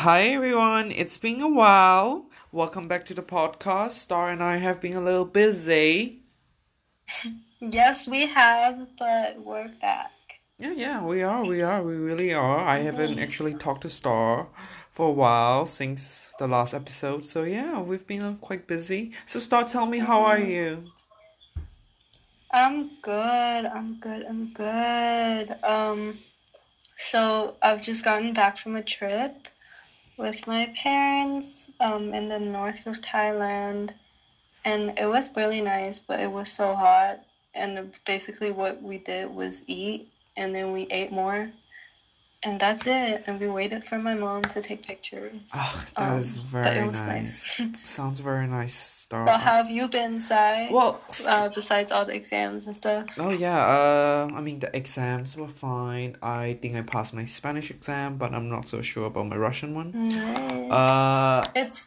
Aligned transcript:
Hi 0.00 0.24
everyone, 0.28 0.92
it's 0.92 1.16
been 1.16 1.40
a 1.40 1.48
while. 1.48 2.26
Welcome 2.52 2.86
back 2.86 3.06
to 3.06 3.14
the 3.14 3.22
podcast. 3.22 3.92
Star 3.92 4.28
and 4.28 4.42
I 4.42 4.58
have 4.58 4.78
been 4.78 4.92
a 4.92 5.00
little 5.00 5.24
busy. 5.24 6.20
Yes, 7.60 8.06
we 8.06 8.26
have, 8.26 8.86
but 8.98 9.40
we're 9.40 9.72
back. 9.80 10.12
Yeah, 10.58 10.74
yeah, 10.76 11.02
we 11.02 11.22
are, 11.22 11.42
we 11.46 11.62
are, 11.62 11.82
we 11.82 11.94
really 11.94 12.34
are. 12.34 12.58
I 12.58 12.80
haven't 12.80 13.18
actually 13.18 13.54
talked 13.54 13.80
to 13.82 13.90
Star 13.90 14.48
for 14.90 15.08
a 15.08 15.12
while 15.12 15.64
since 15.64 16.30
the 16.38 16.46
last 16.46 16.74
episode, 16.74 17.24
so 17.24 17.44
yeah, 17.44 17.80
we've 17.80 18.06
been 18.06 18.36
quite 18.36 18.66
busy. 18.66 19.12
So 19.24 19.38
Star, 19.38 19.64
tell 19.64 19.86
me, 19.86 20.00
how 20.00 20.20
are 20.20 20.38
you? 20.38 20.84
I'm 22.50 22.90
good. 23.00 23.64
I'm 23.64 23.98
good. 23.98 24.26
I'm 24.28 24.52
good. 24.52 25.56
Um, 25.64 26.18
so 26.96 27.56
I've 27.62 27.82
just 27.82 28.04
gotten 28.04 28.34
back 28.34 28.58
from 28.58 28.76
a 28.76 28.82
trip 28.82 29.48
with 30.16 30.46
my 30.46 30.72
parents, 30.76 31.70
um, 31.80 32.14
in 32.14 32.28
the 32.28 32.38
north 32.38 32.86
of 32.86 32.96
Thailand, 33.00 33.92
and 34.64 34.98
it 34.98 35.06
was 35.06 35.28
really 35.36 35.60
nice, 35.60 35.98
but 35.98 36.20
it 36.20 36.30
was 36.30 36.50
so 36.50 36.74
hot. 36.74 37.20
And 37.54 37.94
basically, 38.04 38.50
what 38.50 38.82
we 38.82 38.98
did 38.98 39.34
was 39.34 39.62
eat, 39.66 40.08
and 40.36 40.54
then 40.54 40.72
we 40.72 40.82
ate 40.90 41.12
more, 41.12 41.50
and 42.46 42.54
that's 42.64 42.84
it. 42.86 43.24
And 43.26 43.34
we 43.42 43.48
waited 43.60 43.82
for 43.88 43.98
my 43.98 44.14
mom 44.14 44.42
to 44.54 44.58
take 44.68 44.80
pictures. 44.86 45.40
Oh, 45.54 45.74
that 45.98 46.16
is 46.22 46.28
Um, 46.38 46.42
but 46.52 46.66
it 46.66 46.74
very 46.74 46.88
was 46.88 47.02
nice. 47.02 47.60
nice. 47.60 47.70
Sounds 47.98 48.18
very 48.30 48.46
nice. 48.58 48.76
So 49.10 49.16
how 49.24 49.54
have 49.60 49.70
you 49.78 49.84
been, 49.98 50.14
Sai? 50.28 50.68
Well, 50.76 50.92
Uh, 51.32 51.48
besides 51.58 51.88
all 51.94 52.04
the 52.10 52.14
exams 52.22 52.66
and 52.66 52.74
stuff. 52.82 53.04
Oh 53.24 53.30
yeah, 53.46 53.58
uh, 53.76 54.22
I 54.38 54.40
mean 54.46 54.58
the 54.64 54.70
exams 54.80 55.36
were 55.40 55.52
fine. 55.70 56.10
I 56.22 56.44
think 56.60 56.72
I 56.80 56.82
passed 56.94 57.12
my 57.20 57.26
Spanish 57.38 57.68
exam, 57.76 58.08
but 58.22 58.30
I'm 58.36 58.48
not 58.56 58.64
so 58.72 58.76
sure 58.90 59.06
about 59.12 59.26
my 59.32 59.38
Russian 59.48 59.70
one. 59.80 59.88
Nice. 59.94 60.70
Uh, 60.78 61.40
It's 61.62 61.78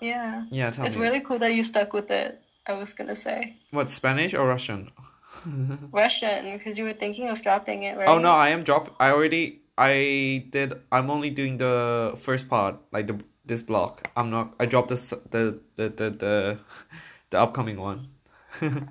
yeah. 0.00 0.44
yeah, 0.58 0.70
tell 0.74 0.86
It's 0.86 0.96
me. 0.96 1.02
really 1.06 1.20
cool 1.26 1.38
that 1.44 1.52
you 1.58 1.62
stuck 1.72 1.90
with 1.98 2.08
it. 2.22 2.30
I 2.70 2.72
was 2.82 2.90
gonna 2.98 3.16
say 3.26 3.38
What, 3.76 3.86
Spanish 3.90 4.32
or 4.38 4.44
Russian? 4.54 4.80
Russian 5.92 6.40
because 6.56 6.78
you 6.78 6.84
were 6.84 6.92
thinking 7.04 7.28
of 7.28 7.42
dropping 7.42 7.82
it, 7.82 7.96
right? 7.98 8.08
Oh 8.08 8.18
no. 8.18 8.32
I 8.32 8.48
am 8.50 8.62
drop. 8.62 8.94
I 9.00 9.10
already. 9.10 9.44
I 9.80 10.46
did. 10.50 10.74
I'm 10.92 11.10
only 11.10 11.30
doing 11.30 11.58
the 11.58 12.14
first 12.20 12.48
part, 12.48 12.76
like 12.92 13.06
the 13.08 13.18
this 13.46 13.62
block. 13.62 14.08
I'm 14.16 14.30
not. 14.30 14.54
I 14.60 14.66
dropped 14.66 14.90
this 14.90 15.10
the 15.30 15.58
the 15.76 15.88
the 15.88 16.10
the 16.10 16.58
the 17.30 17.38
upcoming 17.40 17.80
one. 17.80 18.08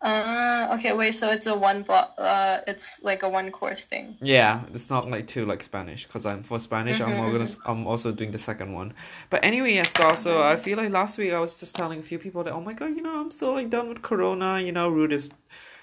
Uh, 0.00 0.68
okay, 0.74 0.92
wait. 0.92 1.12
So 1.12 1.30
it's 1.30 1.46
a 1.46 1.56
one 1.56 1.82
block. 1.82 2.14
Uh, 2.18 2.60
it's 2.66 3.02
like 3.02 3.22
a 3.22 3.28
one 3.28 3.50
course 3.50 3.86
thing. 3.86 4.16
Yeah, 4.20 4.62
it's 4.74 4.90
not 4.90 5.10
like 5.10 5.26
two 5.26 5.46
like 5.46 5.62
Spanish 5.62 6.06
because 6.06 6.26
I'm 6.26 6.42
for 6.42 6.58
Spanish. 6.58 7.00
I'm 7.00 7.12
Mhm, 7.12 7.32
gonna. 7.32 7.48
I'm 7.64 7.86
also 7.86 8.12
doing 8.12 8.30
the 8.30 8.38
second 8.38 8.72
one. 8.74 8.92
But 9.30 9.44
anyway, 9.44 9.72
yes. 9.74 9.90
So 9.96 10.04
also, 10.04 10.42
I 10.42 10.56
feel 10.56 10.76
like 10.76 10.90
last 10.90 11.18
week 11.18 11.32
I 11.32 11.40
was 11.40 11.58
just 11.58 11.74
telling 11.74 12.00
a 12.00 12.02
few 12.02 12.18
people 12.18 12.44
that 12.44 12.52
oh 12.52 12.60
my 12.60 12.74
god, 12.74 12.94
you 12.94 13.02
know, 13.02 13.18
I'm 13.20 13.30
so 13.30 13.54
like 13.54 13.70
done 13.70 13.88
with 13.88 14.02
Corona. 14.02 14.60
You 14.60 14.72
know, 14.72 14.90
Rutte 14.90 15.12
is 15.12 15.30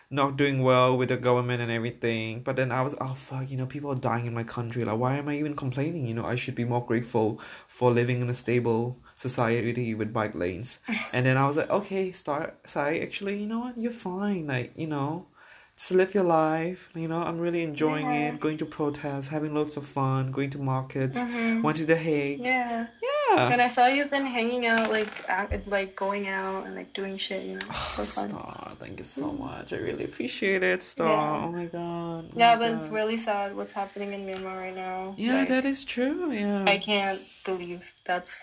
not 0.09 0.37
doing 0.37 0.61
well 0.61 0.95
with 0.97 1.09
the 1.09 1.17
government 1.17 1.61
and 1.61 1.71
everything. 1.71 2.41
But 2.43 2.55
then 2.55 2.71
I 2.71 2.81
was 2.81 2.95
oh 3.01 3.13
fuck, 3.15 3.49
you 3.49 3.57
know, 3.57 3.65
people 3.65 3.91
are 3.91 3.95
dying 3.95 4.25
in 4.25 4.33
my 4.33 4.43
country. 4.43 4.85
Like, 4.85 4.97
why 4.97 5.17
am 5.17 5.27
I 5.27 5.37
even 5.37 5.55
complaining? 5.55 6.05
You 6.07 6.13
know, 6.13 6.25
I 6.25 6.35
should 6.35 6.55
be 6.55 6.65
more 6.65 6.85
grateful 6.85 7.39
for 7.67 7.91
living 7.91 8.21
in 8.21 8.29
a 8.29 8.33
stable 8.33 8.99
society 9.15 9.93
with 9.95 10.13
bike 10.13 10.35
lanes. 10.35 10.79
And 11.13 11.25
then 11.25 11.37
I 11.37 11.47
was 11.47 11.57
like, 11.57 11.69
okay, 11.69 12.11
start. 12.11 12.57
Sai, 12.65 12.97
actually, 12.99 13.39
you 13.39 13.47
know 13.47 13.59
what? 13.59 13.77
You're 13.77 13.91
fine. 13.91 14.47
Like, 14.47 14.73
you 14.75 14.87
know. 14.87 15.27
Just 15.75 15.91
live 15.91 16.13
your 16.13 16.23
life, 16.23 16.81
you 16.93 17.07
know. 17.07 17.23
I'm 17.23 17.39
really 17.39 17.63
enjoying 17.63 18.05
Yeah. 18.05 18.27
it. 18.33 18.39
Going 18.39 18.59
to 18.59 18.65
protests, 18.65 19.27
having 19.29 19.55
lots 19.55 19.75
of 19.75 19.85
fun, 19.87 20.31
going 20.31 20.51
to 20.51 20.59
markets, 20.59 21.17
Mm-hmm. 21.17 21.63
went 21.63 21.77
to 21.77 21.85
The 21.87 21.95
Hague. 21.95 22.41
Yeah. 22.45 22.85
Yeah. 23.01 23.09
And 23.31 23.61
I 23.61 23.67
saw 23.67 23.87
you've 23.87 24.11
been 24.11 24.25
hanging 24.25 24.65
out, 24.67 24.89
like, 24.89 25.07
act, 25.27 25.67
like 25.67 25.95
going 25.95 26.27
out 26.27 26.65
and 26.65 26.75
like 26.75 26.93
doing 26.93 27.17
shit. 27.17 27.43
You 27.43 27.53
know, 27.53 27.59
so 27.95 28.03
fun. 28.03 28.29
Star, 28.29 28.71
thank 28.75 28.99
you 28.99 29.05
so 29.05 29.31
much. 29.31 29.73
I 29.73 29.77
really 29.77 30.03
appreciate 30.05 30.61
it, 30.63 30.83
Star. 30.83 31.07
Yeah. 31.09 31.45
Oh 31.47 31.51
my 31.51 31.65
god. 31.65 32.29
Oh 32.29 32.37
Yeah, 32.37 32.53
my 32.55 32.59
but 32.59 32.71
it's 32.77 32.89
really 32.89 33.17
sad 33.17 33.55
what's 33.55 33.71
happening 33.73 34.13
in 34.13 34.25
Myanmar 34.27 34.57
right 34.59 34.75
now. 34.75 35.15
Yeah, 35.17 35.39
Like, 35.39 35.47
that 35.49 35.65
is 35.65 35.83
true. 35.85 36.31
Yeah. 36.31 36.65
I 36.67 36.77
can't 36.77 37.21
believe 37.45 37.93
that's, 38.05 38.39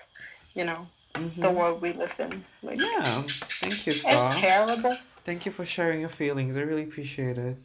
you 0.55 0.65
know, 0.65 0.87
the 1.15 1.21
Mm-hmm. 1.21 1.55
world 1.55 1.83
we 1.83 1.93
live 1.93 2.15
in. 2.19 2.45
Like, 2.63 2.81
Yeah. 2.81 3.23
Thank 3.61 3.87
you, 3.87 3.95
Star. 3.95 4.33
it's 4.33 4.41
terrible. 4.41 4.97
Thank 5.25 5.45
you 5.47 5.53
for 5.53 5.65
sharing 5.67 6.01
your 6.01 6.09
feelings. 6.09 6.57
I 6.57 6.63
really 6.63 6.85
appreciate 6.85 7.37
it. 7.39 7.57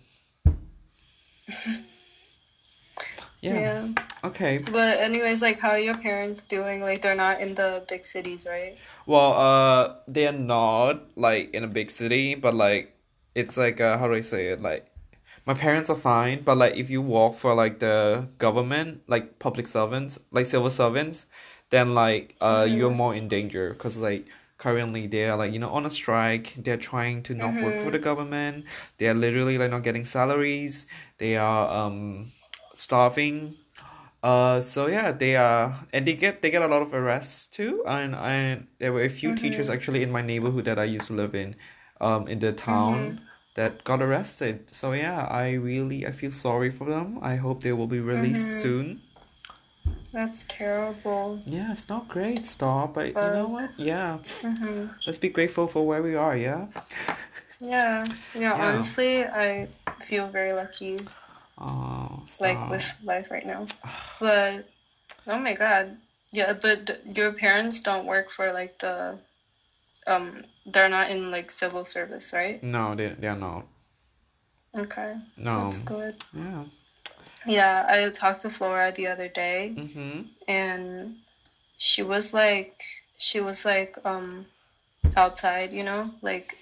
Yeah. 3.45 3.61
Yeah. 3.61 3.87
Okay. 4.23 4.57
But 4.57 4.99
anyways, 4.99 5.41
like 5.41 5.59
how 5.59 5.71
are 5.71 5.79
your 5.79 5.93
parents 5.93 6.41
doing? 6.41 6.81
Like 6.81 7.01
they're 7.01 7.15
not 7.15 7.41
in 7.41 7.55
the 7.55 7.83
big 7.87 8.05
cities, 8.05 8.45
right? 8.49 8.77
Well, 9.05 9.33
uh, 9.33 9.95
they 10.07 10.27
are 10.27 10.31
not 10.31 11.01
like 11.15 11.53
in 11.53 11.63
a 11.63 11.67
big 11.67 11.91
city, 11.91 12.35
but 12.35 12.53
like 12.55 12.95
it's 13.35 13.57
like 13.57 13.79
uh, 13.81 13.97
how 13.97 14.07
do 14.07 14.13
I 14.13 14.21
say 14.21 14.47
it? 14.47 14.61
Like 14.61 14.87
my 15.45 15.53
parents 15.53 15.89
are 15.89 15.95
fine, 15.95 16.41
but 16.43 16.57
like 16.57 16.75
if 16.77 16.89
you 16.89 17.01
work 17.01 17.35
for 17.35 17.53
like 17.53 17.79
the 17.79 18.27
government, 18.37 19.01
like 19.07 19.39
public 19.39 19.67
servants, 19.67 20.19
like 20.31 20.45
civil 20.47 20.69
servants, 20.69 21.25
then 21.69 21.93
like 21.93 22.35
uh 22.41 22.67
you're 22.69 22.91
Mm-hmm. 22.91 22.97
more 23.03 23.13
in 23.15 23.27
danger 23.27 23.71
because 23.73 23.97
like 23.97 24.25
currently 24.57 25.05
they 25.07 25.25
are 25.29 25.37
like 25.37 25.53
you 25.53 25.59
know 25.59 25.69
on 25.69 25.85
a 25.85 25.89
strike. 25.89 26.55
They're 26.57 26.77
trying 26.77 27.23
to 27.23 27.33
not 27.35 27.61
work 27.61 27.79
for 27.79 27.91
the 27.91 27.99
Mm-hmm. 27.99 28.03
government. 28.09 28.65
They 28.97 29.07
are 29.07 29.13
literally 29.15 29.57
like 29.57 29.71
not 29.71 29.83
getting 29.83 30.05
salaries. 30.05 30.87
They 31.19 31.37
are 31.37 31.69
um 31.69 32.31
starving. 32.75 33.55
Uh, 34.23 34.61
so 34.61 34.87
yeah, 34.87 35.11
they 35.11 35.35
are, 35.35 35.85
and 35.93 36.07
they 36.07 36.15
get 36.15 36.41
they 36.41 36.49
get 36.51 36.61
a 36.63 36.67
lot 36.67 36.81
of 36.81 36.93
arrests 36.93 37.47
too, 37.47 37.83
and 37.87 38.15
and 38.15 38.67
there 38.79 38.91
were 38.93 39.03
a 39.03 39.09
few 39.09 39.33
teachers 39.33 39.69
Mm-hmm. 39.69 39.71
actually 39.71 40.03
in 40.03 40.11
my 40.11 40.21
neighborhood 40.21 40.65
that 40.65 40.79
I 40.79 40.85
used 40.85 41.07
to 41.07 41.13
live 41.13 41.35
in, 41.35 41.55
um, 42.01 42.27
in 42.27 42.39
the 42.39 42.51
town 42.53 43.19
Mm-hmm. 43.19 43.23
that 43.55 43.83
got 43.83 44.01
arrested. 44.01 44.69
So 44.71 44.93
yeah, 44.93 45.27
I 45.29 45.53
really 45.53 46.07
I 46.07 46.11
feel 46.11 46.31
sorry 46.31 46.71
for 46.71 46.89
them. 46.89 47.19
I 47.21 47.35
hope 47.37 47.61
they 47.63 47.73
will 47.73 47.87
be 47.87 47.99
released 48.01 48.51
Mm-hmm. 48.51 48.59
soon. 48.59 49.01
That's 50.11 50.45
terrible. 50.45 51.39
Yeah, 51.45 51.71
it's 51.71 51.89
not 51.89 52.07
great, 52.07 52.45
Star, 52.47 52.87
but 52.87 53.21
you 53.21 53.29
know 53.29 53.47
what? 53.47 53.71
Yeah, 53.77 54.19
hmm 54.41 54.87
let's 55.05 55.17
be 55.19 55.29
grateful 55.29 55.67
for 55.67 55.85
where 55.85 56.01
we 56.03 56.15
are. 56.15 56.35
Yeah. 56.35 56.67
yeah, 57.61 58.05
yeah. 58.33 58.53
Yeah. 58.53 58.63
Honestly, 58.67 59.23
I 59.25 59.67
feel 60.01 60.27
very 60.27 60.53
lucky, 60.53 60.97
like 62.39 62.69
with 62.69 62.85
life 63.03 63.29
right 63.31 63.45
now. 63.45 63.65
But 64.19 64.67
oh 65.27 65.39
my 65.39 65.53
God, 65.53 65.97
yeah. 66.31 66.53
But 66.53 67.01
your 67.17 67.31
parents 67.33 67.81
don't 67.81 68.05
work 68.05 68.29
for 68.29 68.51
like 68.53 68.79
the, 68.79 69.17
um, 70.07 70.43
they're 70.65 70.89
not 70.89 71.09
in 71.09 71.31
like 71.31 71.51
civil 71.51 71.85
service, 71.85 72.33
right? 72.33 72.61
No, 72.63 72.95
they 72.95 73.09
they 73.19 73.27
are 73.27 73.35
not. 73.37 73.65
Okay, 74.77 75.15
No. 75.37 75.63
that's 75.63 75.79
good. 75.79 76.15
Yeah. 76.33 76.63
Yeah, 77.47 77.85
I 77.87 78.09
talked 78.09 78.41
to 78.41 78.49
Flora 78.49 78.91
the 78.91 79.07
other 79.07 79.29
day. 79.29 79.73
Mm-hmm. 79.77 80.21
and 80.47 81.15
she 81.77 82.01
was 82.03 82.33
like 82.33 82.81
she 83.17 83.39
was 83.39 83.65
like 83.65 83.97
um 84.05 84.45
outside 85.17 85.71
you 85.73 85.83
know 85.83 86.11
like 86.21 86.55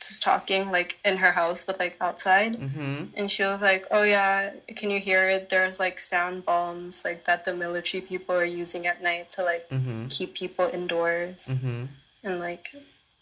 just 0.00 0.22
talking 0.22 0.70
like 0.70 0.98
in 1.04 1.16
her 1.18 1.32
house 1.32 1.64
but 1.64 1.78
like 1.78 1.96
outside 2.00 2.52
Mm-hmm. 2.58 3.04
and 3.14 3.30
she 3.30 3.42
was 3.42 3.60
like 3.60 3.86
oh 3.90 4.02
yeah 4.02 4.50
can 4.76 4.90
you 4.90 4.98
hear 5.00 5.28
it 5.28 5.48
there's 5.50 5.78
like 5.78 6.00
sound 6.00 6.44
bombs 6.44 7.04
like 7.04 7.26
that 7.26 7.44
the 7.44 7.54
military 7.54 8.00
people 8.00 8.34
are 8.34 8.44
using 8.62 8.86
at 8.86 9.02
night 9.02 9.30
to 9.32 9.42
like 9.44 9.68
Mm-hmm. 9.70 10.08
keep 10.08 10.34
people 10.34 10.66
indoors 10.72 11.48
Mm-hmm. 11.52 11.84
and 12.24 12.40
like 12.40 12.74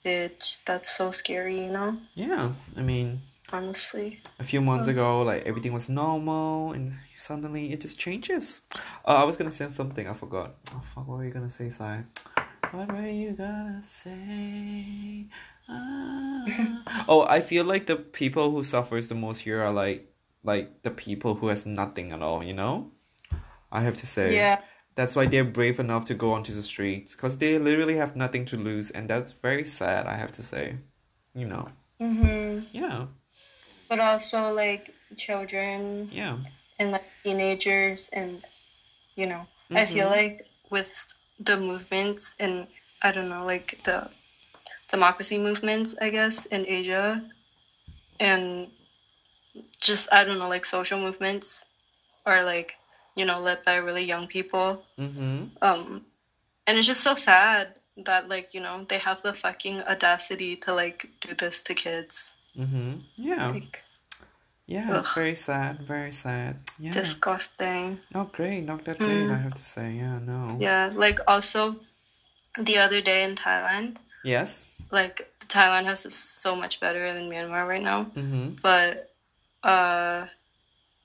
bitch 0.04 0.58
that's 0.64 0.90
so 0.90 1.10
scary 1.10 1.58
you 1.64 1.70
know 1.70 1.96
Yeah. 2.14 2.52
I 2.76 2.82
mean, 2.82 3.20
honestly 3.52 4.20
a 4.38 4.44
few 4.44 4.60
months 4.60 4.86
ago, 4.88 5.22
like 5.22 5.42
everything 5.46 5.72
was 5.72 5.88
normal, 5.88 6.72
and 6.76 6.92
suddenly 7.16 7.72
it 7.72 7.80
just 7.80 7.98
changes. 7.98 8.60
Uh, 9.04 9.16
I 9.22 9.24
was 9.24 9.36
gonna 9.36 9.50
say 9.50 9.66
something, 9.68 10.06
I 10.06 10.12
forgot. 10.14 10.54
Oh 10.74 10.82
fuck, 10.94 11.08
what 11.08 11.18
were 11.18 11.24
you 11.24 11.32
gonna 11.32 11.50
say, 11.50 11.70
Sai? 11.70 12.04
What 12.70 12.92
were 12.92 13.08
you 13.22 13.32
gonna 13.32 13.80
say? 13.82 15.26
Ah. 15.68 16.44
Oh, 17.08 17.26
I 17.28 17.40
feel 17.40 17.64
like 17.64 17.86
the 17.86 17.96
people 17.96 18.50
who 18.50 18.62
suffers 18.62 19.08
the 19.08 19.14
most 19.14 19.40
here 19.40 19.62
are 19.62 19.72
like, 19.72 20.10
like 20.42 20.82
the 20.82 20.90
people 20.90 21.34
who 21.34 21.48
has 21.48 21.66
nothing 21.66 22.12
at 22.12 22.22
all. 22.22 22.42
You 22.42 22.54
know, 22.54 22.92
I 23.70 23.82
have 23.82 23.96
to 23.98 24.06
say. 24.06 24.34
yeah 24.34 24.60
That's 24.94 25.14
why 25.14 25.26
they're 25.26 25.44
brave 25.44 25.78
enough 25.78 26.06
to 26.06 26.14
go 26.14 26.32
onto 26.32 26.52
the 26.52 26.62
streets, 26.62 27.14
cause 27.14 27.38
they 27.38 27.58
literally 27.58 27.96
have 27.96 28.16
nothing 28.16 28.44
to 28.46 28.56
lose, 28.56 28.90
and 28.90 29.08
that's 29.08 29.30
very 29.32 29.62
sad. 29.64 30.06
I 30.06 30.16
have 30.16 30.32
to 30.32 30.42
say. 30.42 30.76
You 31.34 31.46
know. 31.46 31.68
hmm 32.00 32.60
Yeah. 32.72 33.06
but 33.88 34.00
also 34.00 34.52
like 34.52 34.94
children 35.16 36.08
Yeah. 36.12 36.38
and 36.78 36.90
like 36.92 37.04
teenagers 37.22 38.08
and 38.12 38.44
you 39.16 39.26
know 39.26 39.46
i 39.72 39.84
feel 39.86 40.08
Mhm. 40.08 40.16
like 40.18 40.36
with 40.70 40.92
the 41.40 41.56
movements 41.56 42.34
and 42.38 42.66
i 43.02 43.10
don't 43.12 43.28
know 43.28 43.44
like 43.46 43.78
the 43.84 44.10
democracy 44.90 45.38
movements 45.38 45.96
i 46.00 46.08
guess 46.10 46.46
in 46.46 46.66
asia 46.66 47.22
and 48.20 48.68
just 49.80 50.08
i 50.12 50.24
don't 50.24 50.38
know 50.38 50.48
like 50.48 50.64
social 50.64 50.98
movements 50.98 51.64
or 52.26 52.42
like 52.44 52.78
you 53.18 53.24
know, 53.24 53.40
led 53.40 53.64
by 53.64 53.76
really 53.76 54.04
young 54.04 54.28
people. 54.28 54.84
Mm-hmm. 54.96 55.46
Um, 55.60 56.06
and 56.66 56.78
it's 56.78 56.86
just 56.86 57.00
so 57.00 57.16
sad 57.16 57.80
that 57.96 58.28
like 58.28 58.54
you 58.54 58.60
know 58.60 58.86
they 58.88 58.98
have 58.98 59.20
the 59.22 59.34
fucking 59.34 59.82
audacity 59.82 60.54
to 60.54 60.72
like 60.72 61.10
do 61.20 61.34
this 61.34 61.60
to 61.62 61.74
kids. 61.74 62.34
Mm-hmm. 62.56 62.92
Yeah. 63.16 63.48
Like 63.50 63.82
Yeah, 64.66 64.98
it's 64.98 65.08
Ugh. 65.08 65.14
very 65.16 65.34
sad. 65.34 65.80
Very 65.80 66.12
sad. 66.12 66.60
Yeah. 66.78 66.94
disgusting. 66.94 67.98
Not 68.14 68.32
great. 68.32 68.60
Not 68.60 68.84
that 68.84 68.98
great. 68.98 69.26
Mm. 69.26 69.34
I 69.34 69.38
have 69.38 69.54
to 69.54 69.64
say. 69.64 69.92
Yeah. 69.94 70.20
No. 70.20 70.56
Yeah, 70.60 70.90
like 70.94 71.18
also 71.26 71.80
the 72.56 72.78
other 72.78 73.00
day 73.00 73.24
in 73.24 73.34
Thailand, 73.34 73.96
Yes. 74.28 74.66
like 74.90 75.16
Thailand 75.48 75.84
has 75.90 76.00
so 76.14 76.54
much 76.54 76.74
better 76.80 77.02
than 77.14 77.24
Myanmar 77.32 77.66
right 77.66 77.82
now. 77.92 78.00
Mm-hmm. 78.16 78.46
But 78.62 79.10
uh, 79.64 80.26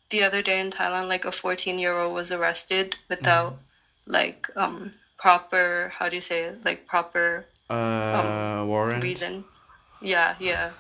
the 0.09 0.23
other 0.23 0.41
day 0.41 0.59
in 0.59 0.69
Thailand, 0.71 1.07
like 1.07 1.25
a 1.25 1.31
14 1.31 1.79
year 1.79 1.93
old 2.01 2.13
was 2.13 2.29
arrested 2.31 2.95
without 3.09 3.57
like 4.05 4.49
um 4.55 4.91
proper 5.17 5.91
how 5.97 6.09
do 6.09 6.15
you 6.19 6.21
say 6.31 6.39
it 6.49 6.55
like 6.65 6.85
proper 6.85 7.45
Uh, 7.69 8.63
warrant. 8.67 9.01
reason. 9.03 9.43
Yeah, 10.01 10.35
yeah. 10.39 10.71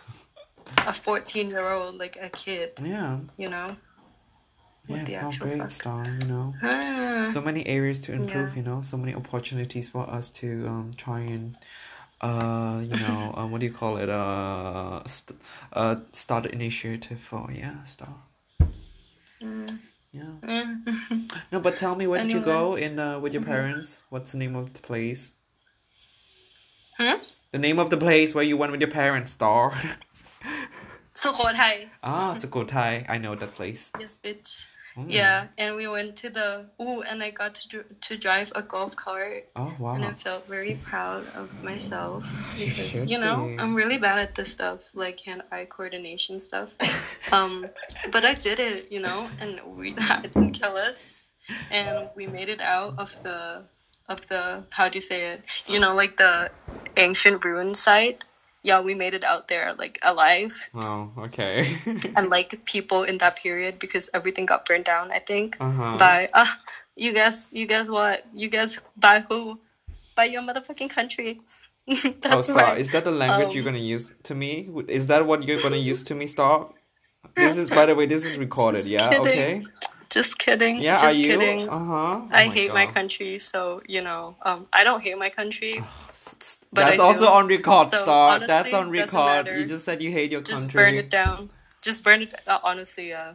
A 0.85 0.91
14 0.93 1.49
year 1.49 1.67
old 1.71 1.97
like 1.97 2.17
a 2.21 2.29
kid, 2.29 2.71
Yeah. 2.83 3.19
you 3.37 3.49
know. 3.49 3.67
Yeah. 4.87 5.05
It's 5.07 5.21
not 5.21 5.39
great, 5.39 5.59
fuck? 5.63 5.71
Star. 5.71 6.03
You 6.21 6.27
know. 6.27 6.53
Ah. 6.61 7.23
so 7.35 7.39
many 7.41 7.65
areas 7.65 7.99
to 8.05 8.11
improve 8.11 8.49
Yeah. 8.51 8.57
you 8.59 8.63
know 8.69 8.81
so 8.81 8.97
many 8.97 9.13
opportunities 9.15 9.87
for 9.93 10.03
us 10.17 10.25
to 10.43 10.47
um 10.67 10.91
try 10.97 11.21
and 11.35 11.55
uh, 12.23 12.79
you 12.81 12.97
know, 12.97 13.33
um, 13.35 13.51
what 13.51 13.59
do 13.61 13.67
you 13.67 13.73
call 13.73 13.97
it? 13.97 14.09
Uh, 14.09 15.03
st- 15.05 15.39
uh, 15.73 15.97
start 16.11 16.45
initiative 16.45 17.19
for 17.19 17.49
yeah, 17.51 17.83
start. 17.83 18.17
Mm. 19.41 19.79
Yeah. 20.11 20.75
No, 21.51 21.59
but 21.59 21.75
tell 21.77 21.95
me, 21.95 22.07
where 22.07 22.21
did 22.21 22.31
you 22.31 22.39
go 22.39 22.75
in 22.75 22.99
uh, 22.99 23.19
with 23.19 23.33
your 23.33 23.41
mm-hmm. 23.41 23.51
parents? 23.51 23.95
Mm-hmm. 23.95 24.05
What's 24.09 24.31
the 24.31 24.37
name 24.37 24.55
of 24.55 24.73
the 24.73 24.81
place? 24.81 25.33
The 26.97 27.59
name 27.59 27.79
of 27.79 27.89
the 27.89 27.97
place 27.97 28.33
where 28.33 28.43
you 28.43 28.57
went 28.57 28.71
with 28.71 28.81
your 28.81 28.89
parents, 28.89 29.31
Star. 29.31 29.71
Sukhothai. 31.15 31.89
Ah, 32.01 32.33
Sukhothai. 32.35 33.05
I 33.07 33.17
know 33.17 33.35
that 33.35 33.53
place. 33.55 33.91
Yes, 33.99 34.15
bitch. 34.23 34.65
Mm. 34.95 35.05
Yeah, 35.09 35.47
and 35.57 35.75
we 35.75 35.87
went 35.87 36.15
to 36.17 36.29
the 36.29 36.65
ooh, 36.79 37.01
and 37.01 37.23
I 37.23 37.31
got 37.31 37.55
to 37.55 37.83
to 37.83 38.17
drive 38.17 38.51
a 38.55 38.61
golf 38.61 38.95
cart, 38.95 39.49
oh 39.55 39.73
wow 39.79 39.95
and 39.95 40.05
I 40.05 40.13
felt 40.13 40.47
very 40.47 40.75
proud 40.83 41.25
of 41.35 41.49
myself 41.63 42.27
because 42.57 43.03
you 43.03 43.17
know 43.17 43.47
be. 43.47 43.57
I'm 43.59 43.73
really 43.73 43.97
bad 43.97 44.19
at 44.19 44.35
this 44.35 44.51
stuff, 44.51 44.79
like 44.93 45.19
hand-eye 45.19 45.65
coordination 45.65 46.39
stuff. 46.39 46.75
um, 47.33 47.65
but 48.11 48.23
I 48.23 48.35
did 48.35 48.59
it, 48.59 48.91
you 48.91 48.99
know, 48.99 49.29
and 49.39 49.59
we 49.75 49.95
it 49.97 50.31
didn't 50.33 50.51
kill 50.51 50.77
us, 50.77 51.31
and 51.71 52.09
we 52.15 52.27
made 52.27 52.49
it 52.49 52.61
out 52.61 52.93
of 52.99 53.17
the 53.23 53.63
of 54.07 54.27
the 54.27 54.63
how 54.69 54.89
do 54.89 54.97
you 54.97 55.01
say 55.01 55.25
it? 55.33 55.41
You 55.65 55.79
know, 55.79 55.95
like 55.95 56.17
the 56.17 56.51
ancient 56.97 57.43
ruin 57.43 57.73
site. 57.73 58.25
Yeah, 58.63 58.79
we 58.79 58.95
made 58.95 59.13
it 59.13 59.23
out 59.23 59.47
there 59.49 59.73
like 59.75 59.99
alive 60.03 60.53
oh 60.75 61.11
okay 61.17 61.77
and 62.15 62.29
like 62.29 62.63
people 62.65 63.03
in 63.03 63.17
that 63.19 63.35
period 63.35 63.79
because 63.79 64.09
everything 64.13 64.45
got 64.45 64.65
burned 64.65 64.85
down. 64.85 65.11
I 65.11 65.19
think 65.19 65.57
uh-huh 65.59 65.97
by 65.99 66.29
uh, 66.33 66.47
you 66.95 67.13
guess 67.13 67.47
you 67.51 67.65
guess 67.67 67.89
what 67.89 68.25
you 68.33 68.47
guess 68.49 68.79
by 68.97 69.19
who 69.29 69.59
by 70.15 70.25
your 70.25 70.41
motherfucking 70.41 70.89
country. 70.89 71.41
Oh, 72.31 72.41
Star, 72.41 72.55
right. 72.55 72.77
is 72.77 72.91
that 72.91 73.03
the 73.03 73.11
language 73.11 73.53
you're 73.55 73.67
Um, 73.67 73.73
gonna 73.75 73.83
use 73.83 74.11
to 74.23 74.35
me? 74.35 74.69
Is 74.87 75.07
that 75.07 75.25
what 75.25 75.43
you're 75.43 75.61
gonna 75.61 75.75
use 75.75 76.03
to 76.05 76.15
me, 76.15 76.27
Star? 76.27 76.69
This 77.35 77.57
is, 77.57 77.69
by 77.69 77.85
the 77.85 77.95
way, 77.95 78.05
this 78.05 78.23
is 78.25 78.37
recorded. 78.37 78.85
Yeah. 78.95 79.09
kidding. 79.09 79.27
Okay. 79.27 79.63
Just 80.13 80.37
kidding. 80.37 80.81
Yeah. 80.81 80.97
Just 80.99 81.15
are 81.15 81.17
you? 81.17 81.27
kidding. 81.27 81.69
Uh 81.69 81.85
huh. 81.85 82.21
I 82.31 82.45
hate 82.45 82.71
my 82.73 82.85
country, 82.85 83.39
so 83.39 83.81
you 83.87 84.01
know, 84.01 84.35
um, 84.43 84.67
I 84.71 84.83
don't 84.83 85.01
hate 85.01 85.17
my 85.17 85.29
country. 85.29 85.73
but 86.71 86.85
That's 86.85 86.99
I 86.99 87.03
also 87.03 87.25
do. 87.25 87.31
on 87.31 87.47
record, 87.47 87.89
So, 87.91 87.97
Star. 88.03 88.39
That's 88.39 88.73
on 88.73 88.91
record. 88.91 89.47
You 89.47 89.65
just 89.65 89.85
said 89.85 90.03
you 90.03 90.11
hate 90.11 90.31
your 90.31 90.41
Just 90.41 90.69
country. 90.69 90.79
Just 90.79 90.85
burn 90.85 90.93
it 91.05 91.09
down. 91.09 91.49
Just 91.81 92.03
burn 92.03 92.21
it. 92.21 92.33
Uh, 92.47 92.59
honestly, 92.63 93.09
yeah. 93.09 93.33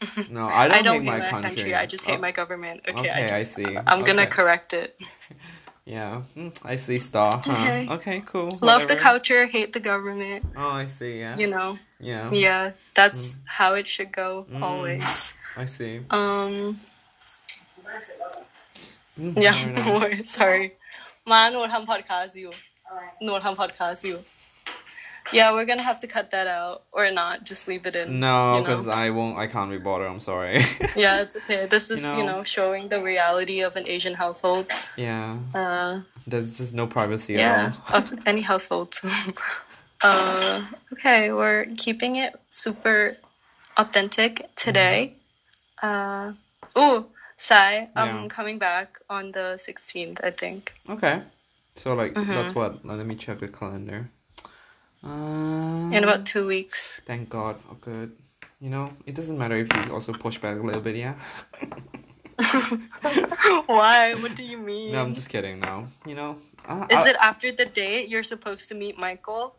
No, 0.30 0.46
I 0.46 0.68
don't, 0.68 0.76
I 0.78 0.82
don't 0.82 0.94
hate, 0.94 1.12
hate 1.12 1.32
my, 1.32 1.40
country. 1.40 1.74
I 1.74 1.86
just 1.86 2.04
hate 2.04 2.18
Oh, 2.18 2.26
my 2.28 2.32
government. 2.32 2.82
Okay, 2.88 3.08
Okay, 3.08 3.10
I, 3.10 3.38
I 3.38 3.42
see. 3.44 3.78
I'm 3.86 4.02
gonna 4.02 4.26
correct 4.26 4.74
it. 4.74 5.00
Yeah. 5.86 6.22
Mm, 6.36 6.52
I 6.64 6.74
see, 6.74 6.98
Star. 6.98 7.38
Huh. 7.38 7.52
Okay. 7.52 7.86
Okay. 7.94 8.22
Cool. 8.26 8.58
Love 8.60 8.88
the 8.88 8.96
culture, 8.96 9.46
hate 9.46 9.72
the 9.72 9.78
government. 9.78 10.44
Oh, 10.56 10.70
I 10.82 10.86
see. 10.86 11.20
Yeah. 11.20 11.36
You 11.38 11.46
know. 11.46 11.78
Yeah. 12.00 12.28
Yeah, 12.32 12.72
that's 12.94 13.38
how 13.44 13.74
it 13.74 13.86
should 13.86 14.10
go 14.10 14.46
Mm. 14.50 14.62
always. 14.64 15.32
I 15.56 15.64
see. 15.64 15.98
Um. 16.10 16.80
Mm-hmm. 19.18 19.38
Yeah, 19.38 19.74
no 19.84 20.00
worries. 20.00 20.30
Sorry. 20.30 20.72
Man, 21.26 21.52
no, 21.52 21.64
I'm 21.64 21.86
podcast 21.86 22.36
you. 22.36 22.52
No, 23.20 23.36
I'm 23.36 23.56
podcast 23.56 24.04
you. 24.04 24.20
Yeah, 25.32 25.52
we're 25.52 25.64
gonna 25.64 25.82
have 25.82 25.98
to 26.00 26.06
cut 26.06 26.30
that 26.30 26.46
out 26.46 26.84
or 26.92 27.10
not. 27.10 27.44
Just 27.44 27.66
leave 27.66 27.86
it 27.86 27.96
in. 27.96 28.20
No, 28.20 28.62
because 28.62 28.84
you 28.84 28.90
know? 28.90 28.96
I 28.96 29.10
won't. 29.10 29.38
I 29.38 29.46
can't 29.46 29.70
be 29.70 29.78
bothered. 29.78 30.08
I'm 30.08 30.20
sorry. 30.20 30.62
yeah, 30.96 31.22
it's 31.22 31.36
okay. 31.36 31.66
This 31.66 31.90
is 31.90 32.02
you 32.02 32.08
know, 32.08 32.18
you 32.18 32.24
know, 32.24 32.42
showing 32.44 32.88
the 32.88 33.02
reality 33.02 33.60
of 33.62 33.74
an 33.76 33.88
Asian 33.88 34.14
household. 34.14 34.70
Yeah. 34.96 35.36
Uh, 35.54 36.02
There's 36.26 36.58
just 36.58 36.74
no 36.74 36.86
privacy 36.86 37.34
yeah, 37.34 37.72
at 37.88 37.94
all. 37.94 38.02
of 38.02 38.26
any 38.26 38.42
household. 38.42 38.94
uh, 40.04 40.64
okay, 40.92 41.32
we're 41.32 41.66
keeping 41.76 42.16
it 42.16 42.38
super 42.50 43.12
authentic 43.76 44.48
today. 44.54 45.08
Mm-hmm. 45.08 45.25
Uh, 45.82 46.32
oh, 46.74 47.06
Sai, 47.36 47.90
I'm 47.94 48.22
Yeah. 48.22 48.28
coming 48.28 48.58
back 48.58 48.98
on 49.10 49.32
the 49.32 49.56
16th, 49.58 50.20
I 50.24 50.30
think. 50.30 50.72
Okay. 50.88 51.20
So 51.74 51.94
like 51.94 52.14
Mhm. 52.14 52.26
that's 52.26 52.54
what. 52.54 52.84
Let 52.84 53.04
me 53.04 53.14
check 53.14 53.40
the 53.40 53.48
calendar. 53.48 54.08
Uh, 55.04 55.84
In 55.92 56.02
about 56.02 56.24
two 56.24 56.46
weeks. 56.46 57.00
Thank 57.04 57.28
God. 57.28 57.60
Oh, 57.70 57.76
good. 57.80 58.16
You 58.60 58.70
know, 58.70 58.92
it 59.04 59.14
doesn't 59.14 59.36
matter 59.36 59.56
if 59.56 59.68
you 59.68 59.92
also 59.92 60.12
push 60.14 60.38
back 60.38 60.56
a 60.58 60.62
little 60.64 60.80
bit. 60.80 60.96
Yeah. 60.96 61.14
Why? 63.66 64.14
What 64.14 64.34
do 64.34 64.42
you 64.42 64.56
mean? 64.58 64.92
No, 64.92 65.02
I'm 65.04 65.12
just 65.14 65.28
kidding. 65.28 65.60
Now, 65.60 65.86
you 66.06 66.14
know. 66.14 66.38
Uh, 66.66 66.86
Is 66.90 66.98
I- 66.98 67.10
it 67.10 67.16
after 67.20 67.52
the 67.52 67.66
date 67.66 68.08
you're 68.08 68.24
supposed 68.24 68.68
to 68.68 68.74
meet 68.74 68.96
Michael? 68.98 69.54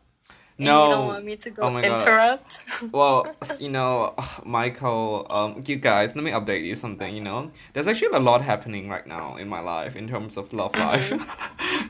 No. 0.58 0.84
You 0.84 0.90
don't 0.90 1.06
want 1.06 1.24
me 1.24 1.36
to 1.36 1.50
go 1.50 1.62
Oh 1.62 1.70
my 1.70 1.82
God. 1.82 2.00
interrupt? 2.00 2.62
well, 2.92 3.32
you 3.60 3.68
know, 3.68 4.14
Michael, 4.44 5.26
um, 5.30 5.62
you 5.64 5.76
guys, 5.76 6.14
let 6.16 6.24
me 6.24 6.32
update 6.32 6.64
you 6.64 6.74
something, 6.74 7.14
you 7.14 7.20
know. 7.22 7.50
There's 7.72 7.86
actually 7.86 8.16
a 8.16 8.20
lot 8.20 8.42
happening 8.42 8.88
right 8.88 9.06
now 9.06 9.36
in 9.36 9.48
my 9.48 9.60
life 9.60 9.94
in 9.94 10.08
terms 10.08 10.36
of 10.36 10.52
love 10.52 10.74
life 10.76 11.12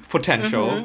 potential. 0.11 0.85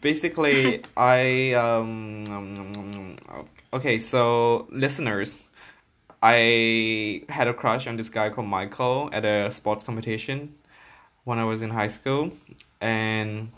Basically, 0.00 0.84
I, 0.96 1.54
um, 1.54 2.24
um, 2.28 3.16
um, 3.28 3.48
okay, 3.72 3.98
so 3.98 4.68
listeners, 4.70 5.38
I 6.22 7.22
had 7.28 7.48
a 7.48 7.54
crush 7.54 7.86
on 7.88 7.96
this 7.96 8.10
guy 8.10 8.30
called 8.30 8.46
Michael 8.46 9.10
at 9.12 9.24
a 9.24 9.50
sports 9.50 9.84
competition 9.84 10.54
when 11.24 11.38
I 11.38 11.44
was 11.44 11.62
in 11.62 11.70
high 11.70 11.88
school. 11.88 12.30
And 12.80 13.50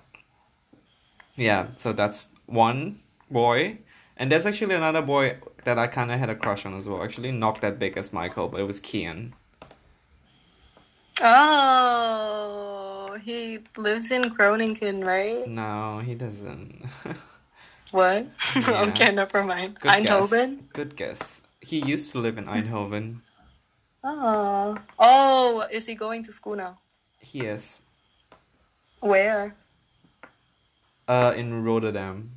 yeah, 1.36 1.68
so 1.76 1.92
that's 1.92 2.28
one 2.46 3.00
boy. 3.30 3.78
And 4.16 4.32
there's 4.32 4.46
actually 4.46 4.74
another 4.74 5.02
boy 5.02 5.36
that 5.64 5.78
I 5.78 5.86
kind 5.88 6.10
of 6.10 6.18
had 6.18 6.30
a 6.30 6.34
crush 6.34 6.64
on 6.64 6.74
as 6.74 6.88
well. 6.88 7.02
Actually, 7.02 7.32
not 7.32 7.60
that 7.60 7.78
big 7.78 7.96
as 7.98 8.12
Michael, 8.12 8.48
but 8.48 8.60
it 8.60 8.64
was 8.64 8.80
Kian. 8.80 9.32
Oh, 11.22 13.16
he 13.22 13.58
lives 13.76 14.10
in 14.10 14.28
Groningen, 14.28 15.04
right? 15.04 15.46
No, 15.46 16.00
he 16.04 16.14
doesn't. 16.14 16.84
What? 17.92 18.26
Yeah. 18.56 18.82
okay, 18.88 19.12
never 19.12 19.44
mind. 19.44 19.78
Good 19.78 19.92
Eindhoven? 19.92 20.56
guess. 20.58 20.72
Good 20.72 20.96
guess. 20.96 21.42
He 21.60 21.78
used 21.78 22.10
to 22.12 22.18
live 22.18 22.36
in 22.36 22.46
Eindhoven. 22.46 23.20
Oh. 24.02 24.76
Oh, 24.98 25.66
is 25.70 25.86
he 25.86 25.94
going 25.94 26.22
to 26.24 26.32
school 26.32 26.56
now? 26.56 26.78
He 27.20 27.42
is. 27.42 27.80
Where? 29.00 29.54
Uh, 31.06 31.32
in 31.36 31.62
Rotterdam. 31.62 32.32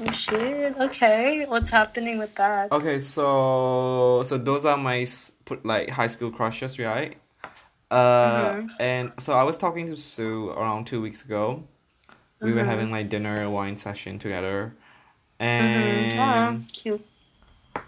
Oh, 0.00 0.10
shit. 0.12 0.76
Okay. 0.78 1.46
What's 1.46 1.70
happening 1.70 2.18
with 2.18 2.34
that? 2.34 2.72
Okay, 2.72 2.98
so 2.98 4.22
so 4.24 4.36
those 4.38 4.64
are 4.64 4.76
my 4.76 5.06
put 5.44 5.64
like 5.64 5.88
high 5.90 6.08
school 6.08 6.30
crushes, 6.32 6.78
right? 6.78 7.16
Uh, 7.90 8.54
Mhm. 8.54 8.70
and 8.80 9.12
so 9.20 9.34
I 9.34 9.44
was 9.44 9.56
talking 9.56 9.86
to 9.86 9.96
Sue 9.96 10.50
around 10.50 10.86
two 10.86 11.00
weeks 11.00 11.22
ago. 11.24 11.62
We 12.40 12.52
were 12.52 12.62
Mhm. 12.62 12.66
having 12.66 12.90
like 12.90 13.08
dinner, 13.08 13.48
wine 13.48 13.76
session 13.78 14.18
together, 14.18 14.74
Mhm. 15.38 15.44
and 15.46 16.12
Oh, 16.18 16.64
cute. 16.72 17.06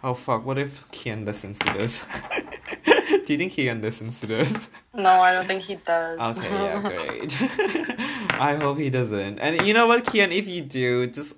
oh 0.05 0.15
fuck, 0.15 0.47
what 0.47 0.59
if 0.59 0.85
Kian 0.93 1.25
listens 1.27 1.59
to 1.59 1.73
this? 1.73 2.05
Do 3.27 3.33
you 3.33 3.39
think 3.39 3.53
Kian 3.55 3.83
listens 3.83 4.21
to 4.21 4.27
this? 4.27 4.53
No, 4.95 5.11
I 5.11 5.33
don't 5.33 5.47
think 5.49 5.63
he 5.63 5.75
does. 5.75 6.39
Okay, 6.39 6.55
yeah, 6.55 6.79
great. 6.81 7.35
I 8.39 8.55
hope 8.55 8.79
he 8.79 8.91
doesn't. 8.91 9.41
And 9.41 9.61
you 9.67 9.75
know 9.75 9.89
what, 9.89 10.05
Kian, 10.05 10.31
if 10.31 10.47
you 10.47 10.63
do, 10.63 11.07
just 11.09 11.35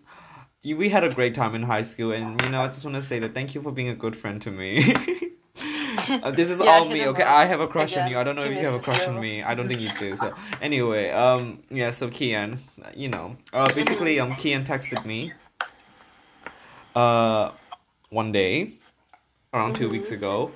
we 0.65 0.88
had 0.88 1.05
a 1.05 1.11
great 1.15 1.35
time 1.35 1.55
in 1.55 1.62
high 1.62 1.83
school, 1.83 2.12
and 2.12 2.41
you 2.43 2.49
know, 2.49 2.62
I 2.62 2.67
just 2.67 2.85
want 2.85 2.97
to 2.97 3.03
say 3.03 3.19
that 3.21 3.35
thank 3.35 3.55
you 3.55 3.62
for 3.62 3.73
being 3.73 3.88
a 3.88 3.95
good 3.95 4.17
friend 4.17 4.41
to 4.43 4.50
me. 4.50 4.95
Uh, 6.11 6.31
this 6.31 6.49
is 6.50 6.59
Yeah, 6.59 6.71
all 6.71 6.88
me, 6.88 7.07
okay? 7.09 7.23
I 7.23 7.45
have 7.45 7.61
a 7.61 7.67
crush 7.67 7.95
on 7.95 8.11
you. 8.11 8.17
I 8.19 8.25
don't 8.25 8.35
know 8.35 8.45
if 8.45 8.53
you 8.57 8.65
have 8.65 8.75
a 8.75 8.79
crush 8.79 9.07
on 9.07 9.21
me. 9.21 9.43
I 9.43 9.55
don't 9.55 9.69
think 9.69 9.81
you 9.81 9.91
do. 9.99 10.17
So 10.17 10.33
anyway, 10.62 11.11
um, 11.11 11.62
yeah. 11.71 11.91
So 11.91 12.09
Kian, 12.09 12.59
you 12.97 13.09
know, 13.09 13.37
uh, 13.53 13.67
basically, 13.75 14.19
um, 14.19 14.33
Kian 14.33 14.65
texted 14.65 15.05
me, 15.05 15.33
uh, 16.95 17.50
one 18.09 18.33
day, 18.33 18.73
around 19.53 19.77
two 19.77 19.91
weeks 19.91 20.11
ago. 20.11 20.50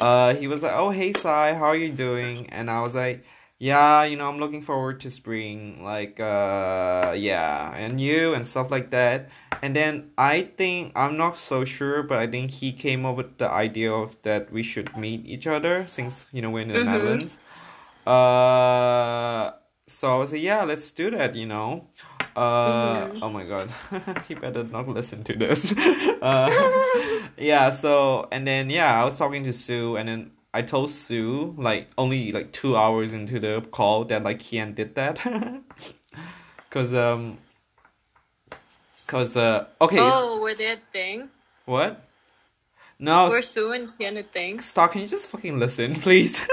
Uh, 0.00 0.34
he 0.34 0.46
was 0.46 0.62
like, 0.62 0.72
"Oh, 0.74 0.90
hey, 0.90 1.12
Sai, 1.12 1.54
how 1.54 1.64
are 1.64 1.76
you 1.76 1.90
doing?" 1.90 2.48
And 2.50 2.70
I 2.70 2.80
was 2.82 2.94
like, 2.94 3.24
"Yeah, 3.58 4.04
you 4.04 4.16
know, 4.16 4.28
I'm 4.28 4.38
looking 4.38 4.62
forward 4.62 5.00
to 5.00 5.10
spring. 5.10 5.82
Like, 5.82 6.20
uh, 6.20 7.14
yeah, 7.16 7.74
and 7.74 8.00
you 8.00 8.34
and 8.34 8.46
stuff 8.46 8.70
like 8.70 8.90
that." 8.90 9.28
And 9.62 9.74
then 9.74 10.10
I 10.16 10.42
think 10.56 10.92
I'm 10.94 11.16
not 11.16 11.36
so 11.36 11.64
sure, 11.64 12.02
but 12.02 12.18
I 12.18 12.26
think 12.30 12.50
he 12.62 12.70
came 12.72 13.04
up 13.04 13.16
with 13.16 13.38
the 13.38 13.50
idea 13.50 13.90
of 13.92 14.14
that 14.22 14.52
we 14.52 14.62
should 14.62 14.96
meet 14.96 15.26
each 15.26 15.46
other 15.46 15.86
since 15.88 16.28
you 16.32 16.40
know 16.42 16.50
we're 16.50 16.62
in 16.62 16.68
the 16.68 16.78
Mhm. 16.78 16.86
Netherlands. 16.86 17.38
Uh, 18.06 19.52
so 19.86 20.14
I 20.14 20.18
was 20.18 20.32
like, 20.32 20.42
yeah, 20.42 20.62
let's 20.64 20.90
do 20.92 21.10
that. 21.10 21.34
You 21.34 21.46
know. 21.46 21.88
Uh, 22.36 23.08
Mhm. 23.08 23.18
oh 23.22 23.30
my 23.30 23.42
god, 23.42 23.66
he 24.28 24.34
better 24.38 24.62
not 24.62 24.86
listen 24.88 25.24
to 25.24 25.34
this. 25.34 25.74
Uh, 26.22 26.50
yeah. 27.38 27.70
So 27.70 28.26
and 28.32 28.46
then 28.46 28.70
yeah, 28.70 29.00
I 29.00 29.04
was 29.04 29.18
talking 29.18 29.44
to 29.44 29.52
Sue, 29.52 29.96
and 29.96 30.08
then 30.08 30.30
I 30.58 30.62
told 30.62 30.90
Sue 30.90 31.54
like 31.56 31.86
only 31.96 32.32
like 32.32 32.50
two 32.50 32.74
hours 32.76 33.14
into 33.14 33.38
the 33.38 33.60
call 33.70 34.04
that 34.06 34.24
like 34.24 34.40
Kian 34.40 34.74
did 34.74 34.96
that. 34.96 35.20
Cause 36.70 36.92
um. 36.94 37.38
Cause 39.06 39.36
uh 39.36 39.66
okay 39.80 39.98
Oh, 40.00 40.40
were 40.42 40.54
they 40.54 40.72
a 40.72 40.76
thing? 40.92 41.30
what? 41.64 42.04
No, 42.98 43.28
Were 43.28 43.42
Sue 43.42 43.70
and 43.70 43.86
Kian 43.86 44.18
a 44.18 44.24
thing? 44.24 44.58
Star, 44.60 44.88
can 44.88 45.00
you 45.00 45.06
just 45.06 45.28
fucking 45.28 45.56
listen, 45.60 45.94
please? 46.06 46.40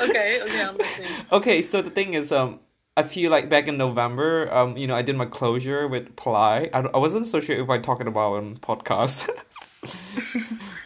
okay, 0.00 0.40
okay, 0.42 0.62
I'm 0.64 0.78
listening. 0.78 1.10
Okay, 1.30 1.60
so 1.60 1.82
the 1.82 1.90
thing 1.90 2.14
is, 2.14 2.32
um, 2.32 2.60
I 2.96 3.02
feel 3.02 3.30
like 3.30 3.50
back 3.50 3.68
in 3.68 3.76
November, 3.76 4.48
um, 4.50 4.78
you 4.78 4.86
know, 4.86 4.96
I 4.96 5.02
did 5.02 5.16
my 5.16 5.26
closure 5.26 5.86
with 5.88 6.16
Ply. 6.16 6.70
I, 6.72 6.78
I 6.80 6.96
wasn't 6.96 7.26
so 7.26 7.40
sure 7.40 7.54
if 7.56 7.68
I 7.68 7.76
talked 7.78 8.00
about 8.08 8.36
on 8.36 8.56
podcast. 8.56 9.28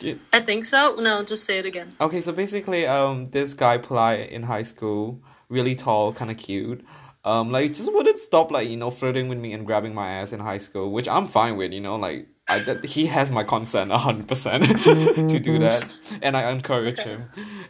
Yeah. 0.00 0.14
I 0.32 0.40
think 0.40 0.64
so. 0.64 0.96
No, 0.96 1.22
just 1.24 1.44
say 1.44 1.58
it 1.58 1.66
again. 1.66 1.92
Okay, 2.00 2.20
so 2.20 2.32
basically, 2.32 2.86
um, 2.86 3.26
this 3.26 3.54
guy 3.54 3.78
Ply 3.78 4.14
in 4.14 4.42
high 4.44 4.62
school, 4.62 5.20
really 5.48 5.74
tall, 5.74 6.12
kind 6.12 6.30
of 6.30 6.36
cute. 6.36 6.84
Um, 7.24 7.50
like 7.50 7.74
just 7.74 7.92
wouldn't 7.92 8.18
stop 8.18 8.50
like 8.50 8.68
you 8.68 8.76
know 8.76 8.90
flirting 8.90 9.28
with 9.28 9.38
me 9.38 9.52
and 9.52 9.66
grabbing 9.66 9.94
my 9.94 10.08
ass 10.08 10.32
in 10.32 10.40
high 10.40 10.58
school, 10.58 10.92
which 10.92 11.08
I'm 11.08 11.26
fine 11.26 11.56
with. 11.56 11.72
You 11.72 11.80
know, 11.80 11.96
like 11.96 12.28
I 12.48 12.60
he 12.84 13.06
has 13.06 13.30
my 13.32 13.44
consent 13.44 13.90
a 13.92 13.98
hundred 13.98 14.28
percent 14.28 14.64
to 15.28 15.38
do 15.38 15.58
that, 15.58 15.98
and 16.22 16.36
I 16.36 16.50
encourage 16.50 17.00
Okay. 17.00 17.10
him, 17.10 17.24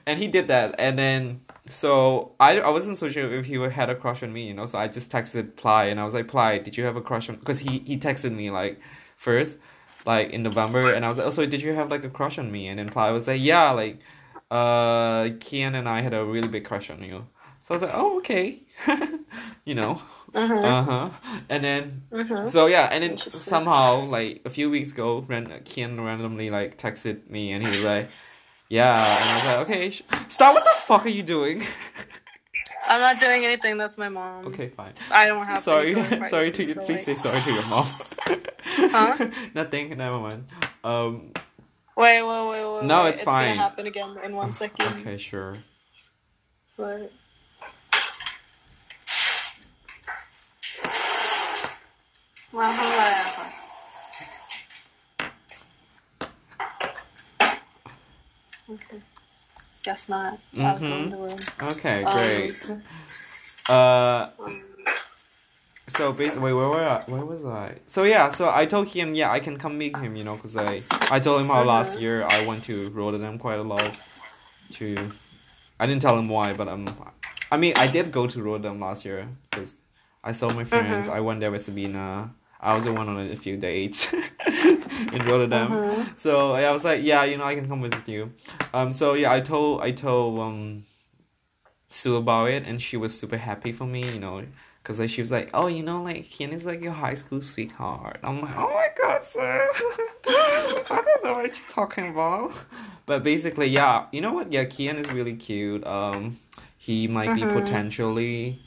and 0.07 0.19
he 0.19 0.29
did 0.29 0.49
that, 0.49 0.77
and 0.79 0.99
then 0.99 1.41
so 1.67 2.35
I 2.39 2.61
I 2.61 2.71
wasn't 2.71 2.99
so 2.99 3.09
sure 3.11 3.33
if 3.33 3.47
he 3.47 3.55
had 3.55 3.91
a 3.91 3.95
crush 3.95 4.23
on 4.23 4.33
me, 4.33 4.47
you 4.49 4.55
know, 4.55 4.67
so 4.67 4.79
I 4.79 4.87
just 4.89 5.11
texted 5.11 5.57
Ply 5.57 5.87
and 5.87 5.99
I 5.99 6.05
was 6.05 6.15
like, 6.15 6.29
Ply, 6.29 6.59
did 6.59 6.77
you 6.77 6.85
have 6.85 6.97
a 6.97 7.01
crush 7.01 7.29
on? 7.29 7.37
Because 7.37 7.59
he 7.61 7.81
he 7.81 7.97
texted 7.97 8.33
me 8.33 8.51
like 8.51 8.81
first, 9.17 9.59
like 10.09 10.31
in 10.33 10.43
November, 10.43 10.85
and 10.95 11.05
I 11.05 11.09
was 11.09 11.19
like, 11.19 11.27
oh, 11.29 11.35
so 11.37 11.45
did 11.47 11.61
you 11.63 11.73
have 11.79 11.91
like 11.95 12.05
a 12.05 12.11
crush 12.19 12.39
on 12.41 12.49
me? 12.51 12.67
And 12.69 12.79
then 12.79 12.89
Ply 12.89 13.11
was 13.13 13.29
like, 13.29 13.41
yeah, 13.43 13.71
like 13.83 14.01
uh, 14.51 15.25
Kian 15.45 15.75
and 15.79 15.87
I 15.89 16.01
had 16.01 16.15
a 16.15 16.25
really 16.25 16.49
big 16.49 16.65
crush 16.65 16.89
on 16.91 17.03
you. 17.03 17.27
So 17.63 17.75
I 17.75 17.77
was 17.77 17.83
like, 17.83 17.95
oh, 17.95 18.19
okay. 18.19 18.63
you 19.69 19.75
know. 19.75 20.01
Uh-huh. 20.35 20.55
Uh-huh. 20.73 21.09
And 21.49 21.61
then 21.65 22.03
Uh-huh. 22.13 22.49
so 22.49 22.67
yeah, 22.67 22.89
and 22.93 23.03
then 23.05 23.17
somehow 23.19 24.01
like 24.09 24.43
a 24.45 24.51
few 24.51 24.69
weeks 24.71 24.93
ago, 24.93 25.25
ran 25.29 25.47
Kian 25.69 25.97
randomly 26.05 26.49
like 26.51 26.77
texted 26.79 27.29
me 27.29 27.53
and 27.53 27.63
he 27.65 27.69
was 27.69 27.85
like, 27.85 28.09
yeah, 28.69 28.93
and 28.93 29.31
I 29.31 29.35
was 29.37 29.47
like, 29.47 29.61
okay, 29.67 29.91
sh- 29.91 30.03
stop. 30.29 30.55
What 30.55 30.65
the 30.65 30.81
fuck 30.89 31.05
are 31.07 31.15
you 31.19 31.23
doing? 31.23 31.65
I'm 32.89 33.01
not 33.01 33.21
doing 33.21 33.45
anything. 33.45 33.77
That's 33.77 33.99
my 33.99 34.09
mom. 34.09 34.47
okay, 34.47 34.69
fine. 34.69 34.93
I 35.11 35.27
don't 35.27 35.45
have 35.47 35.59
to. 35.59 35.63
Sorry, 35.63 35.87
sorry 36.29 36.51
to 36.53 36.65
you. 36.65 36.73
so, 36.73 36.85
Please 36.85 37.07
like- 37.07 37.17
say 37.17 37.29
sorry 37.29 37.41
to 37.41 37.53
your 37.53 37.69
mom. 37.71 38.43
Huh? 38.71 39.31
Nothing. 39.55 39.97
Never 39.97 40.19
mind. 40.19 40.45
Um. 40.85 41.33
Wait, 41.97 42.23
wait, 42.23 42.49
wait, 42.49 42.75
wait. 42.75 42.85
No, 42.85 43.05
wait. 43.05 43.11
it's 43.11 43.21
it's 43.21 43.25
fine. 43.25 43.57
gonna 43.57 43.61
happen 43.63 43.87
again 43.87 44.17
in 44.23 44.35
one 44.35 44.53
second. 44.53 45.01
Okay, 45.01 45.17
sure. 45.17 45.55
But... 46.77 47.11
Okay. 58.71 59.01
Guess 59.83 60.09
not. 60.09 60.39
I'll 60.59 60.79
go 60.79 60.87
in 60.87 61.09
Mhm. 61.09 61.11
the 61.11 61.17
room. 61.17 61.37
Okay, 61.73 62.05
Um, 62.05 62.13
great. 62.13 62.71
Uh. 63.69 64.29
So 65.89 66.13
basically, 66.13 66.53
wait, 66.53 66.53
where 66.53 66.69
were 66.69 66.87
I? 66.87 67.03
Where 67.07 67.25
was 67.25 67.45
I? 67.47 67.79
So 67.87 68.03
yeah, 68.03 68.31
so 68.31 68.51
I 68.53 68.67
told 68.67 68.89
him, 68.89 69.15
yeah, 69.15 69.31
I 69.33 69.41
can 69.41 69.57
come 69.57 69.79
meet 69.79 69.97
him, 69.97 70.17
you 70.17 70.25
know, 70.25 70.37
cause 70.37 70.55
I 70.55 70.83
I 71.11 71.19
told 71.19 71.41
him 71.41 71.47
how 71.47 71.63
last 71.65 71.93
Uh-huh. 71.93 72.01
year 72.01 72.25
I 72.25 72.47
went 72.47 72.65
to 72.65 72.91
Rotterdam 72.91 73.39
quite 73.39 73.59
a 73.59 73.63
lot. 73.63 73.97
To, 74.75 75.11
I 75.81 75.87
didn't 75.87 76.03
tell 76.03 76.19
him 76.19 76.29
why, 76.29 76.53
but 76.53 76.69
um, 76.69 76.85
I 77.51 77.57
mean, 77.57 77.73
I 77.79 77.87
did 77.87 78.13
go 78.13 78.27
to 78.27 78.43
Rotterdam 78.43 78.81
last 78.81 79.07
year 79.07 79.29
because 79.51 79.75
I 80.23 80.33
saw 80.33 80.53
my 80.53 80.65
friends. 80.65 81.09
Uh-huh. 81.09 81.17
I 81.17 81.21
went 81.21 81.41
there 81.41 81.51
with 81.51 81.65
Sabina. 81.65 82.35
I 82.61 82.75
was 82.75 82.85
the 82.85 82.93
one 82.93 83.09
on 83.09 83.19
a 83.19 83.37
few 83.37 83.57
dates 83.57 84.13
in 84.53 85.25
Rotterdam. 85.25 85.73
Uh-huh. 85.73 86.05
So 86.17 86.53
I 86.55 86.71
was 86.73 86.85
like, 86.85 87.03
yeah, 87.05 87.25
you 87.25 87.39
know, 87.39 87.45
I 87.45 87.55
can 87.55 87.69
come 87.69 87.83
visit 87.83 88.09
you. 88.09 88.33
Um, 88.75 88.93
so 88.93 89.15
yeah, 89.15 89.33
I 89.33 89.41
told 89.41 89.83
I 89.83 89.93
told 89.93 90.39
um 90.41 90.83
Sue 91.89 92.17
about 92.17 92.51
it, 92.51 92.67
and 92.67 92.83
she 92.83 92.97
was 92.97 93.19
super 93.19 93.37
happy 93.39 93.73
for 93.73 93.87
me, 93.87 94.05
you 94.13 94.19
know, 94.21 94.45
because 94.83 94.99
like 94.99 95.09
she 95.09 95.23
was 95.23 95.31
like, 95.31 95.51
oh, 95.55 95.69
you 95.69 95.83
know, 95.83 96.03
like 96.03 96.25
Kian 96.25 96.53
is 96.53 96.67
like 96.67 96.83
your 96.83 96.93
high 96.93 97.15
school 97.15 97.41
sweetheart. 97.41 98.19
I'm 98.23 98.43
like, 98.43 98.57
oh 98.57 98.69
my 98.75 98.89
god, 99.01 99.25
sir, 99.25 99.69
I 100.27 101.03
don't 101.05 101.25
know 101.25 101.35
what 101.35 101.45
you're 101.59 101.69
talking 101.71 102.09
about. 102.09 102.53
But 103.07 103.23
basically, 103.25 103.69
yeah, 103.69 104.05
you 104.13 104.21
know 104.21 104.33
what? 104.33 104.53
Yeah, 104.53 104.65
Kian 104.65 104.97
is 104.97 105.09
really 105.11 105.35
cute. 105.35 105.87
Um, 105.87 106.37
he 106.77 107.09
might 107.09 107.35
be 107.35 107.43
Mhm. 107.43 107.53
potentially, 107.53 108.59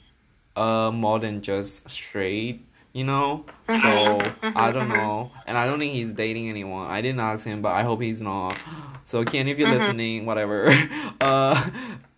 uh, 0.56 0.90
more 0.92 1.20
than 1.20 1.42
just 1.42 1.88
straight. 1.90 2.66
You 2.94 3.06
know, 3.06 3.46
so 3.82 4.20
I 4.56 4.72
don't 4.72 4.90
know, 4.98 5.32
and 5.48 5.58
I 5.58 5.66
don't 5.66 5.80
think 5.80 5.94
he's 5.94 6.12
dating 6.14 6.50
anyone. 6.50 6.88
I 6.92 7.02
didn't 7.02 7.22
ask 7.22 7.46
him, 7.46 7.62
but 7.62 7.72
I 7.72 7.84
hope 7.84 8.02
he's 8.02 8.22
not. 8.22 8.58
So 9.06 9.24
Kian, 9.24 9.48
if 9.48 9.58
you're 9.60 9.68
Mhm. 9.70 9.72
listening, 9.80 10.26
whatever. 10.26 10.70
Uh, 11.22 11.54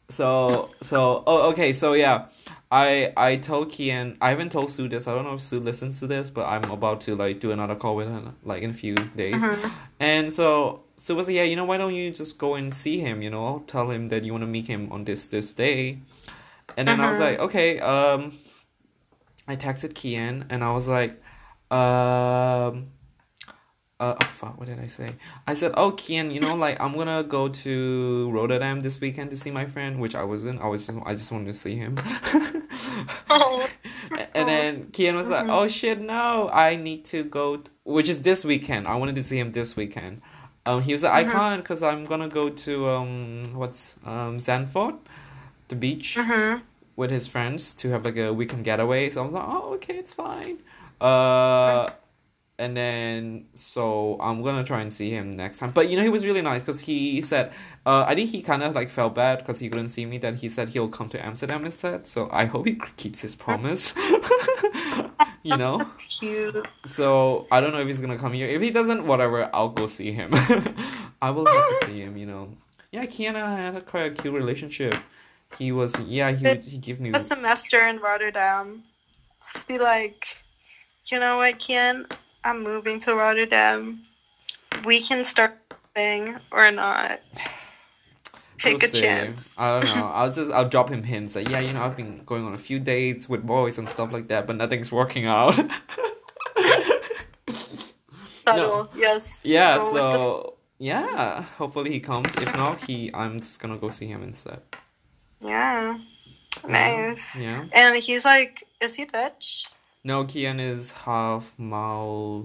so 0.10 0.70
so 0.82 1.24
oh 1.28 1.50
okay 1.52 1.74
so 1.74 1.92
yeah, 1.94 2.26
I 2.72 3.12
I 3.18 3.36
told 3.36 3.70
Kian 3.70 4.16
I 4.22 4.30
haven't 4.30 4.52
told 4.52 4.70
Sue 4.70 4.88
this. 4.88 5.08
I 5.08 5.14
don't 5.14 5.26
know 5.26 5.34
if 5.36 5.42
Sue 5.42 5.60
listens 5.60 6.00
to 6.00 6.08
this, 6.08 6.30
but 6.30 6.46
I'm 6.48 6.64
about 6.72 7.02
to 7.02 7.16
like 7.16 7.40
do 7.40 7.52
another 7.52 7.76
call 7.76 7.96
with 7.98 8.08
her 8.08 8.32
like 8.44 8.64
in 8.64 8.70
a 8.70 8.74
few 8.74 8.96
days. 8.96 9.44
Mhm. 9.44 9.72
And 10.00 10.34
so 10.34 10.82
Sue 10.98 11.16
was 11.16 11.28
like, 11.28 11.36
yeah, 11.36 11.44
you 11.44 11.56
know, 11.56 11.66
why 11.66 11.78
don't 11.78 11.94
you 11.94 12.12
just 12.12 12.38
go 12.38 12.56
and 12.56 12.74
see 12.74 13.00
him? 13.00 13.22
You 13.22 13.30
know, 13.30 13.64
tell 13.68 13.90
him 13.92 14.08
that 14.08 14.24
you 14.24 14.32
want 14.32 14.44
to 14.44 14.48
meet 14.48 14.68
him 14.68 14.88
on 14.92 15.04
this 15.04 15.28
this 15.28 15.52
day. 15.52 16.00
And 16.78 16.88
then 16.88 17.00
I 17.02 17.10
was 17.10 17.18
Mhm. 17.18 17.28
like, 17.28 17.40
okay. 17.40 17.80
Um, 17.80 18.32
I 19.48 19.56
texted 19.56 19.94
Kian 19.94 20.46
and 20.50 20.64
I 20.64 20.74
was 20.74 20.88
like, 20.88 21.22
um. 21.72 22.88
Uh, 24.00 24.16
oh 24.20 24.26
fuck, 24.26 24.58
what 24.58 24.68
did 24.68 24.80
I 24.80 24.88
say? 24.88 25.16
I 25.48 25.54
said, 25.54 25.72
oh 25.78 25.92
Kian, 25.94 26.34
you 26.34 26.42
know, 26.42 26.56
like 26.56 26.82
I'm 26.82 26.94
gonna 26.94 27.24
go 27.24 27.48
to 27.48 28.30
Rotterdam 28.32 28.82
this 28.82 29.00
weekend 29.00 29.30
to 29.30 29.38
see 29.38 29.52
my 29.52 29.66
friend, 29.66 30.02
which 30.02 30.14
I 30.16 30.24
wasn't. 30.24 30.60
I 30.62 30.68
was 30.68 30.88
just, 30.88 30.98
I 31.06 31.14
just 31.14 31.32
wanted 31.32 31.48
to 31.48 31.54
see 31.54 31.76
him. 31.76 31.98
Oh. 33.30 33.68
and 34.34 34.48
then 34.48 34.86
Kian 34.92 35.16
was 35.16 35.30
like, 35.30 35.48
oh 35.48 35.68
shit, 35.68 36.00
no, 36.02 36.50
I 36.52 36.76
need 36.76 37.06
to 37.06 37.24
go, 37.24 37.58
t-, 37.58 37.72
which 37.84 38.10
is 38.10 38.22
this 38.22 38.44
weekend. 38.44 38.88
I 38.88 38.96
wanted 38.96 39.16
to 39.16 39.24
see 39.24 39.40
him 39.40 39.52
this 39.52 39.76
weekend. 39.76 40.22
Um, 40.66 40.82
he 40.82 40.94
was 40.94 41.04
like, 41.04 41.14
I 41.14 41.32
can't 41.32 41.64
because 41.64 41.82
I'm 41.84 42.06
gonna 42.06 42.30
go 42.30 42.50
to 42.50 42.90
um, 42.90 43.44
what's 43.54 43.96
um, 44.06 44.38
Zandvoort, 44.38 44.98
the 45.68 45.76
beach 45.76 46.16
Mhm. 46.18 46.62
With 46.96 47.12
his 47.12 47.28
friends 47.28 47.74
to 47.76 47.90
have 47.90 48.06
like 48.06 48.18
a 48.18 48.34
weekend 48.34 48.64
getaway. 48.64 49.10
So 49.10 49.24
I'm 49.24 49.32
like, 49.32 49.46
oh, 49.48 49.74
okay, 49.76 49.96
it's 49.96 50.14
fine. 50.14 50.60
Uh, 51.02 51.90
and 52.60 52.78
then 52.78 53.46
so 53.54 54.18
I'm 54.20 54.44
gonna 54.44 54.64
try 54.64 54.82
and 54.82 54.94
see 54.94 55.10
him 55.10 55.32
next 55.32 55.58
time. 55.58 55.72
But 55.72 55.90
you 55.90 55.98
know, 55.98 56.04
he 56.04 56.10
was 56.10 56.26
really 56.26 56.42
nice 56.42 56.62
because 56.62 56.80
he 56.80 57.22
said, 57.22 57.52
uh, 57.86 58.06
I 58.08 58.16
think 58.16 58.30
he 58.30 58.42
kind 58.42 58.62
of 58.64 58.76
like 58.76 58.90
felt 58.90 59.16
bad 59.16 59.40
because 59.40 59.60
he 59.60 59.70
couldn't 59.70 59.90
see 59.90 60.06
me. 60.06 60.18
Then 60.18 60.36
he 60.36 60.50
said 60.50 60.70
he'll 60.70 60.88
come 60.90 61.10
to 61.10 61.26
Amsterdam 61.26 61.66
instead. 61.66 62.06
So 62.06 62.30
I 62.32 62.46
hope 62.46 62.68
he 62.68 62.80
keeps 62.98 63.22
his 63.22 63.36
promise. 63.36 63.94
you 65.44 65.58
know. 65.58 65.86
Cute. 66.20 66.68
So 66.86 67.48
I 67.52 67.60
don't 67.60 67.72
know 67.72 67.80
if 67.80 67.88
he's 67.88 68.02
gonna 68.02 68.20
come 68.20 68.34
here. 68.34 68.48
If 68.48 68.62
he 68.62 68.70
doesn't, 68.70 69.06
whatever, 69.06 69.50
I'll 69.54 69.70
go 69.70 69.88
see 69.88 70.12
him. 70.12 70.30
I 71.22 71.32
will 71.32 71.46
have 71.46 71.80
to 71.80 71.86
see 71.88 72.02
him. 72.02 72.18
You 72.18 72.28
know. 72.28 72.50
Yeah, 72.92 73.06
Kian 73.08 73.30
and 73.30 73.38
I 73.38 73.62
had 73.64 73.76
a 73.76 73.82
quite 73.82 74.12
a 74.12 74.22
cute 74.22 74.34
relationship. 74.34 74.94
He 75.58 75.72
was 75.72 75.94
yeah 76.02 76.32
he 76.32 76.44
would 76.46 76.64
he 76.64 76.78
give 76.78 77.00
me 77.00 77.12
A 77.14 77.20
semester 77.20 77.86
in 77.88 78.00
Rotterdam. 78.00 78.84
Just 79.42 79.68
be 79.68 79.78
like, 79.78 80.38
you 81.08 81.20
know 81.20 81.38
what, 81.38 81.60
Kian? 81.60 82.12
I'm 82.44 82.64
moving 82.64 83.00
to 83.02 83.14
Rotterdam. 83.16 84.00
We 84.86 85.02
can 85.02 85.24
start 85.26 85.58
something 85.70 86.36
or 86.52 86.72
not? 86.72 87.20
Take 88.58 88.82
We'll 88.82 88.90
a 88.92 88.96
see. 88.96 89.02
chance. 89.02 89.50
I 89.58 89.80
don't 89.80 89.96
know. 89.96 90.06
I'll 90.14 90.32
just 90.32 90.52
I'll 90.52 90.70
drop 90.70 90.90
him 90.90 91.04
hints 91.04 91.36
like 91.36 91.50
yeah, 91.50 91.60
you 91.60 91.74
know, 91.74 91.84
I've 91.84 91.98
been 91.98 92.24
going 92.26 92.46
on 92.46 92.54
a 92.54 92.58
few 92.58 92.80
dates 92.80 93.28
with 93.28 93.44
boys 93.46 93.78
and 93.78 93.90
stuff 93.90 94.12
like 94.12 94.28
that, 94.30 94.48
but 94.48 94.56
nothing's 94.56 94.92
working 94.92 95.26
out. 95.26 95.56
Subtle, 98.46 98.88
yes. 98.96 99.42
yeah, 99.44 99.78
Go 99.78 99.86
with 99.86 99.94
the- 99.94 100.20
so 100.20 100.54
yeah, 100.80 101.44
hopefully 101.58 101.92
he 101.92 102.00
comes. 102.00 102.34
If 102.36 102.54
not, 102.56 102.82
he 102.82 103.10
I'm 103.14 103.40
just 103.40 103.60
gonna 103.62 103.78
go 103.78 103.90
see 103.90 104.08
him 104.08 104.24
instead. 104.24 104.62
Yeah. 105.44 105.98
Nice. 106.68 107.40
Yeah. 107.40 107.66
And 107.74 107.98
he's 107.98 108.26
like, 108.26 108.64
is 108.82 108.96
he 108.96 109.06
Dutch? 109.06 109.66
No, 110.04 110.26
Kian 110.26 110.60
is 110.60 110.92
half 110.92 111.54
Maltese. 111.58 112.44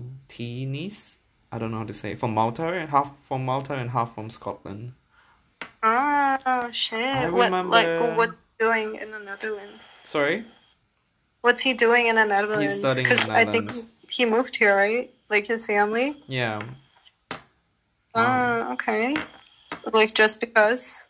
I 1.50 1.58
don't 1.58 1.70
know 1.70 1.78
how 1.78 1.84
to 1.84 1.94
say 1.94 2.12
it. 2.12 2.18
from 2.18 2.34
Malta 2.34 2.68
and 2.68 2.90
half 2.90 3.18
from 3.26 3.44
Malta 3.44 3.74
and 3.74 3.90
half 3.90 4.14
from 4.14 4.30
Scotland. 4.30 4.92
Oh 5.82 6.68
shit! 6.72 7.00
I 7.00 7.30
what 7.30 7.44
remember- 7.46 7.70
like 7.70 8.16
what's 8.16 8.34
doing 8.58 8.96
in 8.96 9.10
the 9.10 9.18
Netherlands? 9.20 9.80
Sorry. 10.04 10.44
What's 11.40 11.62
he 11.62 11.72
doing 11.74 12.08
in 12.08 12.16
the 12.16 12.24
Netherlands? 12.24 12.64
He's 12.64 12.76
studying 12.76 13.06
in 13.10 13.16
the 13.28 13.34
I 13.34 13.44
think 13.44 13.70
he 14.10 14.24
moved 14.24 14.56
here, 14.56 14.76
right? 14.76 15.10
Like 15.30 15.46
his 15.46 15.64
family. 15.66 16.22
Yeah. 16.26 16.62
Oh, 18.14 18.66
um, 18.66 18.72
okay. 18.72 19.16
Like 19.92 20.14
just 20.14 20.40
because. 20.40 21.06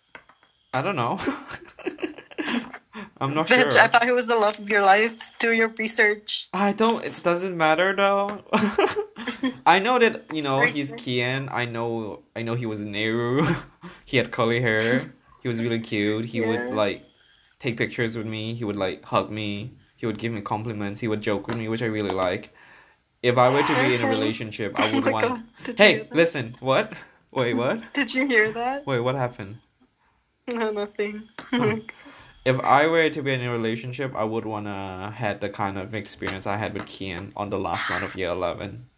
I 0.74 0.82
don't 0.82 0.96
know. 0.96 1.18
I'm 3.20 3.34
not 3.34 3.48
sure. 3.48 3.58
Bitch, 3.64 3.76
I 3.76 3.86
thought 3.88 4.04
he 4.04 4.12
was 4.12 4.26
the 4.26 4.36
love 4.36 4.58
of 4.58 4.68
your 4.68 4.82
life. 4.82 5.36
Do 5.38 5.52
your 5.52 5.68
research. 5.78 6.48
I 6.52 6.72
don't. 6.72 7.04
It 7.04 7.20
doesn't 7.22 7.56
matter 7.56 7.94
though. 7.94 8.42
I 9.66 9.78
know 9.78 9.98
that 9.98 10.32
you 10.34 10.42
know 10.42 10.62
he's 10.62 10.92
Kian. 10.92 11.48
I 11.50 11.64
know. 11.64 12.22
I 12.34 12.42
know 12.42 12.54
he 12.54 12.66
was 12.66 12.80
Nehru. 12.80 13.46
he 14.04 14.16
had 14.16 14.30
curly 14.30 14.60
hair. 14.60 15.00
He 15.40 15.48
was 15.48 15.60
really 15.60 15.78
cute. 15.80 16.26
He 16.26 16.40
would 16.40 16.70
like 16.70 17.04
take 17.58 17.76
pictures 17.76 18.16
with 18.16 18.26
me. 18.26 18.54
He 18.54 18.64
would 18.64 18.76
like 18.76 19.04
hug 19.04 19.30
me. 19.30 19.74
He 19.96 20.06
would 20.06 20.18
give 20.18 20.32
me 20.32 20.40
compliments. 20.40 21.00
He 21.00 21.08
would 21.08 21.20
joke 21.20 21.46
with 21.48 21.56
me, 21.56 21.68
which 21.68 21.82
I 21.82 21.86
really 21.86 22.10
like. 22.10 22.54
If 23.22 23.36
I 23.36 23.48
were 23.48 23.62
to 23.62 23.74
be 23.82 23.94
in 23.94 24.00
a 24.02 24.08
relationship, 24.16 24.78
I 24.78 24.88
Oh 24.88 24.94
would 24.94 25.04
my 25.04 25.10
want. 25.10 25.26
God, 25.26 25.42
did 25.64 25.80
you 25.80 25.86
hear 25.86 25.98
Hey, 26.04 26.08
listen. 26.12 26.56
What? 26.60 26.92
Wait, 27.32 27.54
what? 27.54 27.92
Did 27.92 28.14
you 28.14 28.26
hear 28.26 28.52
that? 28.52 28.86
Wait, 28.86 29.00
what 29.00 29.16
happened? 29.16 29.58
No, 30.46 30.70
nothing. 30.70 31.28
If 32.48 32.58
I 32.60 32.86
were 32.86 33.10
to 33.10 33.22
be 33.22 33.32
in 33.34 33.42
a 33.42 33.50
relationship, 33.52 34.16
I 34.16 34.24
would 34.24 34.46
wanna 34.46 35.12
had 35.14 35.42
the 35.42 35.50
kind 35.50 35.76
of 35.76 35.94
experience 35.94 36.46
I 36.46 36.56
had 36.56 36.72
with 36.72 36.84
Kian 36.84 37.32
on 37.36 37.50
the 37.50 37.58
last 37.58 37.90
month 37.90 38.04
of 38.04 38.14
year 38.16 38.30
eleven. 38.30 38.88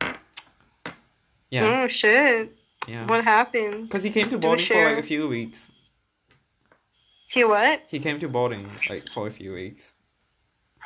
Yeah, 1.51 1.83
Oh 1.83 1.89
shit! 1.89 2.57
yeah. 2.87 3.07
What 3.07 3.25
happened? 3.25 3.89
Because 3.89 4.05
he 4.05 4.11
came 4.11 4.31
to 4.31 4.39
boarding 4.39 4.65
for 4.65 4.85
like 4.85 4.99
a 4.99 5.03
few 5.03 5.27
weeks. 5.27 5.69
He 7.27 7.43
what? 7.45 7.83
He 7.89 7.99
came 7.99 8.21
to 8.21 8.29
boarding 8.29 8.63
like 8.89 9.03
for 9.11 9.27
a 9.27 9.33
few 9.33 9.53
weeks. 9.53 9.95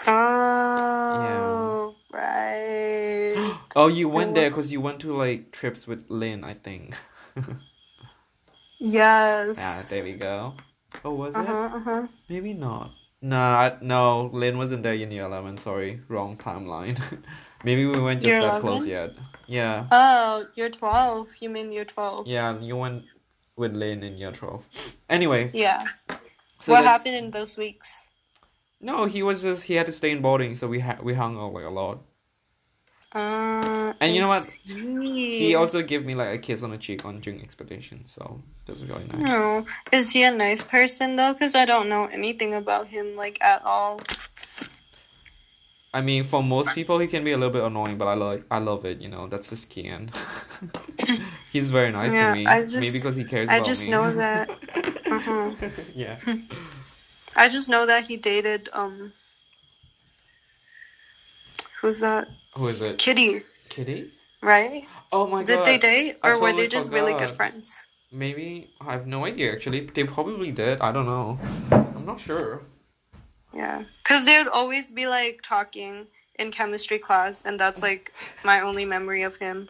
Oh, 0.07 1.95
right. 2.13 3.55
Oh, 3.77 3.89
you 3.89 4.09
went 4.09 4.35
there 4.35 4.49
because 4.49 4.73
you 4.73 4.81
went 4.81 5.01
to 5.01 5.13
like 5.13 5.53
trips 5.53 5.87
with 5.87 6.09
Lynn, 6.09 6.45
I 6.45 6.55
think. 6.55 6.95
Yes. 8.81 9.57
yeah, 9.57 9.83
there 9.89 10.05
we 10.05 10.13
go. 10.19 10.55
Oh, 11.05 11.15
was 11.15 11.35
Uh 11.35 11.41
it? 11.41 11.49
Uh 11.49 11.79
huh. 11.81 12.07
Maybe 12.29 12.53
not. 12.53 12.93
Nah, 13.23 13.71
no, 13.81 14.29
Lynn 14.33 14.59
wasn't 14.59 14.83
there 14.83 14.93
in 14.95 15.11
year 15.11 15.25
eleven. 15.25 15.57
Sorry, 15.57 16.01
wrong 16.09 16.37
timeline. 16.37 17.01
Maybe 17.65 17.87
we 17.87 17.99
weren't 17.99 18.21
just 18.21 18.29
Year 18.29 18.43
that 18.43 18.61
close 18.61 18.87
yet. 18.87 19.13
Yeah, 19.47 19.87
Oh, 19.91 20.47
you're 20.55 20.69
twelve. 20.71 21.29
You 21.41 21.49
mean 21.49 21.73
you're 21.73 21.87
twelve? 21.87 22.27
yeah. 22.27 22.59
You 22.61 22.77
went 22.77 23.05
with 23.57 23.75
Lynn 23.75 24.03
in 24.03 24.19
year 24.19 24.33
twelve. 24.33 24.67
Anyway, 25.09 25.51
Yeah. 25.55 25.85
so 26.61 26.73
what 26.73 26.83
that's- 26.83 26.85
happened 26.85 27.17
in 27.25 27.31
those 27.31 27.57
weeks? 27.57 28.03
No, 28.81 29.07
he 29.07 29.23
was 29.23 29.41
just 29.43 29.65
he 29.65 29.75
had 29.75 29.87
to 29.87 29.93
stay 29.93 30.11
in 30.11 30.21
boarding, 30.21 30.55
so 30.55 30.67
we 30.69 30.81
ha- 30.81 30.99
we 31.03 31.15
hung 31.15 31.39
out 31.39 31.55
like 31.55 31.65
a 31.65 31.71
lot. 31.71 32.01
Uh, 33.15 33.93
And 34.01 34.15
you 34.15 34.21
know 34.21 34.29
what? 34.29 34.43
see. 34.43 35.39
He 35.39 35.55
also 35.55 35.83
gave 35.83 36.05
me 36.05 36.15
like 36.15 36.29
a 36.35 36.39
kiss 36.39 36.63
on 36.63 36.71
the 36.71 36.79
cheek 36.79 37.05
on 37.05 37.21
during 37.21 37.41
expedition, 37.43 38.05
so 38.07 38.43
that 38.67 38.73
was 38.73 38.85
really 38.85 39.05
nice. 39.05 39.31
Oh, 39.31 39.65
is 39.93 40.13
he 40.13 40.25
a 40.25 40.33
nice 40.33 40.65
person 40.65 41.15
though? 41.17 41.33
Because 41.33 41.55
I 41.55 41.65
don't 41.65 41.89
know 41.89 42.07
anything 42.07 42.55
about 42.55 42.89
him 42.89 43.15
like 43.15 43.43
at 43.43 43.63
all. 43.65 44.01
I 45.93 46.01
mean, 46.01 46.25
for 46.25 46.43
most 46.43 46.71
people, 46.75 46.99
he 46.99 47.07
can 47.07 47.23
be 47.23 47.31
a 47.31 47.37
little 47.39 47.53
bit 47.53 47.63
annoying, 47.63 47.99
but 47.99 48.09
I 48.09 48.15
like 48.15 48.43
I 48.51 48.59
love 48.59 48.85
it. 48.85 49.01
You 49.01 49.09
know, 49.09 49.29
that's 49.29 49.49
just 49.51 49.71
Kian. 49.71 50.11
He's 51.53 51.71
very 51.71 51.93
nice 51.93 52.13
Yeah, 52.13 52.31
to 52.33 52.35
me. 52.35 52.47
I 52.47 52.63
just- 52.63 52.75
Maybe 52.75 52.99
because 52.99 53.15
he 53.15 53.23
cares. 53.23 53.49
I 53.49 53.61
just 53.61 53.85
me. 53.85 53.91
know 53.91 54.13
that. 54.13 54.51
Uh-huh. 55.07 55.53
yeah. 55.95 56.19
I 57.37 57.49
just 57.49 57.69
know 57.69 57.87
that 57.87 58.05
he 58.09 58.17
dated 58.17 58.69
um. 58.73 59.13
Who's 61.81 62.01
that? 62.01 62.27
Who 62.57 62.69
is 62.69 62.81
it? 62.81 62.99
Kitty, 62.99 63.43
Kitty? 63.69 64.13
right? 64.43 64.83
Oh 65.13 65.27
my 65.27 65.43
Did 65.43 65.59
god. 65.59 65.65
Did 65.65 65.81
they 65.81 65.87
date, 65.87 66.15
or 66.23 66.41
were 66.41 66.53
they 66.53 66.69
just 66.69 66.93
really 66.93 67.15
good 67.15 67.31
friends? 67.31 67.87
Maybe 68.13 68.71
I 68.81 68.93
have 68.93 69.07
no 69.07 69.25
idea. 69.25 69.53
Actually, 69.53 69.81
they 69.81 70.05
probably 70.05 70.53
did. 70.53 70.81
I 70.81 70.93
don't 70.93 71.07
know. 71.07 71.39
I'm 71.73 72.07
not 72.07 72.21
sure. 72.21 72.63
Yeah, 73.53 73.85
because 73.99 74.27
they 74.27 74.39
would 74.39 74.49
always 74.49 74.93
be 74.93 75.07
like 75.07 75.41
talking 75.43 76.09
in 76.39 76.51
chemistry 76.51 76.99
class, 76.99 77.43
and 77.45 77.59
that's 77.59 77.83
like 77.83 78.13
my 78.45 78.61
only 78.61 78.85
memory 78.85 79.23
of 79.23 79.37
him. 79.37 79.69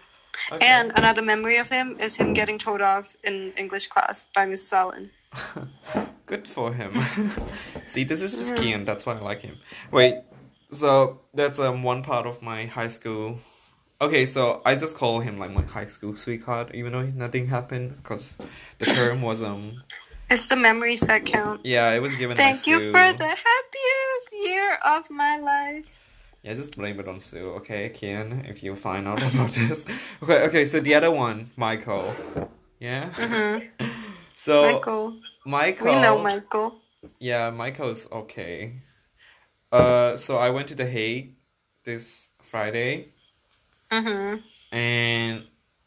Okay. 0.52 0.66
And 0.66 0.92
another 0.96 1.22
memory 1.22 1.56
of 1.58 1.68
him 1.68 1.96
is 2.00 2.16
him 2.16 2.32
getting 2.32 2.58
told 2.58 2.80
off 2.82 3.14
in 3.24 3.52
English 3.56 3.86
class 3.88 4.26
by 4.34 4.46
Miss 4.46 4.72
Allen. 4.72 5.10
Good 6.26 6.48
for 6.48 6.72
him. 6.72 6.92
See, 7.86 8.04
this 8.04 8.22
is 8.22 8.32
just 8.36 8.56
Yeah. 8.56 8.78
Kian. 8.78 8.84
That's 8.84 9.06
why 9.06 9.14
I 9.14 9.20
like 9.20 9.42
him. 9.42 9.58
Wait, 9.92 10.22
so 10.74 11.20
that's 11.32 11.58
um 11.58 11.82
one 11.82 12.02
part 12.02 12.26
of 12.26 12.42
my 12.42 12.66
high 12.66 12.88
school. 12.88 13.38
Okay, 14.00 14.26
so 14.26 14.60
I 14.66 14.74
just 14.74 14.96
call 14.96 15.20
him 15.20 15.38
like 15.38 15.52
my 15.52 15.62
high 15.62 15.86
school 15.86 16.16
sweetheart, 16.16 16.74
even 16.74 16.92
though 16.92 17.06
nothing 17.06 17.46
happened, 17.46 17.96
because 18.02 18.36
the 18.78 18.86
term 18.86 19.22
was 19.22 19.42
um 19.42 19.82
It's 20.30 20.46
the 20.48 20.56
memories 20.56 21.00
that 21.02 21.24
count. 21.24 21.60
yeah 21.64 21.92
it 21.94 22.02
was 22.02 22.18
given. 22.18 22.36
Thank 22.36 22.66
you 22.66 22.80
Sue. 22.80 22.90
for 22.90 23.06
the 23.16 23.32
happiest 23.48 24.26
year 24.46 24.78
of 24.84 25.10
my 25.10 25.38
life. 25.38 25.86
Yeah, 26.42 26.52
just 26.54 26.76
blame 26.76 27.00
it 27.00 27.08
on 27.08 27.20
Sue, 27.20 27.56
okay, 27.64 27.88
Kian, 27.88 28.46
if 28.50 28.62
you 28.62 28.76
find 28.76 29.08
out 29.08 29.18
about 29.34 29.52
this. 29.52 29.84
Okay, 30.22 30.42
okay, 30.48 30.64
so 30.66 30.80
the 30.80 30.94
other 30.94 31.10
one, 31.10 31.50
Michael. 31.56 32.14
Yeah. 32.80 33.08
hmm 33.16 33.58
So 34.36 34.60
Michael. 34.62 35.14
Michael. 35.46 35.86
We 35.86 35.94
know 36.02 36.22
Michael. 36.22 36.74
Yeah, 37.18 37.48
Michael's 37.50 38.10
okay. 38.12 38.74
Uh, 39.74 40.16
so 40.16 40.36
I 40.36 40.50
went 40.50 40.68
to 40.68 40.76
The 40.76 40.86
Hague 40.86 41.34
this 41.84 42.30
Friday, 42.42 43.14
hmm 43.90 44.36
and 44.72 45.46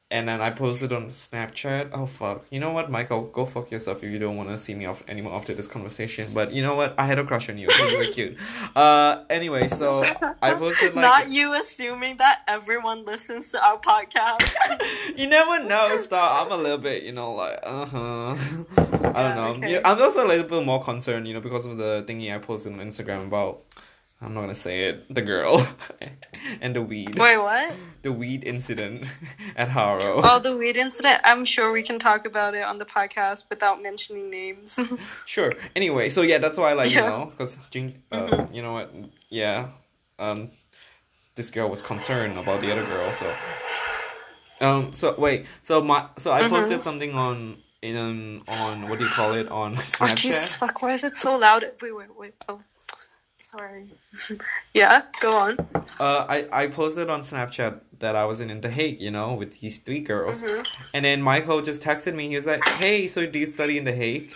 and 0.10 0.28
then 0.28 0.40
I 0.42 0.52
posted 0.52 0.94
on 0.94 1.08
Snapchat. 1.08 1.90
Oh 1.94 2.06
fuck! 2.06 2.46
You 2.50 2.60
know 2.60 2.72
what, 2.72 2.90
Michael? 2.90 3.24
Go 3.28 3.46
fuck 3.46 3.72
yourself 3.72 4.04
if 4.04 4.12
you 4.12 4.20
don't 4.20 4.38
want 4.38 4.50
to 4.50 4.58
see 4.58 4.74
me 4.74 4.86
off 4.86 5.04
anymore 5.08 5.34
after 5.34 5.54
this 5.54 5.68
conversation. 5.68 6.30
But 6.34 6.54
you 6.54 6.62
know 6.62 6.76
what? 6.76 6.96
I 6.98 7.06
had 7.06 7.20
a 7.20 7.24
crush 7.26 7.50
on 7.50 7.58
you. 7.58 7.70
so 7.70 7.88
You 7.88 7.98
were 7.98 8.06
cute. 8.14 8.38
Uh, 8.76 9.24
anyway, 9.30 9.68
so 9.70 10.04
I 10.42 10.54
posted 10.54 10.94
like 10.94 11.02
Not 11.02 11.30
you 11.32 11.54
assuming 11.60 12.18
that 12.18 12.42
everyone 12.48 13.06
listens 13.06 13.52
to 13.52 13.64
our 13.66 13.80
podcast. 13.80 14.54
you 15.18 15.28
never 15.28 15.64
know, 15.64 15.90
Star. 15.98 16.46
I'm 16.46 16.52
a 16.52 16.58
little 16.58 16.78
bit, 16.78 17.04
you 17.04 17.12
know, 17.12 17.34
like, 17.34 17.60
uh 17.64 17.86
huh. 17.86 18.36
I 18.78 18.84
don't 18.84 19.14
Yeah, 19.14 19.34
know. 19.36 19.48
okay. 19.52 19.82
I'm 19.84 20.02
also 20.02 20.26
a 20.26 20.28
little 20.28 20.48
bit 20.48 20.64
more 20.66 20.84
concerned, 20.84 21.28
you 21.28 21.34
know, 21.34 21.42
because 21.42 21.66
of 21.66 21.78
the 21.78 22.04
thingy 22.08 22.34
I 22.34 22.38
posted 22.38 22.74
on 22.74 22.80
Instagram 22.80 23.26
about. 23.28 23.64
I'm 24.22 24.34
not 24.34 24.42
gonna 24.42 24.56
say 24.56 24.86
it. 24.86 25.14
The 25.14 25.22
girl 25.22 25.66
and 26.62 26.76
the 26.76 26.82
weed. 26.82 27.16
Wait, 27.18 27.38
what? 27.38 27.80
The 28.02 28.12
weed 28.12 28.44
incident 28.44 29.06
at 29.56 29.70
Harrow. 29.70 30.22
Oh, 30.24 30.40
the 30.40 30.58
weed 30.58 30.76
incident. 30.76 31.22
I'm 31.24 31.46
sure 31.46 31.72
we 31.72 31.84
can 31.84 32.00
talk 32.00 32.26
about 32.26 32.56
it 32.56 32.64
on 32.64 32.80
the 32.80 32.86
podcast 32.86 33.46
without 33.50 33.82
mentioning 33.82 34.30
names. 34.30 34.80
Sure. 35.26 35.52
Anyway, 35.76 36.10
so 36.10 36.22
yeah, 36.22 36.38
that's 36.38 36.58
why, 36.58 36.72
I 36.72 36.74
like, 36.74 36.92
you 36.92 37.02
know, 37.02 37.26
because 37.32 37.58
uh, 38.12 38.48
you 38.52 38.62
know 38.62 38.74
what? 38.74 38.92
Yeah, 39.30 39.68
um, 40.18 40.52
this 41.36 41.52
girl 41.52 41.70
was 41.70 41.82
concerned 41.82 42.40
about 42.40 42.62
the 42.62 42.72
other 42.72 42.86
girl, 42.86 43.12
so. 43.14 43.32
Um. 44.62 44.94
So 44.94 45.14
wait. 45.18 45.46
So 45.64 45.84
my. 45.84 46.08
So 46.18 46.32
I 46.32 46.44
Mhm. 46.44 46.50
posted 46.50 46.82
something 46.82 47.14
on 47.14 47.58
in 47.82 47.96
um, 47.98 48.44
on 48.48 48.90
what 48.90 48.98
do 48.98 49.06
you 49.06 49.12
call 49.12 49.34
it 49.34 49.48
on 49.50 49.76
oh, 49.78 49.82
Snapchat. 49.82 50.16
Jesus, 50.16 50.56
fuck, 50.56 50.82
why 50.82 50.94
is 50.94 51.04
it 51.04 51.16
so 51.16 51.38
loud? 51.38 51.64
Wait, 51.82 51.96
wait, 51.96 52.18
wait. 52.18 52.34
Oh, 52.50 52.62
sorry. 53.48 53.86
yeah, 54.74 55.02
go 55.22 55.32
on. 55.38 55.58
Uh, 56.00 56.26
I 56.36 56.38
I 56.52 56.68
posted 56.68 57.10
on 57.10 57.22
Snapchat 57.22 57.80
that 58.00 58.16
I 58.16 58.26
was 58.26 58.42
in 58.42 58.50
The 58.62 58.70
Hague, 58.70 59.00
you 59.00 59.12
know, 59.12 59.34
with 59.34 59.60
these 59.62 59.80
three 59.80 60.02
girls, 60.02 60.44
Mhm. 60.44 60.68
and 60.94 61.06
then 61.06 61.22
Michael 61.22 61.62
just 61.62 61.82
texted 61.82 62.14
me. 62.14 62.28
He 62.28 62.36
was 62.36 62.46
like, 62.46 62.64
"Hey, 62.84 63.08
so 63.08 63.26
do 63.26 63.40
you 63.40 63.46
study 63.48 63.78
in 63.78 63.86
The 63.86 63.94
Hague?" 64.04 64.34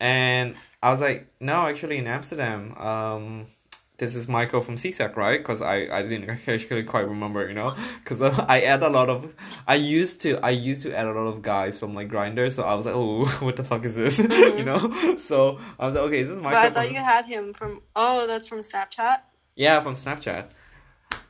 And 0.00 0.56
I 0.82 0.90
was 0.90 1.00
like, 1.00 1.26
"No, 1.40 1.66
actually 1.68 1.98
in 1.98 2.06
Amsterdam." 2.06 2.60
Um, 2.78 3.46
this 3.98 4.16
is 4.16 4.26
Michael 4.26 4.60
from 4.60 4.76
CSAC, 4.76 5.14
right? 5.16 5.38
Because 5.38 5.62
I, 5.62 5.86
I 5.90 6.02
didn't 6.02 6.28
actually 6.48 6.82
quite 6.82 7.06
remember, 7.06 7.46
you 7.46 7.54
know, 7.54 7.74
because 7.96 8.20
I 8.22 8.60
add 8.62 8.82
a 8.82 8.88
lot 8.88 9.08
of, 9.08 9.34
I 9.68 9.74
used 9.76 10.20
to 10.22 10.38
I 10.44 10.50
used 10.50 10.82
to 10.82 10.96
add 10.96 11.06
a 11.06 11.12
lot 11.12 11.26
of 11.28 11.42
guys 11.42 11.78
from 11.78 11.94
like 11.94 12.08
Grindr, 12.08 12.50
so 12.50 12.62
I 12.64 12.74
was 12.74 12.86
like, 12.86 12.94
oh, 12.96 13.24
what 13.40 13.56
the 13.56 13.64
fuck 13.64 13.84
is 13.84 13.94
this, 13.94 14.18
you 14.58 14.64
know? 14.64 15.16
So 15.18 15.58
I 15.78 15.86
was 15.86 15.94
like, 15.94 16.04
okay, 16.04 16.22
this 16.22 16.32
is 16.32 16.40
Michael. 16.40 16.60
But 16.60 16.66
I 16.66 16.70
thought 16.70 16.86
from- 16.86 16.94
you 16.94 17.00
had 17.00 17.26
him 17.26 17.52
from. 17.54 17.82
Oh, 17.94 18.26
that's 18.26 18.48
from 18.48 18.58
Snapchat. 18.60 19.18
yeah, 19.56 19.80
from 19.80 19.94
Snapchat. 19.94 20.46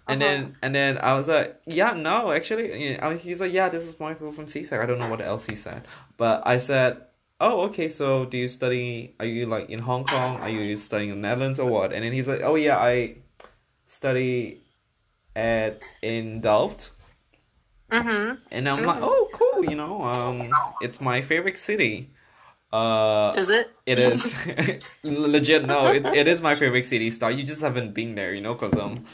And 0.08 0.20
Uh-huh. 0.22 0.32
then 0.32 0.56
and 0.62 0.74
then 0.74 0.98
I 0.98 1.12
was 1.14 1.28
like, 1.28 1.60
yeah, 1.66 1.92
no, 1.92 2.32
actually, 2.32 2.98
I 2.98 3.08
was- 3.08 3.22
he's 3.22 3.40
like, 3.40 3.52
yeah, 3.52 3.68
this 3.68 3.84
is 3.84 3.98
Michael 4.00 4.32
from 4.32 4.46
CSAC. 4.46 4.80
I 4.80 4.86
don't 4.86 4.98
know 4.98 5.10
what 5.10 5.20
else 5.20 5.46
he 5.46 5.54
said, 5.54 5.82
but 6.16 6.42
I 6.46 6.58
said, 6.58 7.02
oh, 7.42 7.66
okay. 7.66 7.88
So 7.88 8.24
do 8.24 8.38
you 8.38 8.48
study? 8.48 9.14
Are 9.20 9.26
you 9.26 9.46
like 9.46 9.68
in 9.68 9.80
Hong 9.80 10.04
Kong? 10.04 10.36
Are 10.38 10.48
you 10.48 10.76
studying 10.76 11.10
in 11.10 11.20
the 11.20 11.28
Netherlands 11.28 11.60
or 11.60 11.68
what? 11.68 11.92
And 11.92 12.04
then 12.04 12.12
he's 12.12 12.28
like, 12.28 12.40
oh 12.42 12.54
yeah, 12.54 12.78
I 12.78 13.16
study 13.84 14.62
at 15.36 15.84
in 16.00 16.40
Delft. 16.40 16.92
Mm-hmm. 17.90 18.36
And 18.52 18.68
I'm 18.68 18.82
like, 18.84 19.02
oh, 19.02 19.28
cool. 19.34 19.66
You 19.66 19.76
know, 19.76 20.02
um, 20.02 20.50
it's 20.80 21.02
my 21.02 21.20
favorite 21.20 21.58
city. 21.58 22.10
Uh, 22.72 23.34
Is 23.36 23.50
it? 23.50 23.70
it 23.84 23.98
is 23.98 24.34
legit. 25.02 25.66
No, 25.66 25.92
it, 25.92 26.06
it 26.06 26.26
is 26.26 26.40
my 26.40 26.54
favorite 26.54 26.86
city. 26.86 27.10
Star, 27.10 27.30
you 27.30 27.42
just 27.44 27.60
haven't 27.60 27.92
been 27.92 28.14
there, 28.14 28.32
you 28.32 28.40
know, 28.40 28.54
cause 28.54 28.72
um, 28.78 29.04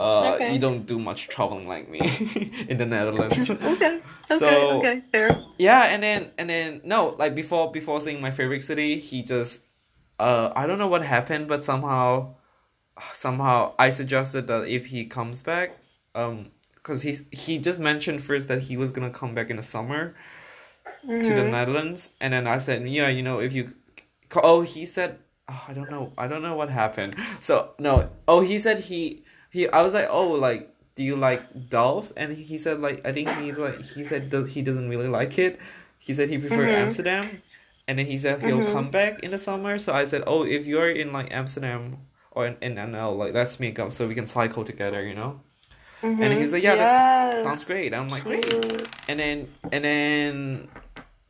uh, 0.00 0.34
Okay. 0.34 0.52
you 0.52 0.58
don't 0.58 0.84
do 0.86 0.98
much 0.98 1.28
traveling 1.28 1.68
like 1.68 1.88
me 1.88 2.00
in 2.68 2.78
the 2.78 2.86
Netherlands. 2.86 3.38
Okay. 3.48 3.72
Okay. 3.74 4.00
So- 4.38 4.78
okay. 4.78 5.02
Fair. 5.12 5.40
yeah, 5.58 5.84
and 5.84 6.02
then 6.02 6.30
and 6.36 6.50
then 6.50 6.80
no, 6.84 7.14
like 7.18 7.34
before 7.36 7.70
before 7.70 8.00
saying 8.00 8.20
my 8.20 8.32
favorite 8.32 8.62
city, 8.64 8.98
he 8.98 9.22
just, 9.22 9.62
uh, 10.18 10.50
I 10.56 10.66
don't 10.66 10.78
know 10.78 10.88
what 10.88 11.04
happened, 11.04 11.46
but 11.46 11.62
somehow, 11.62 12.34
somehow 13.12 13.74
I 13.78 13.90
suggested 13.90 14.46
that 14.48 14.66
if 14.66 14.86
he 14.86 15.04
comes 15.04 15.42
back, 15.42 15.78
um, 16.16 16.50
cause 16.82 17.02
he's 17.02 17.22
he 17.30 17.58
just 17.58 17.78
mentioned 17.78 18.20
first 18.22 18.48
that 18.48 18.64
he 18.64 18.76
was 18.76 18.90
gonna 18.90 19.10
come 19.10 19.32
back 19.34 19.48
in 19.50 19.56
the 19.56 19.62
summer 19.62 20.16
to 21.02 21.32
the 21.32 21.42
Mhm. 21.42 21.50
Netherlands, 21.50 22.10
and 22.20 22.32
then 22.32 22.46
I 22.46 22.58
said, 22.58 22.88
yeah, 22.88 23.08
you 23.08 23.22
know, 23.22 23.38
if 23.40 23.52
you, 23.52 23.74
oh, 24.42 24.62
he 24.62 24.84
said, 24.86 25.18
oh, 25.48 25.64
I 25.68 25.72
don't 25.72 25.90
know, 25.90 26.12
I 26.18 26.26
don't 26.26 26.42
know 26.42 26.56
what 26.56 26.70
happened. 26.70 27.16
So 27.40 27.70
no, 27.78 28.10
oh, 28.28 28.40
he 28.40 28.58
said 28.58 28.80
he 28.80 29.22
he, 29.50 29.68
I 29.68 29.82
was 29.82 29.94
like, 29.94 30.08
oh, 30.10 30.32
like, 30.32 30.74
do 30.94 31.02
you 31.04 31.16
like 31.16 31.70
Delft? 31.70 32.12
And 32.16 32.32
he 32.36 32.58
said 32.58 32.80
like, 32.80 33.06
I 33.06 33.12
think 33.12 33.28
he's 33.28 33.56
like, 33.58 33.80
he 33.80 34.02
said 34.04 34.30
does 34.30 34.48
he 34.48 34.62
doesn't 34.62 34.88
really 34.88 35.08
like 35.08 35.38
it. 35.38 35.58
He 35.98 36.14
said 36.14 36.28
he 36.28 36.38
preferred 36.38 36.68
Mhm. 36.70 36.82
Amsterdam, 36.82 37.42
and 37.88 37.98
then 37.98 38.06
he 38.06 38.18
said 38.18 38.42
he'll 38.42 38.62
Mhm. 38.62 38.72
come 38.72 38.90
back 38.90 39.22
in 39.22 39.30
the 39.30 39.38
summer. 39.38 39.78
So 39.78 39.92
I 39.92 40.04
said, 40.06 40.22
oh, 40.26 40.44
if 40.44 40.66
you're 40.66 40.90
in 40.90 41.12
like 41.12 41.32
Amsterdam 41.32 41.98
or 42.32 42.46
in, 42.48 42.56
in 42.60 42.74
NL, 42.76 43.16
like 43.16 43.32
let's 43.34 43.58
meet 43.60 43.78
up 43.78 43.92
so 43.92 44.06
we 44.08 44.14
can 44.14 44.26
cycle 44.26 44.64
together, 44.64 45.02
you 45.06 45.14
know. 45.14 45.40
And 46.02 46.32
Mhm. 46.32 46.36
he's 46.36 46.52
like, 46.52 46.62
yeah, 46.62 46.74
that 46.76 47.38
sounds 47.38 47.64
great. 47.64 47.94
I'm 47.94 48.08
like, 48.08 48.24
great 48.24 48.44
and 49.08 49.18
then 49.20 49.48
and 49.72 49.84
then 49.84 50.68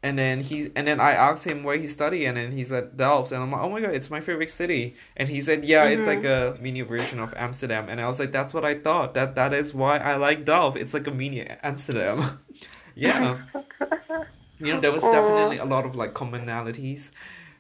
and 0.07 0.17
then 0.17 0.41
he's 0.41 0.71
and 0.77 0.87
then 0.87 1.01
I 1.01 1.13
asked 1.13 1.45
him 1.45 1.65
where 1.65 1.77
he 1.77 1.89
studied 1.89 2.27
and 2.27 2.37
then 2.37 2.53
he 2.53 2.63
said 2.63 2.97
Delft. 2.97 3.33
And 3.33 3.43
I'm 3.43 3.51
like 3.51 3.61
oh 3.61 3.71
my 3.71 3.81
god 3.81 3.91
it's 3.91 4.09
my 4.09 4.21
favorite 4.21 4.51
city. 4.51 4.95
And 5.17 5.29
he 5.29 5.41
said 5.41 5.65
yeah 5.65 5.85
it's 5.89 6.07
like 6.07 6.23
a 6.23 6.57
mini 6.61 6.83
version 6.83 7.19
of 7.19 7.35
Amsterdam. 7.37 7.89
And 7.89 8.01
I 8.01 8.07
was 8.07 8.21
like 8.21 8.31
that's 8.31 8.55
what 8.55 8.65
I 8.65 8.75
thought. 8.75 9.15
That 9.15 9.35
that 9.35 9.53
is 9.53 9.75
why 9.75 9.99
I 9.99 10.15
like 10.15 10.45
Delft. 10.45 10.79
It's 10.79 10.95
like 10.95 11.09
a 11.09 11.11
mini 11.11 11.43
Amsterdam. 11.63 12.41
Yeah. 12.99 13.37
You 14.59 14.73
know 14.73 14.81
there 14.81 14.91
was 14.91 15.03
definitely 15.03 15.59
a 15.59 15.67
lot 15.67 15.85
of 15.85 15.95
like 15.97 16.15
commonalities 16.15 17.11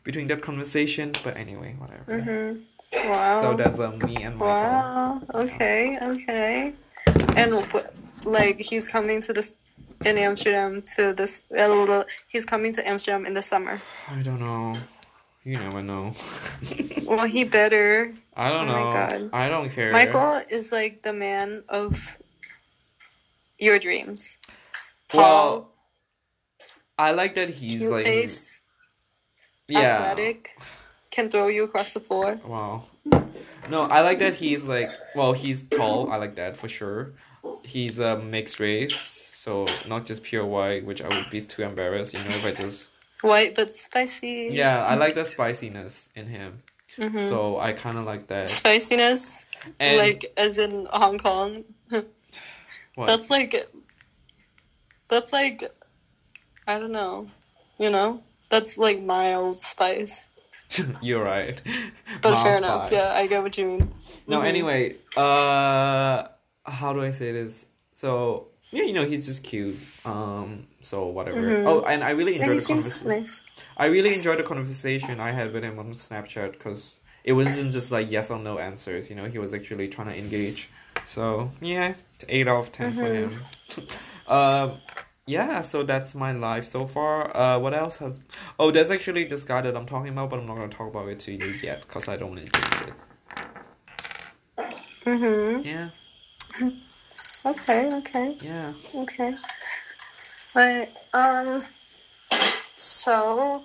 between 0.02 0.28
that 0.28 0.40
conversation. 0.40 1.12
But 1.24 1.36
anyway 1.36 1.76
whatever. 1.76 2.08
Mhm. 2.08 2.62
Wow. 2.94 3.42
so 3.42 3.54
that's 3.54 3.78
um, 3.78 3.98
me 3.98 4.16
and 4.22 4.38
Michael 4.38 4.46
Wow. 4.46 5.20
Okay. 5.34 5.98
Okay. 6.00 6.72
And 7.36 7.52
like 8.24 8.58
he's 8.60 8.88
coming 8.88 9.20
to 9.28 9.34
this 9.34 9.52
in 10.04 10.18
Amsterdam 10.18 10.82
to 10.96 11.12
this. 11.12 11.42
He's 12.28 12.44
coming 12.46 12.72
to 12.72 12.86
Amsterdam 12.88 13.26
in 13.26 13.34
the 13.34 13.42
summer. 13.42 13.80
I 14.10 14.22
don't 14.22 14.40
know 14.40 14.76
you 15.46 15.56
never 15.58 15.80
know 15.80 16.12
Well, 17.04 17.24
he 17.24 17.44
better. 17.44 18.12
I 18.34 18.50
don't 18.50 18.68
Oh 18.68 18.72
my 18.72 18.80
know 18.80 18.92
God. 18.92 19.30
I 19.32 19.48
don't 19.48 19.70
care 19.70 19.92
Michael 19.92 20.42
is 20.50 20.72
like 20.72 21.02
the 21.02 21.12
man 21.12 21.62
of 21.68 22.18
your 23.58 23.78
dreams. 23.78 24.36
Tall, 25.08 25.20
Well, 25.22 25.72
I 26.98 27.12
like 27.12 27.36
that 27.36 27.48
he's 27.48 27.78
cute 27.78 27.92
like 27.92 28.04
face, 28.04 28.60
yeah. 29.68 30.02
athletic, 30.02 30.58
can 31.12 31.28
throw 31.30 31.46
you 31.46 31.62
across 31.62 31.92
the 31.92 32.00
floor. 32.00 32.40
Wow. 32.44 32.86
No, 33.70 33.82
I 33.82 34.00
like 34.00 34.18
that 34.18 34.34
he's 34.34 34.64
like 34.64 34.88
well, 35.14 35.32
he's 35.32 35.62
tall. 35.64 36.10
I 36.10 36.16
like 36.16 36.34
that 36.36 36.56
for 36.56 36.68
sure. 36.68 37.12
He's 37.64 38.00
a 38.00 38.18
mixed 38.18 38.58
race, 38.58 39.15
so 39.46 39.64
not 39.86 40.04
just 40.04 40.24
pure 40.24 40.44
white, 40.44 40.84
which 40.84 41.00
I 41.00 41.08
would 41.08 41.30
be 41.30 41.40
too 41.40 41.62
embarrassed, 41.62 42.14
you 42.14 42.18
know, 42.18 42.34
if 42.34 42.44
I 42.44 42.62
just 42.62 42.88
White 43.22 43.54
but 43.54 43.72
spicy. 43.72 44.48
yeah. 44.50 44.84
I 44.84 44.96
like 44.96 45.14
the 45.14 45.24
spiciness 45.24 46.08
in 46.16 46.26
him, 46.26 46.62
Mhm. 46.98 47.28
so 47.28 47.56
I 47.58 47.72
kind 47.72 47.96
of 47.96 48.04
like 48.04 48.26
that. 48.26 48.48
Spiciness, 48.48 49.46
And 49.78 49.96
like 49.98 50.24
as 50.36 50.58
in 50.58 50.86
Hong 50.90 51.18
Kong. 51.18 51.62
what? 52.96 53.06
That's 53.06 53.30
like, 53.30 53.54
that's 55.08 55.32
like, 55.32 55.62
I 56.66 56.78
don't 56.80 56.92
know, 56.92 57.30
you 57.78 57.90
know, 57.90 58.22
that's 58.50 58.76
like 58.76 59.00
mild 59.00 59.62
spice. 59.62 60.28
You're 61.00 61.22
right. 61.24 61.62
But 62.22 62.32
Mild 62.32 62.42
fair 62.44 62.56
enough. 62.58 62.86
spice. 62.88 62.98
Yeah, 62.98 63.12
I 63.14 63.26
get 63.28 63.42
what 63.44 63.56
you 63.56 63.66
mean. 63.66 63.92
No, 64.26 64.40
Mhm. 64.40 64.46
anyway, 64.46 64.92
uh, 65.16 66.26
how 66.64 66.92
do 66.92 67.00
I 67.00 67.12
say 67.12 67.30
this? 67.30 67.66
So 67.92 68.48
yeah, 68.76 68.82
you 68.84 68.92
know, 68.92 69.06
he's 69.06 69.24
just 69.26 69.42
cute. 69.42 69.76
Um, 70.04 70.66
so 70.82 71.06
whatever. 71.06 71.40
Mhm. 71.40 71.66
Oh, 71.66 71.80
and 71.82 72.04
I 72.04 72.10
really 72.10 72.34
enjoyed 72.36 72.54
he 72.54 72.58
the 72.60 72.66
conversation. 72.66 73.08
nice. 73.08 73.40
I 73.76 73.86
really 73.86 74.12
enjoyed 74.14 74.38
the 74.38 74.42
conversation 74.42 75.18
I 75.18 75.30
had 75.30 75.52
with 75.54 75.64
him 75.64 75.78
on 75.78 75.92
Snapchat 75.92 76.52
because 76.52 76.96
it 77.24 77.32
wasn't 77.32 77.72
just 77.72 77.90
like 77.90 78.10
yes 78.10 78.30
or 78.30 78.38
no 78.38 78.58
answers. 78.58 79.08
You 79.08 79.16
know, 79.16 79.24
he 79.24 79.38
was 79.38 79.54
actually 79.54 79.88
trying 79.88 80.08
to 80.08 80.18
engage. 80.18 80.68
So 81.02 81.50
yeah, 81.62 81.94
eight 82.28 82.48
out 82.48 82.60
of 82.64 82.72
10 82.72 82.92
for 82.92 83.06
Mhm. 83.08 83.14
him. 83.14 83.32
um, 84.36 84.72
yeah. 85.26 85.62
So 85.62 85.82
that's 85.82 86.14
my 86.14 86.32
life 86.32 86.66
so 86.66 86.86
far. 86.86 87.34
Uh, 87.34 87.58
what 87.58 87.72
else 87.72 87.96
has? 87.98 88.20
Oh, 88.58 88.70
there's 88.70 88.90
actually 88.90 89.24
this 89.24 89.44
guy 89.44 89.62
that 89.62 89.74
I'm 89.74 89.86
talking 89.86 90.12
about, 90.12 90.28
but 90.30 90.38
I'm 90.40 90.46
not 90.46 90.56
gonna 90.56 90.68
talk 90.68 90.88
about 90.88 91.08
it 91.08 91.18
to 91.20 91.32
you 91.32 91.46
yet 91.62 91.80
because 91.80 92.08
I 92.08 92.16
don't 92.18 92.30
want 92.34 92.44
to 92.44 92.52
jinx 92.52 92.80
it. 92.82 92.94
Mhm. 95.04 95.64
Yeah, 95.64 95.88
Okay. 97.46 97.88
Okay. 97.92 98.36
yeah. 98.40 98.72
Okay. 98.94 99.34
But 100.52 100.90
um. 101.14 101.62
So, 102.74 103.62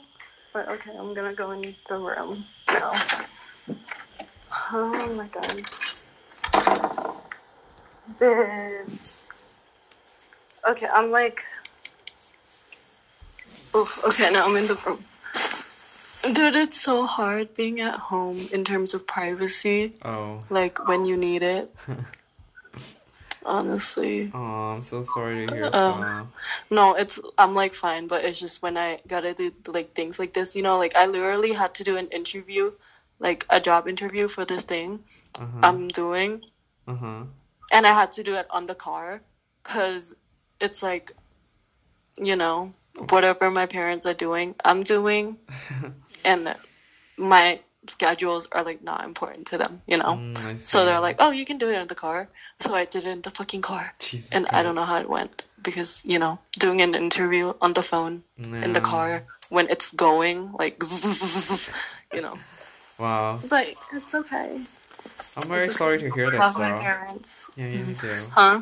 but 0.53 0.69
okay, 0.69 0.91
I'm 0.97 1.13
gonna 1.13 1.33
go 1.33 1.51
in 1.51 1.75
the 1.89 1.97
room 1.97 2.45
now. 2.69 2.91
Oh 4.71 5.13
my 5.15 5.27
god. 5.27 5.63
Bitch. 8.19 9.19
Okay, 10.69 10.87
I'm 10.93 11.11
like. 11.11 11.39
Oof. 13.75 14.03
Okay, 14.05 14.31
now 14.31 14.45
I'm 14.45 14.55
in 14.57 14.67
the 14.67 14.75
room. 14.85 15.03
Dude, 16.35 16.55
it's 16.55 16.79
so 16.79 17.07
hard 17.07 17.55
being 17.55 17.79
at 17.81 17.95
home 17.95 18.47
in 18.53 18.63
terms 18.63 18.93
of 18.93 19.07
privacy. 19.07 19.93
Oh, 20.05 20.43
Like 20.51 20.87
when 20.87 21.03
you 21.05 21.17
need 21.17 21.41
it. 21.41 21.73
Honestly. 23.45 24.31
oh, 24.33 24.37
I'm 24.75 24.81
so 24.81 25.01
sorry 25.03 25.47
to 25.47 25.53
hear. 25.53 25.65
Um, 25.65 25.71
Sarah. 25.71 26.27
No, 26.69 26.93
it's 26.95 27.19
I'm 27.37 27.55
like 27.55 27.73
fine, 27.73 28.07
but 28.07 28.23
it's 28.23 28.39
just 28.39 28.61
when 28.61 28.77
I 28.77 28.99
gotta 29.07 29.33
do 29.33 29.51
like 29.67 29.93
things 29.95 30.19
like 30.19 30.33
this, 30.33 30.55
you 30.55 30.61
know, 30.61 30.77
like 30.77 30.95
I 30.95 31.07
literally 31.07 31.53
had 31.53 31.73
to 31.75 31.83
do 31.83 31.97
an 31.97 32.07
interview, 32.09 32.71
like 33.19 33.45
a 33.49 33.59
job 33.59 33.87
interview 33.87 34.27
for 34.27 34.45
this 34.45 34.63
thing 34.63 34.99
Uh-huh. 35.39 35.59
I'm 35.63 35.87
doing, 35.87 36.41
uh-huh. 36.87 37.23
and 37.71 37.85
I 37.87 37.93
had 37.93 38.11
to 38.13 38.23
do 38.23 38.35
it 38.35 38.45
on 38.51 38.65
the 38.67 38.75
car, 38.75 39.21
cause 39.63 40.13
it's 40.59 40.83
like, 40.83 41.11
you 42.21 42.35
know, 42.35 42.71
whatever 43.09 43.49
my 43.49 43.65
parents 43.65 44.05
are 44.05 44.13
doing, 44.13 44.55
I'm 44.65 44.83
doing, 44.83 45.37
and 46.25 46.55
my 47.17 47.59
schedules 47.87 48.47
are 48.51 48.63
like 48.63 48.83
not 48.83 49.03
important 49.03 49.47
to 49.47 49.57
them, 49.57 49.81
you 49.87 49.97
know. 49.97 50.17
Mm, 50.17 50.57
So 50.57 50.85
they're 50.85 50.99
like, 50.99 51.17
"Oh, 51.19 51.31
you 51.31 51.45
can 51.45 51.57
do 51.57 51.69
it 51.69 51.79
in 51.81 51.87
the 51.87 51.95
car." 51.95 52.27
So 52.59 52.73
I 52.75 52.85
did 52.85 53.05
it 53.05 53.09
in 53.09 53.21
the 53.21 53.31
fucking 53.31 53.61
car. 53.61 53.91
Jesus 53.99 54.31
and 54.33 54.47
I 54.53 54.63
don't 54.63 54.75
know 54.75 54.85
how 54.85 54.97
it 54.99 55.09
went 55.09 55.45
because 55.61 56.03
you 56.05 56.19
know 56.19 56.39
doing 56.59 56.81
an 56.81 56.95
interview 56.95 57.53
on 57.61 57.73
the 57.73 57.83
phone 57.83 58.23
in 58.37 58.73
the 58.73 58.81
car 58.81 59.23
when 59.49 59.67
it's 59.69 59.91
going 59.91 60.49
like 60.61 60.81
you 62.13 62.21
know 62.21 62.37
Wow. 62.97 63.39
but 63.49 63.75
it's 63.93 64.13
okay 64.15 64.61
I'm 65.37 65.47
very 65.47 65.67
It's 65.67 65.77
sorry 65.77 65.97
to 65.99 66.09
hear 66.11 66.29
that, 66.31 66.39
love 66.39 66.57
my 66.57 66.67
Sarah. 66.67 66.81
parents 66.81 67.47
Yeah, 67.55 67.67
yeah, 67.67 67.83
me 67.83 67.93
too. 67.93 68.09
huh 68.31 68.61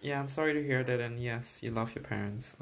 Yeah, 0.00 0.20
I'm 0.20 0.28
sorry 0.28 0.54
to 0.54 0.62
hear 0.62 0.84
that, 0.84 1.00
and 1.00 1.18
yes, 1.20 1.60
you 1.62 1.70
love 1.70 1.94
your 1.94 2.04
parents. 2.04 2.56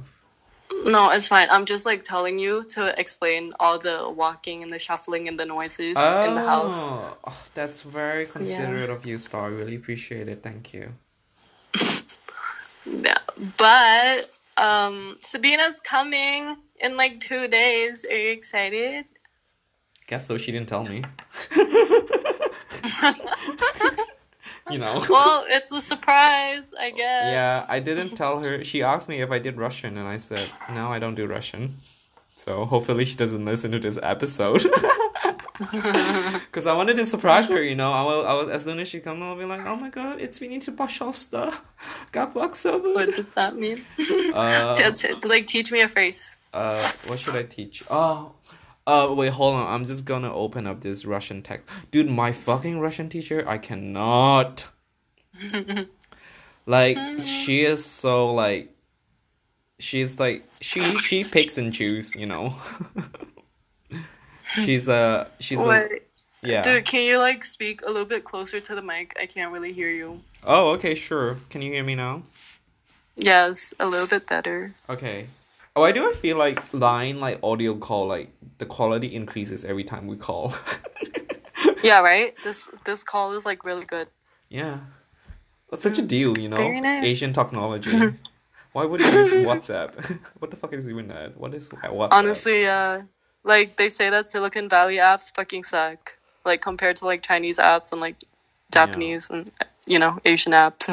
No, 0.86 1.10
it's 1.10 1.28
fine. 1.28 1.48
I'm 1.50 1.64
just 1.64 1.86
like 1.86 2.04
telling 2.04 2.38
you 2.38 2.64
to 2.70 2.98
explain 2.98 3.52
all 3.60 3.78
the 3.78 4.10
walking 4.10 4.62
and 4.62 4.70
the 4.70 4.78
shuffling 4.78 5.28
and 5.28 5.38
the 5.38 5.46
noises 5.46 5.96
in 6.24 6.34
the 6.34 6.42
house. 6.42 6.88
Oh, 7.24 7.42
that's 7.54 7.82
very 7.82 8.26
considerate 8.26 8.90
of 8.90 9.06
you, 9.06 9.18
Star. 9.18 9.46
I 9.46 9.48
really 9.48 9.76
appreciate 9.76 10.28
it. 10.28 10.42
Thank 10.42 10.74
you. 10.74 10.94
Yeah, 12.88 13.18
but 13.58 14.30
um, 14.56 15.18
Sabina's 15.20 15.80
coming 15.80 16.56
in 16.80 16.96
like 16.96 17.18
two 17.18 17.48
days. 17.48 18.04
Are 18.04 18.16
you 18.16 18.30
excited? 18.30 19.06
Guess 20.06 20.28
so. 20.28 20.38
She 20.38 20.52
didn't 20.52 20.68
tell 20.68 20.84
me. 20.84 21.02
you 24.70 24.78
know. 24.78 25.04
Well, 25.08 25.44
it's 25.48 25.70
a 25.72 25.80
surprise, 25.80 26.74
I 26.78 26.90
guess. 26.90 27.32
Yeah, 27.32 27.66
I 27.68 27.80
didn't 27.80 28.10
tell 28.16 28.40
her. 28.40 28.62
She 28.64 28.82
asked 28.82 29.08
me 29.08 29.20
if 29.20 29.30
I 29.30 29.38
did 29.38 29.56
Russian, 29.56 29.96
and 29.98 30.06
I 30.08 30.16
said 30.18 30.48
no, 30.74 30.88
I 30.92 30.98
don't 30.98 31.14
do 31.14 31.26
Russian. 31.26 31.74
So 32.36 32.64
hopefully 32.66 33.04
she 33.06 33.16
doesn't 33.16 33.44
listen 33.44 33.72
to 33.72 33.78
this 33.78 33.98
episode. 34.02 34.62
Because 35.58 36.66
I 36.66 36.74
wanted 36.74 36.96
to 36.96 37.06
surprise 37.06 37.48
her, 37.48 37.62
you 37.62 37.74
know. 37.74 37.90
I 37.92 38.02
will, 38.02 38.26
I 38.26 38.32
will. 38.34 38.50
As 38.50 38.64
soon 38.64 38.78
as 38.78 38.88
she 38.88 39.00
comes, 39.00 39.22
I'll 39.22 39.36
be 39.36 39.44
like, 39.46 39.64
"Oh 39.64 39.76
my 39.76 39.88
god, 39.88 40.20
it's 40.20 40.38
we 40.40 40.48
need 40.48 40.60
to 40.62 40.70
brush 40.72 41.00
off 41.00 41.16
stuff." 41.16 41.64
Got 42.12 42.34
bucks 42.34 42.58
so 42.58 42.76
What 42.78 43.14
does 43.14 43.24
that 43.34 43.56
mean? 43.56 43.82
Uh, 44.34 44.74
T- 44.74 44.92
t- 44.92 45.14
like, 45.28 45.46
teach 45.46 45.72
me 45.72 45.80
a 45.80 45.88
phrase. 45.88 46.24
uh, 46.52 46.76
what 47.06 47.18
should 47.18 47.36
I 47.36 47.42
teach? 47.44 47.82
Oh, 47.90 48.32
uh, 48.86 49.12
wait, 49.14 49.32
hold 49.32 49.54
on. 49.56 49.66
I'm 49.66 49.84
just 49.84 50.04
gonna 50.04 50.32
open 50.34 50.66
up 50.66 50.80
this 50.80 51.04
Russian 51.04 51.42
text, 51.42 51.68
dude. 51.90 52.08
My 52.08 52.32
fucking 52.32 52.80
Russian 52.80 53.08
teacher, 53.08 53.44
I 53.46 53.58
cannot. 53.58 54.70
Like 56.66 56.98
she 57.20 57.62
is 57.62 57.84
so 57.84 58.34
like. 58.34 58.72
She's 59.78 60.18
like 60.18 60.44
she 60.60 60.80
she 60.80 61.22
picks 61.22 61.58
and 61.58 61.72
choose, 61.72 62.16
you 62.16 62.26
know. 62.26 62.54
she's 64.64 64.88
a 64.88 65.30
she's 65.38 65.60
a, 65.60 65.62
Wait, 65.62 66.02
yeah. 66.42 66.62
dude, 66.62 66.86
can 66.86 67.02
you 67.02 67.18
like 67.18 67.44
speak 67.44 67.82
a 67.82 67.86
little 67.86 68.06
bit 68.06 68.24
closer 68.24 68.58
to 68.58 68.74
the 68.74 68.82
mic? 68.82 69.14
I 69.20 69.26
can't 69.26 69.52
really 69.52 69.72
hear 69.72 69.90
you. 69.90 70.20
Oh, 70.44 70.70
okay, 70.72 70.94
sure. 70.94 71.36
Can 71.50 71.62
you 71.62 71.72
hear 71.72 71.84
me 71.84 71.94
now? 71.94 72.22
Yes, 73.16 73.74
a 73.78 73.86
little 73.86 74.08
bit 74.08 74.26
better. 74.26 74.72
Okay. 74.88 75.26
Oh, 75.76 75.82
I 75.82 75.92
do. 75.92 76.08
I 76.08 76.14
feel 76.14 76.38
like 76.38 76.58
line 76.72 77.20
like 77.20 77.38
audio 77.42 77.74
call 77.76 78.06
like 78.06 78.32
the 78.58 78.64
quality 78.66 79.14
increases 79.14 79.64
every 79.64 79.84
time 79.84 80.06
we 80.06 80.16
call. 80.16 80.54
Yeah, 81.82 82.00
right. 82.00 82.34
This 82.42 82.68
this 82.84 83.04
call 83.04 83.32
is 83.36 83.46
like 83.46 83.64
really 83.64 83.84
good. 83.84 84.08
yeah, 84.48 84.78
that's 85.70 85.82
such 85.82 85.98
a 85.98 86.02
deal, 86.02 86.36
you 86.38 86.48
know. 86.48 86.56
Very 86.56 86.80
nice. 86.80 87.04
Asian 87.04 87.32
technology. 87.32 87.96
Why 88.72 88.84
would 88.84 89.00
you 89.00 89.06
use 89.06 89.32
WhatsApp? 89.46 89.90
what 90.40 90.50
the 90.50 90.56
fuck 90.56 90.72
is 90.72 90.88
even 90.90 91.08
that? 91.08 91.36
What 91.36 91.54
is 91.54 91.68
WhatsApp? 91.68 92.08
Honestly, 92.12 92.66
uh, 92.66 93.02
like 93.44 93.76
they 93.76 93.88
say 93.88 94.10
that 94.10 94.30
Silicon 94.30 94.68
Valley 94.68 94.96
apps 94.96 95.32
fucking 95.34 95.62
suck. 95.62 96.18
Like 96.44 96.60
compared 96.60 96.96
to 96.96 97.04
like 97.04 97.22
Chinese 97.22 97.58
apps 97.58 97.92
and 97.92 98.00
like 98.00 98.16
Japanese 98.72 99.30
and 99.30 99.48
you 99.86 99.98
know 99.98 100.18
Asian 100.24 100.52
apps. 100.52 100.88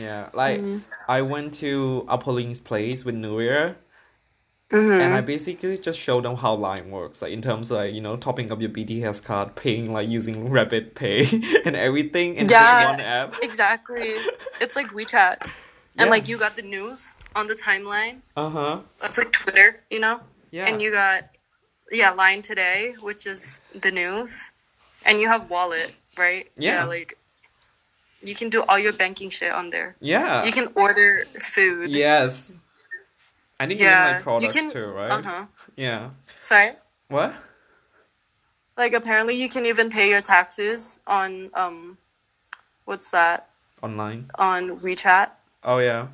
Yeah, 0.00 0.28
like 0.32 0.60
Mm-hmm. 0.60 1.10
I 1.10 1.22
went 1.22 1.54
to 1.54 2.04
Apolline's 2.08 2.60
place 2.60 3.04
with 3.04 3.16
Nuria. 3.16 3.74
And 4.70 5.14
I 5.14 5.20
basically 5.20 5.78
just 5.78 5.98
show 5.98 6.20
them 6.20 6.34
how 6.36 6.54
Line 6.54 6.90
works, 6.90 7.22
like 7.22 7.32
in 7.32 7.40
terms 7.40 7.70
of 7.70 7.76
like 7.78 7.94
you 7.94 8.00
know 8.00 8.16
topping 8.16 8.50
up 8.50 8.60
your 8.60 8.70
BTS 8.70 9.22
card, 9.22 9.54
paying 9.54 9.92
like 9.92 10.08
using 10.08 10.48
Rabbit 10.50 10.94
Pay 10.96 11.26
and 11.64 11.76
everything 11.76 12.34
in 12.34 12.46
just 12.46 12.50
Yeah. 12.52 12.90
one 12.90 13.00
app. 13.00 13.34
Exactly. 13.42 14.14
It's 14.60 14.74
like 14.74 14.88
WeChat, 14.88 15.42
and 15.42 15.50
Yeah. 15.98 16.04
like 16.06 16.26
you 16.28 16.36
got 16.38 16.56
the 16.56 16.62
news 16.62 17.14
on 17.36 17.46
the 17.46 17.54
timeline. 17.54 18.22
Uh 18.36 18.48
huh. 18.50 18.80
That's 19.00 19.18
like 19.18 19.30
Twitter, 19.32 19.80
you 19.90 20.00
know. 20.00 20.20
Yeah. 20.50 20.66
And 20.66 20.82
you 20.82 20.90
got 20.90 21.24
yeah 21.92 22.10
Line 22.10 22.42
Today, 22.42 22.94
which 23.00 23.26
is 23.26 23.60
the 23.80 23.90
news, 23.92 24.50
and 25.04 25.20
you 25.20 25.28
have 25.28 25.48
Wallet, 25.48 25.94
right? 26.18 26.50
Yeah. 26.56 26.84
like 26.84 27.16
you 28.22 28.34
can 28.34 28.48
do 28.48 28.64
all 28.68 28.78
your 28.80 28.92
banking 28.94 29.30
shit 29.30 29.52
on 29.52 29.70
there. 29.70 29.94
yeah. 30.00 30.42
You 30.44 30.50
can 30.50 30.68
order 30.74 31.24
food. 31.40 31.90
Yes. 31.90 32.58
I 33.58 33.66
think 33.66 33.80
Yeah, 33.80 34.02
even 34.02 34.12
like 34.12 34.16
you 34.18 34.22
products 34.22 34.52
can- 34.52 34.70
too, 34.70 34.86
right? 34.86 35.10
Uh 35.10 35.22
huh. 35.22 35.46
Yeah. 35.76 36.10
Sorry. 36.40 36.72
What? 37.08 37.34
Like 38.76 38.92
apparently 38.92 39.34
you 39.34 39.48
can 39.48 39.64
even 39.66 39.88
pay 39.88 40.10
your 40.10 40.20
taxes 40.20 41.00
on 41.06 41.50
um, 41.54 41.96
what's 42.84 43.10
that 43.12 43.48
Online. 43.82 44.30
on 44.38 44.78
WeChat? 44.80 45.30
Oh 45.64 45.78
yeah. 45.78 46.08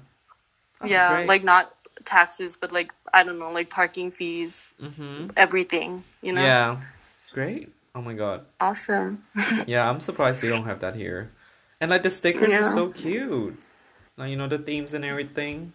Oh, 0.81 0.87
yeah, 0.87 1.16
great. 1.16 1.28
like 1.28 1.44
not 1.44 1.74
taxes, 2.05 2.57
but 2.57 2.70
like 2.72 2.92
I 3.12 3.22
don't 3.24 3.38
know, 3.38 3.50
like 3.50 3.70
parking 3.70 4.11
fees, 4.11 4.68
Mm-hmm. 4.81 5.28
everything. 5.37 6.05
You 6.22 6.33
know. 6.35 6.42
Yeah. 6.42 6.76
Great. 7.33 7.70
Oh 7.94 8.02
my 8.02 8.14
god. 8.14 8.46
Awesome. 8.61 9.22
Yeah, 9.66 9.88
I'm 9.88 10.00
surprised 10.00 10.42
they 10.42 10.48
don't 10.48 10.64
have 10.64 10.81
that 10.81 10.94
here. 10.96 11.31
And 11.81 11.90
like 11.90 12.02
the 12.02 12.11
stickers 12.11 12.55
are 12.55 12.62
so 12.64 12.88
cute. 12.88 13.59
Like 14.16 14.31
you 14.31 14.37
know 14.37 14.46
the 14.48 14.59
themes 14.59 14.94
and 14.94 15.05
everything. 15.05 15.72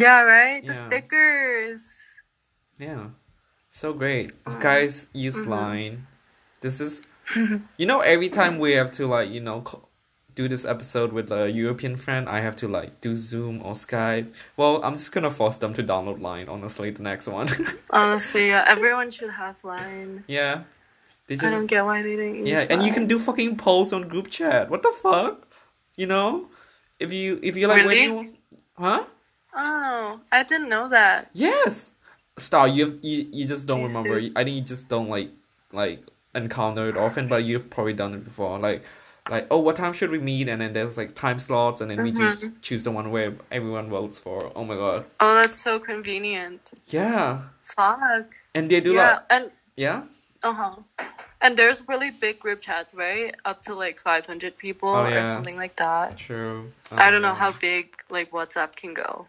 Yeah. 0.00 0.22
Right. 0.22 0.62
The 0.66 0.72
Yeah. 0.74 0.86
stickers. 0.88 2.04
Yeah. 2.78 3.04
So 3.70 3.92
great. 3.92 4.32
Mm-hmm. 4.44 4.60
Guys, 4.60 5.08
use 5.12 5.40
Line. 5.46 6.06
This 6.60 6.80
is 6.80 7.02
you 7.76 7.86
know 7.86 8.00
every 8.00 8.28
time 8.28 8.58
we 8.58 8.72
have 8.72 8.90
to 8.92 9.06
like, 9.06 9.30
you 9.30 9.40
know, 9.40 9.64
do 10.34 10.48
this 10.48 10.64
episode 10.64 11.12
with 11.12 11.30
a 11.30 11.50
European 11.50 11.96
friend, 11.96 12.28
I 12.28 12.40
have 12.40 12.56
to 12.56 12.68
like 12.68 13.00
do 13.00 13.14
Zoom 13.16 13.60
or 13.62 13.74
Skype. 13.74 14.32
Well, 14.56 14.80
I'm 14.84 14.94
just 14.94 15.12
gonna 15.12 15.30
force 15.30 15.58
them 15.58 15.74
to 15.74 15.82
download 15.82 16.20
Line, 16.20 16.48
honestly, 16.48 16.90
the 16.90 17.02
next 17.02 17.28
one. 17.28 17.48
Honestly, 17.92 18.48
yeah, 18.48 18.64
everyone 18.68 19.10
should 19.10 19.30
have 19.30 19.62
Line. 19.64 20.24
yeah. 20.28 20.62
They 21.26 21.34
just. 21.36 21.46
I 21.46 21.50
don't 21.50 21.66
get 21.66 21.84
why 21.84 22.00
they 22.02 22.16
didn't 22.16 22.46
use 22.46 22.48
Yeah, 22.48 22.64
and 22.70 22.82
you 22.82 22.90
can 22.92 23.06
do 23.06 23.18
fucking 23.18 23.56
polls 23.58 23.92
on 23.92 24.08
group 24.08 24.30
chat. 24.30 24.70
What 24.70 24.82
the 24.82 24.92
fuck? 25.02 25.46
You 25.96 26.06
know? 26.06 26.48
If 26.98 27.12
you 27.12 27.38
if 27.42 27.54
you 27.56 27.66
like 27.68 27.84
Really? 27.84 28.08
when 28.08 28.24
you 28.24 28.36
Huh? 28.78 29.04
Oh, 29.58 30.20
I 30.32 30.44
didn't 30.44 30.68
know 30.70 30.88
that. 30.88 31.30
Yes. 31.34 31.90
Star, 32.38 32.68
you 32.68 32.86
have, 32.86 32.98
you 33.02 33.26
you 33.32 33.46
just 33.46 33.66
don't 33.66 33.82
Jeez, 33.82 33.96
remember. 33.96 34.16
I 34.36 34.44
think 34.44 34.56
you 34.56 34.62
just 34.62 34.88
don't 34.88 35.08
like 35.08 35.30
like 35.72 36.02
encounter 36.34 36.88
it 36.88 36.96
often, 36.96 37.28
but 37.28 37.44
you've 37.44 37.68
probably 37.70 37.94
done 37.94 38.14
it 38.14 38.24
before. 38.24 38.58
Like 38.60 38.84
like 39.28 39.48
oh, 39.50 39.58
what 39.58 39.76
time 39.76 39.92
should 39.92 40.10
we 40.10 40.18
meet? 40.20 40.48
And 40.48 40.62
then 40.62 40.72
there's 40.72 40.96
like 40.96 41.14
time 41.16 41.40
slots, 41.40 41.80
and 41.80 41.90
then 41.90 42.02
we 42.02 42.12
just 42.12 42.44
Mm-hmm. 42.44 42.60
choose 42.62 42.84
the 42.84 42.92
one 42.92 43.10
where 43.10 43.32
everyone 43.50 43.90
votes 43.90 44.18
for. 44.18 44.52
Oh 44.54 44.64
my 44.64 44.76
god. 44.76 45.04
Oh, 45.20 45.34
that's 45.34 45.56
so 45.58 45.80
convenient. 45.80 46.72
Yeah. 46.88 47.40
Fuck. 47.62 48.34
And 48.54 48.70
they 48.70 48.80
do 48.80 48.92
yeah, 48.94 49.12
like 49.14 49.20
and 49.30 49.50
yeah. 49.76 50.04
uh 50.44 50.52
huh. 50.52 50.76
And 51.40 51.56
there's 51.56 51.86
really 51.88 52.10
big 52.10 52.40
group 52.40 52.60
chats, 52.60 52.94
right? 52.94 53.34
Up 53.44 53.62
to 53.62 53.74
like 53.74 53.98
500 53.98 54.56
people 54.56 54.88
Oh, 54.90 55.08
yeah. 55.08 55.22
or 55.22 55.26
something 55.26 55.56
like 55.56 55.76
that. 55.76 56.16
True. 56.16 56.72
I 56.96 57.10
don't 57.10 57.22
know 57.22 57.30
Um, 57.30 57.36
how 57.36 57.52
big 57.52 57.96
like 58.10 58.30
WhatsApp 58.32 58.74
can 58.76 58.94
go. 58.94 59.26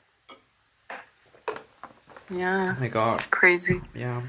Yeah, 2.29 2.75
Oh 2.77 2.79
my 2.79 2.87
god. 2.87 3.19
crazy, 3.31 3.81
Yeah. 3.95 4.21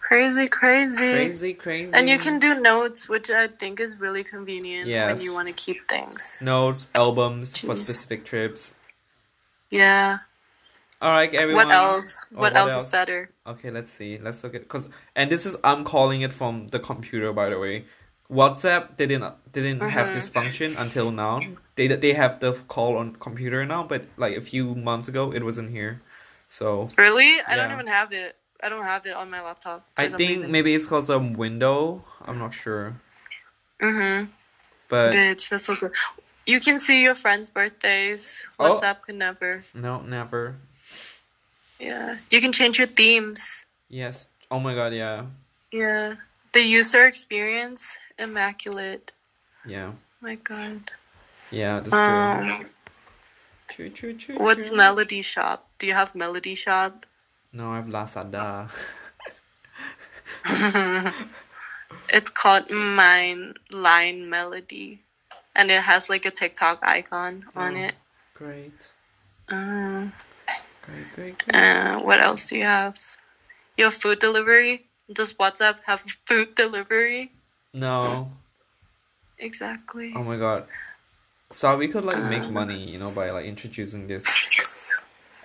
crazy, 0.00 0.48
crazy. 0.48 1.12
Crazy, 1.12 1.54
crazy. 1.54 1.92
And 1.94 2.08
you 2.08 2.18
can 2.18 2.38
do 2.38 2.60
notes, 2.60 3.08
which 3.08 3.30
I 3.30 3.46
think 3.46 3.80
is 3.80 3.96
really 3.96 4.24
convenient 4.24 4.88
when 4.88 5.20
you 5.20 5.32
want 5.32 5.48
to 5.48 5.54
keep 5.54 5.88
things. 5.88 6.42
notes, 6.44 6.88
albums 6.94 7.58
for 7.58 7.74
specific 7.74 8.24
trips. 8.24 8.74
Yeah. 9.70 10.18
All 11.00 11.10
right, 11.10 11.32
everyone. 11.34 11.66
What 11.66 11.74
else? 11.74 12.26
Oh, 12.34 12.40
what, 12.40 12.56
else, 12.56 12.86
is 12.86 12.90
better? 12.90 13.28
Okay, 13.46 13.70
let's 13.70 13.92
see. 13.92 14.18
Let's 14.18 14.42
look 14.42 14.54
at 14.56 14.68
cause 14.68 14.88
and 15.14 15.30
this 15.30 15.46
is 15.46 15.56
I'm 15.62 15.84
calling 15.84 16.22
it 16.22 16.32
from 16.32 16.68
the 16.68 16.80
computer 16.80 17.32
by 17.32 17.50
the 17.50 17.58
way. 17.58 17.84
WhatsApp 18.28 18.96
didn't 18.96 19.24
didn't 19.52 19.80
have 19.80 20.06
mm-hmm. 20.06 20.14
this 20.16 20.28
function 20.28 20.72
until 20.76 21.12
now. 21.12 21.40
They 21.76 21.86
they 21.86 22.14
have 22.14 22.40
the 22.40 22.52
call 22.66 22.96
on 22.96 23.14
computer 23.16 23.64
now, 23.64 23.84
but 23.84 24.06
like 24.16 24.36
a 24.36 24.40
few 24.40 24.74
months 24.74 25.06
ago 25.06 25.32
it 25.32 25.44
wasn't 25.44 25.70
here. 25.70 26.02
So 26.48 26.88
Really? 26.96 27.38
I 27.46 27.56
don't 27.56 27.72
even 27.72 27.86
have 27.86 28.12
it. 28.12 28.36
I 28.62 28.68
don't 28.68 28.82
have 28.84 29.06
it 29.06 29.14
on 29.14 29.30
my 29.30 29.40
laptop. 29.42 29.86
I 29.96 30.08
think 30.08 30.18
reason. 30.18 30.50
maybe 30.50 30.74
it's 30.74 30.86
called 30.86 31.08
a 31.10 31.18
window. 31.18 32.02
I'm 32.26 32.38
not 32.38 32.52
sure, 32.54 32.94
Mm-hmm. 33.80 34.26
but 34.88 35.12
Bitch, 35.14 35.48
that's 35.50 35.64
so 35.64 35.76
good. 35.76 35.92
You 36.46 36.58
can 36.58 36.78
see 36.80 37.02
your 37.02 37.14
friends' 37.14 37.48
birthdays. 37.50 38.44
Oh. 38.58 38.74
WhatsApp 38.74 39.02
could 39.02 39.14
never. 39.14 39.62
no, 39.74 40.00
never. 40.00 40.56
Yeah. 41.78 42.16
You 42.30 42.40
can 42.40 42.50
change 42.50 42.78
your 42.78 42.88
themes. 42.88 43.64
Yes. 43.88 44.28
Oh 44.50 44.58
my 44.58 44.74
god. 44.74 44.92
Yeah. 44.94 45.26
Yeah. 45.70 46.14
The 46.52 46.60
user 46.62 47.06
experience, 47.06 47.98
immaculate. 48.18 49.12
Yeah. 49.64 49.92
My 50.20 50.34
god. 50.36 50.90
Yeah. 51.52 51.78
That's. 51.80 51.92
Um, 51.92 52.48
True. 52.48 52.66
True. 53.78 53.90
True. 54.14 54.34
what's 54.38 54.68
true. 54.68 54.76
Melody 54.76 55.22
Shop? 55.22 55.68
Do 55.78 55.86
you 55.86 55.94
have 55.94 56.12
Melody 56.16 56.56
Shop? 56.56 57.06
No, 57.52 57.70
I 57.72 57.76
have 57.76 57.86
Lazada. 57.86 58.70
It's 62.10 62.30
called 62.30 62.70
Mine 62.70 63.54
Line 63.72 64.28
Melody. 64.28 64.98
And 65.54 65.70
it 65.70 65.82
has 65.82 66.10
like 66.10 66.24
a 66.26 66.30
TikTok 66.30 66.80
icon 66.82 67.44
on 67.54 67.76
Oh. 67.76 67.80
it. 67.86 67.94
Great. 68.34 68.92
Um, 69.48 70.12
Great, 70.82 71.12
great, 71.14 71.38
great. 71.44 71.54
Uh, 71.54 71.98
what 72.00 72.18
else 72.20 72.46
do 72.46 72.56
you 72.56 72.64
have? 72.64 72.98
You 73.76 73.84
have 73.84 73.94
food 73.94 74.18
delivery. 74.18 74.86
Does 75.12 75.32
WhatsApp 75.34 75.84
have 75.84 76.00
food 76.26 76.54
delivery? 76.56 77.30
No. 77.72 78.28
Exactly. 79.38 80.12
Oh 80.16 80.22
my 80.24 80.36
god. 80.36 80.66
So 81.50 81.76
we 81.76 81.88
could 81.88 82.04
like 82.04 82.22
make 82.24 82.42
Um. 82.42 82.52
money, 82.52 82.78
you 82.90 82.98
know, 82.98 83.10
by 83.10 83.30
like 83.30 83.46
introducing 83.46 84.06
this 84.06 84.24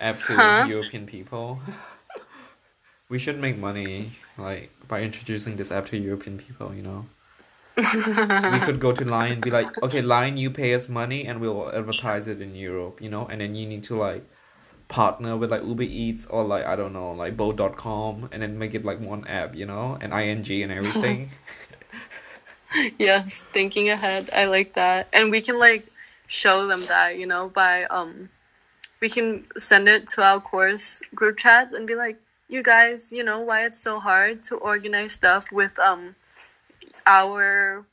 app 0.00 0.16
to 0.26 0.34
Huh? 0.34 0.64
European 0.68 1.06
people. 1.06 1.60
we 3.08 3.18
should 3.18 3.40
make 3.40 3.56
money 3.58 4.12
like 4.36 4.70
by 4.88 5.00
introducing 5.02 5.56
this 5.56 5.72
app 5.72 5.86
to 5.88 5.96
European 5.96 6.38
people, 6.38 6.74
you 6.74 6.82
know. 6.82 7.06
we 7.76 8.58
could 8.60 8.78
go 8.78 8.92
to 8.92 9.04
Line 9.04 9.32
and 9.32 9.42
be 9.42 9.50
like, 9.50 9.82
okay, 9.82 10.00
Line, 10.02 10.36
you 10.36 10.50
pay 10.50 10.74
us 10.74 10.88
money 10.88 11.26
and 11.26 11.40
we'll 11.40 11.74
advertise 11.74 12.28
it 12.28 12.40
in 12.40 12.54
Europe, 12.54 13.00
you 13.00 13.08
know, 13.08 13.26
and 13.26 13.40
then 13.40 13.54
you 13.54 13.66
need 13.66 13.82
to 13.84 13.96
like 13.96 14.24
partner 14.88 15.36
with 15.36 15.50
like 15.50 15.64
Uber 15.64 15.82
Eats 15.84 16.26
or 16.26 16.44
like 16.44 16.64
I 16.66 16.76
don't 16.76 16.92
know, 16.92 17.12
like 17.12 17.36
Bol.com 17.36 18.28
and 18.30 18.42
then 18.42 18.58
make 18.58 18.74
it 18.74 18.84
like 18.84 19.00
one 19.00 19.26
app, 19.26 19.56
you 19.56 19.66
know, 19.66 19.98
and 20.00 20.12
ING 20.12 20.62
and 20.62 20.70
everything. 20.72 21.30
yes, 22.98 23.42
thinking 23.52 23.88
ahead. 23.88 24.30
I 24.32 24.44
like 24.46 24.74
that. 24.74 25.08
And 25.12 25.30
we 25.30 25.40
can 25.40 25.58
like 25.58 25.86
show 26.26 26.66
them 26.66 26.86
that, 26.86 27.18
you 27.18 27.26
know, 27.26 27.48
by 27.48 27.84
um 27.84 28.30
we 29.00 29.08
can 29.08 29.44
send 29.58 29.88
it 29.88 30.08
to 30.08 30.22
our 30.22 30.40
course 30.40 31.02
group 31.14 31.36
chats 31.36 31.72
and 31.72 31.86
be 31.86 31.94
like, 31.94 32.18
you 32.48 32.62
guys, 32.62 33.12
you 33.12 33.22
know 33.22 33.40
why 33.40 33.64
it's 33.64 33.80
so 33.80 34.00
hard 34.00 34.42
to 34.44 34.56
organize 34.56 35.12
stuff 35.12 35.50
with 35.52 35.78
um 35.78 36.14
our 37.06 37.84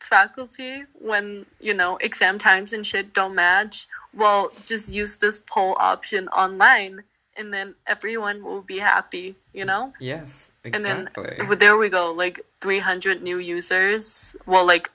faculty 0.00 0.84
when, 0.94 1.46
you 1.60 1.74
know, 1.74 1.96
exam 1.98 2.38
times 2.38 2.72
and 2.72 2.86
shit 2.86 3.12
don't 3.12 3.34
match. 3.34 3.86
Well, 4.14 4.52
just 4.64 4.92
use 4.92 5.16
this 5.16 5.38
poll 5.38 5.76
option 5.78 6.28
online 6.28 7.02
and 7.36 7.52
then 7.52 7.74
everyone 7.86 8.42
will 8.42 8.62
be 8.62 8.78
happy, 8.78 9.36
you 9.52 9.64
know? 9.64 9.92
yes, 10.00 10.52
exactly 10.64 10.90
And 10.90 11.08
then 11.48 11.58
there 11.58 11.76
we 11.76 11.88
go, 11.88 12.12
like 12.12 12.40
300 12.60 13.22
new 13.22 13.38
users. 13.38 14.34
Well, 14.46 14.66
like 14.66 14.90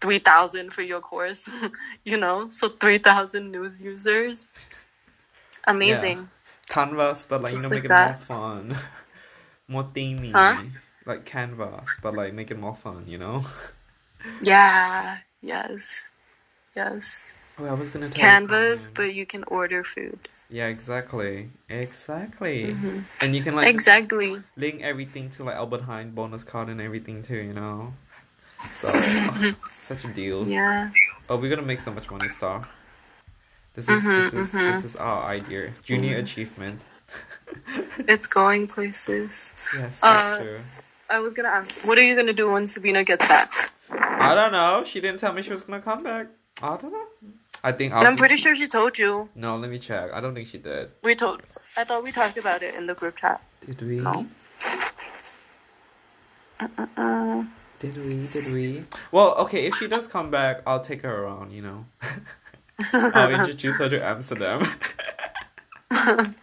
3,000 0.00 0.72
for 0.72 0.82
your 0.82 1.00
course, 1.00 1.48
you 2.04 2.16
know? 2.16 2.48
So 2.48 2.68
3,000 2.68 3.50
news 3.52 3.80
users. 3.80 4.52
Amazing. 5.66 6.28
Canvas, 6.70 7.24
but 7.28 7.42
like 7.42 7.52
you 7.54 7.62
know, 7.62 7.68
like 7.68 7.82
make 7.82 7.84
it 7.84 7.88
more 7.90 8.14
fun, 8.14 8.76
more 9.68 9.84
themey. 9.84 10.32
Huh? 10.32 10.56
Like 11.06 11.24
canvas, 11.24 11.96
but 12.02 12.14
like 12.14 12.34
make 12.34 12.50
it 12.50 12.58
more 12.58 12.74
fun. 12.74 13.04
You 13.06 13.18
know. 13.18 13.42
Yeah. 14.42 15.18
Yes. 15.42 16.10
Yes. 16.76 17.34
Oh, 17.58 17.66
I 17.66 17.72
was 17.74 17.90
gonna 17.90 18.08
tell 18.08 18.18
you 18.20 18.24
Canvas, 18.24 18.84
something. 18.84 18.94
but 18.94 19.14
you 19.14 19.26
can 19.26 19.44
order 19.44 19.82
food. 19.84 20.28
yeah, 20.50 20.66
exactly, 20.68 21.50
exactly. 21.68 22.74
Mhm. 22.74 23.04
And 23.22 23.34
you 23.36 23.42
can 23.42 23.54
like 23.54 23.68
Exactly. 23.68 24.42
link 24.56 24.80
everything 24.82 25.30
to 25.30 25.44
like 25.44 25.56
Albert 25.56 25.82
Heijn 25.86 26.14
bonus 26.14 26.44
card 26.44 26.68
and 26.68 26.80
everything 26.80 27.22
too. 27.22 27.36
You 27.36 27.52
know. 27.54 27.94
So 28.58 28.88
such 29.82 30.04
a 30.04 30.08
deal. 30.08 30.46
Yeah. 30.48 30.90
Oh, 31.28 31.36
we're 31.36 31.50
gonna 31.50 31.62
make 31.62 31.78
so 31.78 31.92
much 31.92 32.10
money, 32.10 32.28
Star. 32.28 32.62
This 33.74 33.88
is 33.88 34.02
Mhm, 34.02 34.16
this 34.16 34.34
is 34.34 34.54
mhm. 34.54 34.72
this 34.72 34.84
is 34.84 34.96
our 34.96 35.24
idea. 35.30 35.72
Junior 35.84 36.16
Mhm. 36.18 36.22
achievement. 36.24 36.80
It's 38.08 38.26
going 38.26 38.66
places. 38.66 39.52
Yes, 39.74 40.00
that's 40.00 40.02
Uh, 40.02 40.36
true. 40.42 40.60
I 41.10 41.18
was 41.20 41.32
gonna 41.34 41.48
ask, 41.48 41.86
what 41.86 41.96
are 41.98 42.02
you 42.02 42.14
gonna 42.16 42.32
do 42.34 42.50
when 42.52 42.66
Sabina 42.66 43.02
gets 43.04 43.26
back? 43.26 43.50
I 43.90 44.34
don't 44.34 44.52
know. 44.52 44.84
She 44.84 45.00
didn't 45.00 45.20
tell 45.20 45.32
me 45.32 45.42
she 45.42 45.50
was 45.50 45.62
gonna 45.62 45.80
come 45.80 46.02
back. 46.02 46.26
I 46.62 46.76
don't 46.76 46.92
know. 46.92 47.06
I 47.64 47.72
think 47.72 47.92
I'll 47.94 48.04
I'm 48.06 48.16
pretty 48.16 48.36
sure 48.36 48.54
she 48.54 48.68
told 48.68 48.98
you. 48.98 49.28
No, 49.34 49.56
let 49.56 49.70
me 49.70 49.78
check. 49.78 50.12
I 50.12 50.20
don't 50.20 50.34
think 50.34 50.48
she 50.48 50.58
did. 50.58 50.90
We 51.02 51.14
told. 51.14 51.42
I 51.76 51.84
thought 51.84 52.02
we 52.04 52.12
talked 52.12 52.36
about 52.36 52.62
it 52.62 52.74
in 52.74 52.86
the 52.86 52.94
group 52.94 53.16
chat. 53.16 53.40
Did 53.66 53.80
we? 53.82 53.96
No. 53.98 54.26
Uh, 56.96 57.44
Did 57.80 57.96
we? 57.96 58.26
Did 58.26 58.54
we? 58.54 58.84
Well, 59.12 59.34
okay. 59.38 59.66
If 59.66 59.76
she 59.76 59.86
does 59.88 60.08
come 60.08 60.30
back, 60.30 60.62
I'll 60.66 60.80
take 60.80 61.02
her 61.02 61.22
around. 61.24 61.52
You 61.52 61.62
know, 61.62 61.86
I'll 62.92 63.30
introduce 63.32 63.78
her 63.78 63.88
to 63.88 64.04
Amsterdam. 64.04 64.66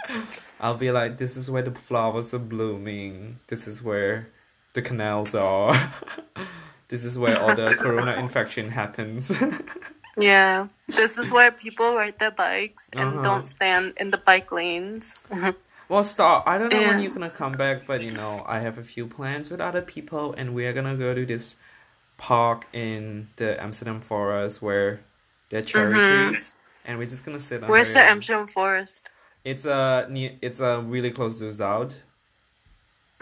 I'll 0.60 0.78
be 0.78 0.92
like, 0.92 1.18
this 1.18 1.36
is 1.38 1.50
where 1.52 1.62
the 1.62 1.72
flowers 1.72 2.34
are 2.34 2.40
blooming. 2.40 3.38
This 3.48 3.68
is 3.68 3.84
where 3.84 4.30
the 4.74 4.82
canals 4.82 5.36
are. 5.36 5.94
this 6.88 7.04
is 7.04 7.18
where 7.18 7.38
all 7.40 7.56
the 7.56 7.76
corona 7.78 8.14
infection 8.14 8.70
happens. 8.70 9.32
yeah. 10.18 10.68
This 10.88 11.18
is 11.18 11.32
where 11.32 11.52
people 11.52 11.96
ride 11.96 12.18
their 12.20 12.32
bikes 12.32 12.90
and 12.94 13.04
Uh-huh. 13.06 13.22
don't 13.24 13.48
stand 13.48 13.94
in 13.98 14.10
the 14.12 14.18
bike 14.18 14.52
lanes. 14.52 15.30
Well, 15.88 16.04
Star, 16.04 16.42
I 16.46 16.58
don't 16.58 16.72
know 16.72 16.80
when 16.80 17.02
you're 17.02 17.14
gonna 17.14 17.30
come 17.30 17.54
back, 17.54 17.86
but 17.86 18.02
you 18.02 18.12
know, 18.12 18.44
I 18.48 18.60
have 18.60 18.78
a 18.78 18.84
few 18.84 19.06
plans 19.08 19.52
with 19.52 19.62
other 19.62 19.82
people, 19.82 20.34
and 20.34 20.56
we 20.56 20.66
are 20.66 20.74
gonna 20.74 20.96
go 20.96 21.14
to 21.14 21.26
this 21.26 21.56
park 22.18 22.66
in 22.74 23.28
the 23.36 23.62
Amsterdam 23.62 24.02
forest 24.02 24.62
where 24.62 25.02
there 25.50 25.60
are 25.60 25.64
cherry 25.64 25.94
Mhm. 25.94 26.30
trees, 26.30 26.54
and 26.86 26.98
we're 26.98 27.08
just 27.10 27.24
gonna 27.26 27.40
sit. 27.40 27.62
Where's 27.68 27.94
the. 27.94 28.02
Amsterdam 28.02 28.48
Forest? 28.48 29.10
It's 29.44 29.66
uh, 29.66 30.08
near, 30.10 30.32
it's 30.42 30.60
uh, 30.60 30.82
really 30.86 31.12
close 31.12 31.38
to 31.40 31.46
Zout, 31.46 31.96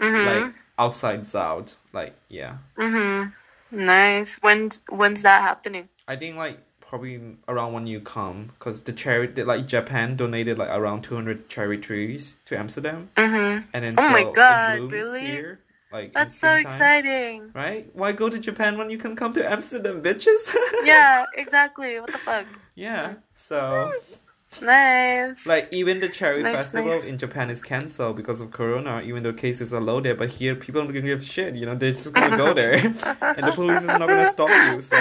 Mm-hmm. 0.00 0.26
like 0.44 0.54
outside 0.78 1.20
Zout, 1.22 1.76
like 1.92 2.14
yeah. 2.28 2.56
mm-hmm. 2.78 3.30
Nice. 3.76 4.36
When's 4.36 4.80
when's 4.88 5.22
that 5.22 5.42
happening? 5.42 5.88
I 6.08 6.16
think 6.16 6.36
like 6.36 6.58
probably 6.94 7.20
around 7.48 7.72
when 7.72 7.88
you 7.88 7.98
come, 7.98 8.50
cause 8.60 8.80
the 8.82 8.92
cherry, 8.92 9.26
the, 9.26 9.44
like 9.44 9.66
Japan 9.66 10.14
donated 10.14 10.58
like 10.58 10.68
around 10.70 11.02
two 11.02 11.16
hundred 11.16 11.48
cherry 11.48 11.76
trees 11.76 12.36
to 12.44 12.56
Amsterdam, 12.56 13.10
Mm-hmm. 13.16 13.66
and 13.74 13.84
then 13.84 13.94
Oh 13.98 14.10
my 14.10 14.22
so 14.22 14.28
it 14.28 14.34
God, 14.36 14.92
really? 14.92 15.20
here, 15.22 15.58
like 15.90 16.12
That's 16.14 16.36
so 16.36 16.52
exciting. 16.54 17.50
Right? 17.52 17.90
Why 17.94 18.12
go 18.12 18.28
to 18.28 18.38
Japan 18.38 18.78
when 18.78 18.90
you 18.90 18.98
can 18.98 19.16
come 19.16 19.32
to 19.32 19.42
Amsterdam, 19.44 20.02
bitches? 20.02 20.54
Yeah, 20.84 21.24
exactly. 21.36 21.98
What 21.98 22.12
the 22.12 22.18
fuck? 22.18 22.46
yeah. 22.76 23.14
So, 23.34 23.90
Nice. 24.62 25.44
like, 25.46 25.66
even 25.72 25.98
the 25.98 26.08
cherry 26.08 26.44
Nice, 26.44 26.54
festival 26.54 26.90
nice. 26.92 27.06
in 27.06 27.18
Japan 27.18 27.50
is 27.50 27.60
cancelled 27.60 28.14
because 28.14 28.40
of 28.40 28.52
Corona, 28.52 29.02
even 29.04 29.24
though 29.24 29.32
cases 29.32 29.74
are 29.74 29.80
low 29.80 30.00
there. 30.00 30.14
But 30.14 30.30
here, 30.30 30.54
people 30.54 30.80
don't 30.80 30.92
gonna 30.94 31.04
give 31.04 31.24
shit. 31.24 31.56
You 31.56 31.66
know, 31.66 31.74
they're 31.74 31.90
just 31.90 32.14
gonna 32.14 32.36
go 32.36 32.54
there, 32.54 32.74
and 33.36 33.42
the 33.48 33.50
police 33.52 33.82
is 33.82 33.86
not 33.98 34.06
gonna 34.06 34.30
stop 34.30 34.48
you. 34.50 34.80
So, 34.80 34.94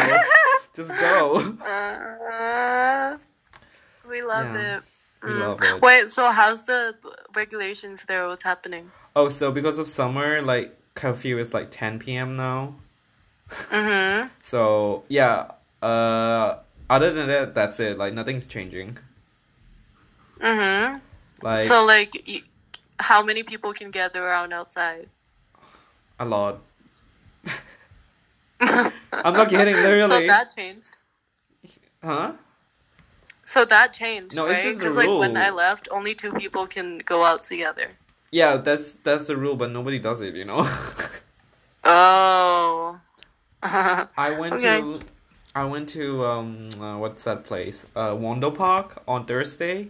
just 0.74 0.90
go. 0.90 1.56
Uh, 1.66 3.18
we 4.10 4.22
love 4.22 4.54
Yeah, 4.54 4.78
it. 4.78 4.84
we 5.24 5.30
Mm. 5.32 5.40
love 5.40 5.64
it. 5.64 5.82
Wait, 5.82 6.12
so 6.12 6.32
how's 6.32 6.66
the 6.66 6.96
regulations 7.36 8.04
there? 8.08 8.28
What's 8.28 8.44
happening? 8.44 8.92
Oh, 9.16 9.30
so 9.30 9.52
because 9.52 9.78
of 9.80 9.88
summer, 9.88 10.42
like 10.42 10.76
curfew 10.96 11.38
is 11.38 11.54
like 11.54 11.72
10 11.72 12.00
p.m. 12.00 12.36
now. 12.36 12.76
Mm-hmm. 13.50 14.28
So 14.42 15.04
yeah. 15.08 15.52
Uh, 15.82 16.58
other 16.90 17.12
than 17.14 17.28
that, 17.28 17.54
that's 17.56 17.80
it. 17.80 17.98
Like 17.98 18.14
nothing's 18.14 18.46
changing. 18.46 18.98
Mm-hmm. 20.40 20.98
Like 21.42 21.66
So 21.66 21.86
like, 21.86 22.22
y- 22.28 22.42
how 23.00 23.24
many 23.24 23.44
people 23.44 23.74
can 23.74 23.92
gather 23.92 24.24
around 24.24 24.54
outside? 24.54 25.10
a 26.20 26.26
lot. 26.26 26.60
I'm 29.12 29.34
not 29.34 29.50
kidding, 29.50 29.76
literally. 29.76 30.10
So 30.10 30.28
that 30.28 30.54
changed. 30.56 30.98
Huh? 32.04 32.34
So 33.46 33.66
that 33.66 33.94
changed, 33.94 34.36
No, 34.36 34.46
it's 34.48 34.66
right? 34.66 34.76
Because 34.78 34.96
like 34.96 35.08
when. 35.08 35.36
I 35.38 35.50
left, 35.50 35.88
only 35.92 36.16
two 36.16 36.32
people 36.32 36.66
can 36.68 37.00
go 37.00 37.24
out 37.24 37.44
together. 37.44 37.90
Yeah, 38.32 38.58
that's 38.58 38.92
that's 38.92 39.28
the 39.28 39.38
rule, 39.38 39.56
but 39.56 39.72
nobody 39.72 40.00
does 40.00 40.22
it. 40.22 40.36
You 40.36 40.46
know. 40.46 40.68
Oh. 41.84 43.00
I 43.64 44.36
went 44.40 44.54
Okay. 44.56 44.80
to 44.82 45.00
I 45.56 45.66
went 45.66 45.90
to 45.90 46.26
um 46.26 46.70
uh, 46.80 46.98
what's 46.98 47.24
that 47.26 47.44
place? 47.44 47.86
Uh, 47.96 48.16
Vondelpark 48.16 48.98
on 49.08 49.26
Thursday, 49.26 49.90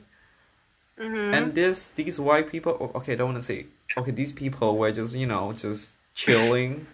mm-hmm. 0.99 1.33
and 1.33 1.55
this 1.55 1.87
these 1.87 2.19
white 2.19 2.49
people. 2.51 2.91
Okay, 2.95 3.15
don't 3.15 3.33
want 3.33 3.37
to 3.37 3.43
say. 3.43 3.67
Okay, 3.97 4.11
these 4.11 4.31
people 4.31 4.77
were 4.77 4.91
just 4.91 5.13
you 5.15 5.25
know 5.27 5.53
just 5.53 5.95
chilling, 6.15 6.87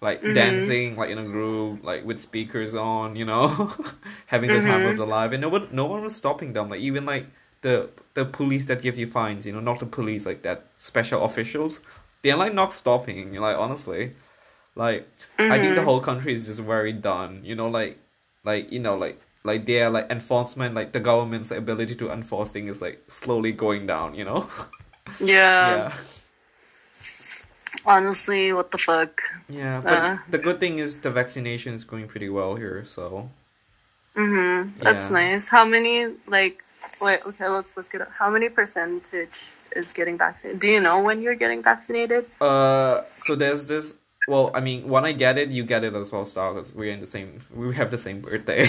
like 0.00 0.22
Mhm. 0.22 0.34
dancing 0.34 0.96
like 0.96 1.10
in 1.10 1.18
a 1.18 1.24
group, 1.24 1.84
like 1.84 2.04
with 2.04 2.18
speakers 2.18 2.74
on, 2.74 3.16
you 3.16 3.24
know, 3.24 3.72
having 4.26 4.50
the 4.50 4.60
time 4.60 4.84
of 4.86 4.94
Mhm. 4.94 4.96
their 4.96 5.06
life, 5.06 5.32
and 5.32 5.40
no 5.40 5.48
one 5.48 5.68
no 5.72 5.86
one 5.86 6.02
was 6.02 6.16
stopping 6.16 6.52
them. 6.52 6.70
Like 6.70 6.80
even 6.80 7.04
like 7.06 7.26
the 7.62 7.90
the 8.14 8.24
police 8.24 8.64
that 8.66 8.80
give 8.82 8.98
you 8.98 9.06
fines, 9.06 9.46
you 9.46 9.52
know, 9.52 9.60
not 9.60 9.78
the 9.80 9.86
police 9.86 10.24
like 10.26 10.42
that 10.42 10.64
special 10.78 11.22
officials. 11.24 11.80
They're 12.22 12.36
like 12.36 12.54
not 12.54 12.72
stopping. 12.72 13.34
You 13.34 13.40
know, 13.40 13.42
like 13.42 13.58
honestly, 13.58 14.12
like 14.74 15.06
I 15.38 15.58
think 15.58 15.74
the 15.74 15.82
Mhm. 15.82 15.84
whole 15.84 16.00
country 16.00 16.32
is 16.32 16.46
just 16.46 16.60
very 16.60 16.92
done. 16.92 17.40
You 17.44 17.54
know, 17.54 17.68
like, 17.68 17.98
like 18.44 18.72
you 18.72 18.78
know, 18.80 18.96
like 18.96 19.20
like 19.44 19.66
their 19.66 19.90
like 19.90 20.10
enforcement, 20.10 20.74
like 20.74 20.92
the 20.92 21.00
government's 21.00 21.50
ability 21.50 21.94
to 21.96 22.10
enforce 22.10 22.50
things 22.50 22.70
is 22.76 22.82
like 22.82 23.02
slowly 23.08 23.52
going 23.52 23.86
down. 23.86 24.14
You 24.14 24.24
know. 24.24 24.48
yeah. 25.20 25.66
yeah. 25.68 25.92
Honestly, 27.86 28.52
what 28.52 28.70
the 28.70 28.78
fuck? 28.78 29.20
Yeah. 29.48 29.80
But 29.82 29.98
Uh. 29.98 30.16
the 30.28 30.38
good 30.38 30.60
thing 30.60 30.78
is 30.78 30.96
the 31.00 31.10
vaccination 31.10 31.74
is 31.74 31.84
going 31.84 32.08
pretty 32.08 32.28
well 32.28 32.56
here. 32.56 32.84
So 32.84 33.30
Mm-hmm. 34.16 34.82
That's 34.82 35.06
Yeah. 35.08 35.14
nice. 35.20 35.48
How 35.48 35.64
many 35.64 36.06
like 36.26 36.62
Wait, 37.00 37.20
okay, 37.26 37.46
let's 37.48 37.76
look 37.76 37.92
it 37.94 38.00
up. 38.00 38.10
How 38.10 38.30
many 38.30 38.48
percentage 38.48 39.28
is 39.76 39.92
getting 39.92 40.16
vaccinated? 40.16 40.60
Do 40.60 40.68
you 40.68 40.80
know 40.80 41.02
when 41.02 41.20
you're 41.20 41.34
getting 41.36 41.62
vaccinated? 41.62 42.24
Uh, 42.40 43.02
so 43.18 43.36
there's 43.36 43.68
this. 43.68 43.96
Well, 44.26 44.50
I 44.54 44.60
mean, 44.60 44.88
when 44.88 45.04
I 45.04 45.12
get 45.12 45.36
it, 45.36 45.50
you 45.50 45.62
get 45.64 45.84
it 45.84 45.92
as 45.94 46.10
well, 46.10 46.24
Star, 46.24 46.54
because 46.54 46.74
we're 46.74 46.92
in 46.92 47.00
the 47.00 47.06
same. 47.06 47.40
We 47.54 47.74
have 47.74 47.90
the 47.90 47.98
same 47.98 48.20
birthday. 48.20 48.64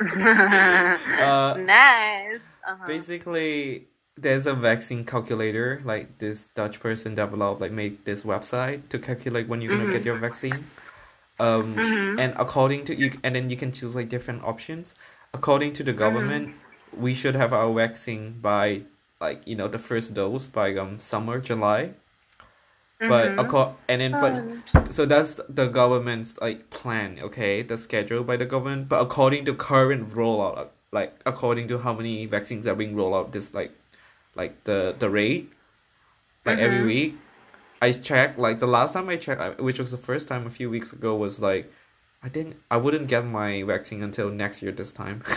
uh, 0.00 1.56
nice. 1.58 2.40
Uh-huh. 2.64 2.86
basically, 2.86 3.84
there's 4.16 4.46
a 4.46 4.54
vaccine 4.54 5.04
calculator. 5.04 5.82
Like 5.84 6.18
this 6.18 6.46
Dutch 6.46 6.80
person 6.80 7.14
developed, 7.14 7.60
like 7.60 7.72
made 7.72 8.04
this 8.04 8.22
website 8.22 8.88
to 8.90 8.98
calculate 8.98 9.48
when 9.48 9.60
you're 9.60 9.76
gonna 9.76 9.92
get 9.92 10.04
your 10.04 10.14
mm-hmm. 10.14 10.24
vaccine. 10.24 10.54
Um, 11.40 11.74
mm-hmm. 11.74 12.20
and 12.20 12.34
according 12.36 12.84
to 12.86 12.94
you, 12.94 13.12
and 13.22 13.34
then 13.34 13.48
you 13.50 13.56
can 13.56 13.72
choose 13.72 13.94
like 13.94 14.08
different 14.08 14.44
options. 14.44 14.94
According 15.34 15.72
to 15.74 15.82
the 15.82 15.92
mm-hmm. 15.92 15.98
government, 15.98 16.54
we 16.96 17.14
should 17.14 17.34
have 17.34 17.52
our 17.52 17.72
vaccine 17.72 18.38
by 18.40 18.82
like 19.20 19.46
you 19.46 19.56
know 19.56 19.68
the 19.68 19.78
first 19.78 20.14
dose 20.14 20.48
by 20.48 20.76
um 20.76 20.98
summer 20.98 21.40
July. 21.40 21.90
But 23.08 23.34
acco- 23.34 23.74
and 23.88 24.00
then 24.00 24.12
but 24.12 24.32
um. 24.32 24.62
so 24.90 25.06
that's 25.06 25.40
the 25.48 25.66
government's 25.66 26.38
like 26.40 26.70
plan, 26.70 27.18
okay, 27.20 27.62
the 27.62 27.76
schedule 27.76 28.22
by 28.22 28.36
the 28.36 28.46
government. 28.46 28.88
But 28.88 29.00
according 29.00 29.44
to 29.46 29.54
current 29.54 30.10
rollout, 30.10 30.68
like 30.92 31.18
according 31.26 31.66
to 31.68 31.78
how 31.78 31.94
many 31.94 32.26
vaccines 32.26 32.64
are 32.64 32.76
being 32.76 32.94
rolled 32.94 33.14
out, 33.14 33.32
this 33.32 33.54
like 33.54 33.72
like 34.34 34.64
the 34.64 34.94
the 34.98 35.10
rate, 35.10 35.52
like 36.44 36.58
every 36.58 36.78
mm-hmm. 36.78 36.86
week. 36.86 37.14
I 37.80 37.90
checked 37.90 38.38
like 38.38 38.60
the 38.60 38.68
last 38.68 38.92
time 38.92 39.08
I 39.08 39.16
checked, 39.16 39.60
which 39.60 39.78
was 39.78 39.90
the 39.90 39.98
first 39.98 40.28
time 40.28 40.46
a 40.46 40.50
few 40.50 40.70
weeks 40.70 40.92
ago, 40.92 41.16
was 41.16 41.40
like 41.40 41.72
I 42.22 42.28
didn't 42.28 42.56
I 42.70 42.76
wouldn't 42.76 43.08
get 43.08 43.26
my 43.26 43.62
vaccine 43.64 44.02
until 44.02 44.30
next 44.30 44.62
year 44.62 44.72
this 44.72 44.92
time. 44.92 45.22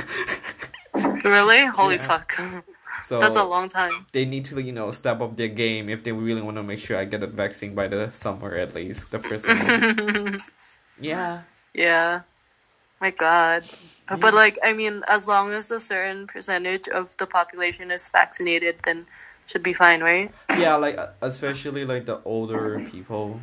Really? 1.25 1.65
Holy 1.65 1.95
Yeah. 1.95 2.07
fuck. 2.07 2.39
So 3.03 3.19
That's 3.19 3.35
a 3.35 3.43
long 3.43 3.67
time. 3.67 4.07
they 4.13 4.23
need 4.23 4.45
to 4.45 4.61
you 4.61 4.71
know 4.71 4.89
step 4.91 5.19
up 5.19 5.35
their 5.35 5.49
game 5.49 5.89
if 5.89 6.03
they 6.03 6.13
really 6.13 6.41
want 6.41 6.55
to 6.57 6.63
make 6.63 6.79
sure 6.79 6.97
I 6.97 7.03
get 7.03 7.21
a 7.21 7.27
vaccine 7.27 7.75
by 7.75 7.87
the 7.87 8.09
summer 8.13 8.55
at 8.55 8.73
least 8.73 9.11
the 9.11 9.19
first 9.19 9.45
one. 9.45 10.37
yeah. 10.99 11.41
Yeah. 11.73 12.21
My 13.05 13.11
god. 13.13 13.61
Yeah. 14.09 14.17
But 14.17 14.33
like 14.33 14.57
I 14.65 14.73
mean, 14.73 15.03
as 15.07 15.27
long 15.27 15.51
as 15.53 15.69
a 15.69 15.79
certain 15.79 16.25
percentage 16.25 16.87
of 16.89 17.13
the 17.21 17.27
population 17.27 17.91
is 17.93 18.09
vaccinated, 18.09 18.81
then 18.81 19.05
should 19.45 19.61
be 19.61 19.73
fine, 19.73 20.01
right? 20.01 20.31
Yeah, 20.57 20.73
like 20.81 20.97
uh, 20.97 21.09
especially 21.21 21.85
like 21.85 22.05
the 22.09 22.17
older 22.25 22.81
people, 22.89 23.41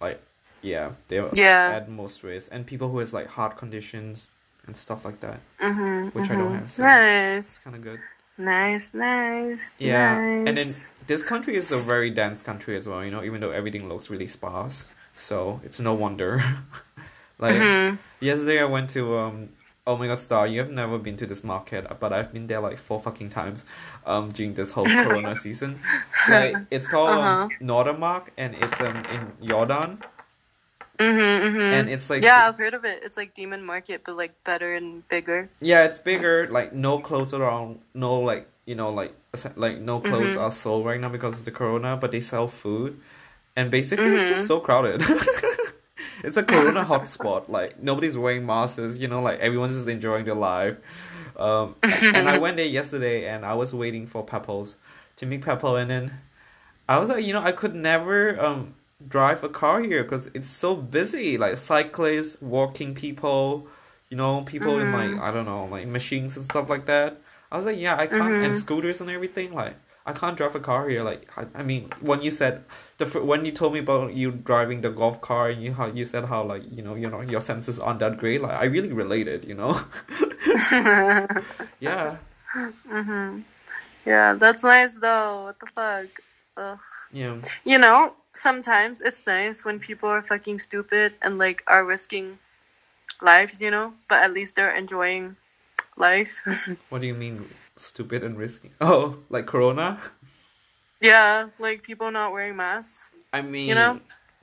like 0.00 0.20
yeah, 0.62 0.92
they're 1.08 1.28
Yeah. 1.36 1.76
at 1.76 1.90
most 1.92 2.22
risk, 2.24 2.48
and 2.50 2.64
people 2.64 2.88
who 2.88 2.98
has 3.04 3.12
like 3.12 3.28
heart 3.36 3.58
conditions 3.60 4.28
and 4.66 4.72
stuff 4.74 5.04
like 5.04 5.20
that, 5.20 5.40
Mm-hmm. 5.60 6.16
which 6.16 6.30
I 6.32 6.36
don't 6.40 6.54
have. 6.56 6.70
So 6.72 6.80
Nice. 6.82 7.64
kind 7.64 7.76
of 7.76 7.82
good. 7.84 8.00
Nice, 8.38 8.94
nice. 8.96 9.76
Yeah, 9.78 10.16
nice. 10.16 10.48
and 10.48 10.54
then 10.56 10.70
this 11.12 11.22
country 11.28 11.54
is 11.60 11.68
a 11.72 11.76
very 11.92 12.08
dense 12.08 12.40
country 12.40 12.72
as 12.80 12.88
well. 12.88 13.04
You 13.04 13.10
know, 13.12 13.22
even 13.22 13.40
though 13.44 13.52
everything 13.52 13.84
looks 13.86 14.08
really 14.08 14.28
sparse, 14.28 14.88
so 15.14 15.60
it's 15.62 15.76
no 15.78 15.92
wonder. 15.92 16.40
like 17.38 17.56
Mhm. 17.56 17.98
yesterday, 18.20 18.60
I 18.60 18.64
went 18.64 18.90
to 18.90 19.16
um. 19.16 19.48
Oh 19.86 19.98
my 19.98 20.06
god, 20.06 20.18
Star! 20.18 20.46
You 20.46 20.60
have 20.60 20.70
never 20.70 20.96
been 20.96 21.16
to 21.18 21.26
this 21.26 21.44
market, 21.44 21.86
but 22.00 22.10
I've 22.10 22.32
been 22.32 22.46
there 22.46 22.60
like 22.60 22.78
four 22.78 22.98
fucking 23.00 23.28
times, 23.28 23.66
um, 24.06 24.30
during 24.30 24.54
this 24.54 24.70
whole 24.70 24.86
Corona 25.02 25.36
season. 25.36 25.76
Like 26.30 26.56
it's 26.70 26.88
called 26.88 27.10
um, 27.18 27.50
Noordermarkt, 27.60 28.28
and 28.38 28.54
it's 28.54 28.80
um 28.80 28.96
in 29.12 29.46
Jordaan, 29.46 29.98
Mhm, 30.98 31.42
mhm. 31.52 31.72
and 31.72 31.88
it's 31.90 32.08
like 32.08 32.22
yeah, 32.22 32.46
I've 32.48 32.56
heard 32.56 32.72
of 32.72 32.84
it. 32.86 33.02
It's 33.04 33.18
like 33.18 33.34
Demon 33.34 33.62
Market, 33.62 34.02
but 34.04 34.16
like 34.16 34.32
better 34.44 34.74
and 34.74 35.06
bigger. 35.08 35.50
Yeah, 35.60 35.84
it's 35.84 35.98
bigger. 35.98 36.48
Like 36.50 36.72
no 36.72 36.98
clothes 36.98 37.34
around. 37.34 37.80
No 37.92 38.20
like 38.20 38.48
you 38.64 38.74
know 38.74 38.88
like 38.90 39.12
like 39.56 39.80
no 39.80 40.00
clothes 40.00 40.36
Mm-hmm. 40.36 40.40
are 40.44 40.52
sold 40.52 40.86
right 40.86 41.00
now 41.00 41.10
because 41.10 41.36
of 41.38 41.44
the 41.44 41.50
corona. 41.50 41.96
But 42.00 42.10
they 42.10 42.20
sell 42.20 42.48
food, 42.48 42.98
and 43.54 43.70
basically 43.70 44.04
it's 44.14 44.24
Mm-hmm. 44.24 44.34
just 44.34 44.46
so 44.46 44.60
crowded. 44.60 45.02
it's 46.24 46.36
a 46.36 46.42
corona 46.42 46.84
hotspot. 46.84 47.48
Like 47.48 47.82
nobody's 47.82 48.16
wearing 48.16 48.46
masks. 48.46 48.98
You 48.98 49.08
know, 49.08 49.20
like 49.22 49.40
everyone's 49.40 49.74
just 49.74 49.88
enjoying 49.88 50.24
their 50.24 50.34
life. 50.34 50.76
Um, 51.36 51.74
and 51.82 52.28
I 52.28 52.38
went 52.38 52.56
there 52.56 52.66
yesterday, 52.66 53.26
and 53.28 53.44
I 53.44 53.54
was 53.54 53.74
waiting 53.74 54.06
for 54.06 54.24
Pepples 54.24 54.78
to 55.16 55.26
meet 55.26 55.42
Pepple, 55.42 55.76
and 55.76 55.90
then 55.90 56.12
I 56.88 56.98
was 56.98 57.08
like, 57.08 57.24
you 57.24 57.32
know, 57.32 57.42
I 57.42 57.52
could 57.52 57.74
never 57.74 58.40
um 58.40 58.74
drive 59.06 59.42
a 59.44 59.48
car 59.48 59.80
here 59.80 60.02
because 60.02 60.28
it's 60.34 60.48
so 60.48 60.76
busy. 60.76 61.36
Like 61.36 61.58
cyclists, 61.58 62.40
walking 62.40 62.94
people, 62.94 63.66
you 64.10 64.16
know, 64.16 64.42
people 64.42 64.78
in 64.78 64.92
like 64.92 65.18
I 65.20 65.32
don't 65.32 65.44
know, 65.46 65.64
like 65.66 65.86
machines 65.86 66.36
and 66.36 66.44
stuff 66.44 66.68
like 66.70 66.86
that. 66.86 67.20
I 67.50 67.56
was 67.56 67.66
like, 67.66 67.78
yeah, 67.78 67.96
I 67.96 68.06
can't, 68.06 68.34
and 68.44 68.56
scooters 68.56 69.00
and 69.00 69.10
everything. 69.10 69.52
Like 69.52 69.74
I 70.06 70.12
can't 70.12 70.36
drive 70.36 70.54
a 70.54 70.60
car 70.60 70.88
here. 70.88 71.02
Like 71.02 71.30
I, 71.36 71.46
I 71.54 71.62
mean, 71.62 71.90
when 72.00 72.20
you 72.20 72.30
said 72.30 72.64
the 72.98 73.06
when 73.06 73.44
you 73.44 73.52
told 73.52 73.72
me 73.72 73.78
about 73.78 74.14
you 74.14 74.30
driving 74.30 74.82
the 74.82 74.90
golf 74.90 75.20
car 75.20 75.48
and 75.48 75.62
you 75.62 75.72
how 75.72 75.86
you 75.86 76.04
said 76.04 76.26
how 76.26 76.44
like 76.44 76.62
you 76.70 76.82
know 76.82 76.94
you 76.94 77.08
know 77.08 77.22
your 77.22 77.40
senses 77.40 77.80
aren't 77.80 78.00
that 78.00 78.18
great. 78.18 78.42
Like 78.42 78.60
I 78.60 78.64
really 78.64 78.92
related. 78.92 79.44
You 79.44 79.54
know. 79.54 79.80
yeah. 81.80 82.16
Mm-hmm. 82.54 83.40
Yeah, 84.06 84.34
that's 84.34 84.62
nice 84.62 84.98
though. 84.98 85.44
What 85.44 85.60
the 85.60 85.66
fuck? 85.66 86.06
Ugh. 86.56 86.78
Yeah. 87.12 87.36
You 87.64 87.78
know, 87.78 88.14
sometimes 88.32 89.00
it's 89.00 89.26
nice 89.26 89.64
when 89.64 89.78
people 89.78 90.08
are 90.08 90.22
fucking 90.22 90.58
stupid 90.58 91.14
and 91.22 91.38
like 91.38 91.62
are 91.66 91.84
risking 91.84 92.38
lives, 93.22 93.60
you 93.60 93.70
know, 93.70 93.94
but 94.08 94.18
at 94.22 94.32
least 94.32 94.56
they're 94.56 94.74
enjoying 94.74 95.36
life. 95.96 96.42
What 96.90 97.00
do 97.00 97.06
you 97.06 97.14
mean, 97.14 97.44
stupid 97.76 98.22
and 98.24 98.38
risky? 98.38 98.72
Oh, 98.80 99.18
like 99.30 99.46
Corona? 99.46 99.98
yeah, 101.00 101.48
like 101.58 101.82
people 101.82 102.10
not 102.10 102.32
wearing 102.32 102.56
masks. 102.56 103.10
I 103.32 103.42
mean, 103.42 103.68
You 103.68 103.74
know? 103.74 104.00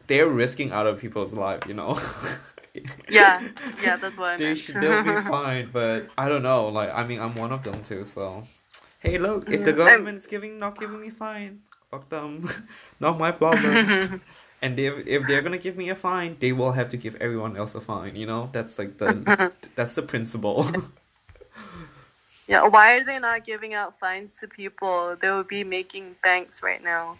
they're 0.07 0.27
risking 0.27 0.71
other 0.71 0.93
people's 0.95 1.33
life, 1.33 1.61
you 1.67 1.73
know. 1.73 1.99
Yeah, 3.09 3.41
yeah, 3.81 3.97
that's 3.97 4.17
what 4.17 4.29
I 4.29 4.37
they 4.37 4.45
meant. 4.45 4.55
should 4.55 4.79
they'll 4.79 5.01
be 5.01 5.17
fine, 5.27 5.69
but 5.71 6.09
I 6.17 6.29
don't 6.29 6.43
know. 6.43 6.69
Like, 6.69 6.91
I 6.93 7.03
mean, 7.03 7.19
I'm 7.19 7.35
one 7.35 7.51
of 7.51 7.63
them 7.63 7.81
too. 7.83 8.05
So, 8.05 8.43
hey, 8.99 9.17
look, 9.17 9.47
if 9.49 9.63
the 9.63 9.73
Yeah. 9.73 9.73
government's 9.73 10.27
giving 10.27 10.59
not 10.59 10.79
giving 10.79 10.99
me 11.01 11.09
fine, 11.09 11.61
fuck 11.89 12.09
them, 12.09 12.49
not 12.99 13.19
my 13.19 13.31
problem. 13.31 13.91
and 14.61 14.79
if 14.79 15.05
if 15.07 15.27
they're 15.27 15.41
gonna 15.41 15.57
give 15.57 15.75
me 15.77 15.89
a 15.89 15.95
fine, 15.95 16.37
they 16.39 16.53
will 16.53 16.71
have 16.73 16.89
to 16.89 16.97
give 16.97 17.15
everyone 17.17 17.57
else 17.57 17.75
a 17.75 17.81
fine. 17.81 18.15
You 18.15 18.25
know, 18.27 18.49
that's 18.53 18.79
like 18.79 18.97
the 18.97 19.27
that's 19.75 19.95
the 19.95 20.01
principle. 20.03 20.65
Yeah, 22.51 22.67
why 22.67 22.97
are 22.97 23.05
they 23.05 23.17
not 23.17 23.45
giving 23.45 23.73
out 23.73 23.97
fines 23.97 24.35
to 24.41 24.47
people? 24.49 25.15
They 25.15 25.31
would 25.31 25.47
be 25.47 25.63
making 25.63 26.17
banks 26.21 26.61
right 26.61 26.83
now. 26.83 27.15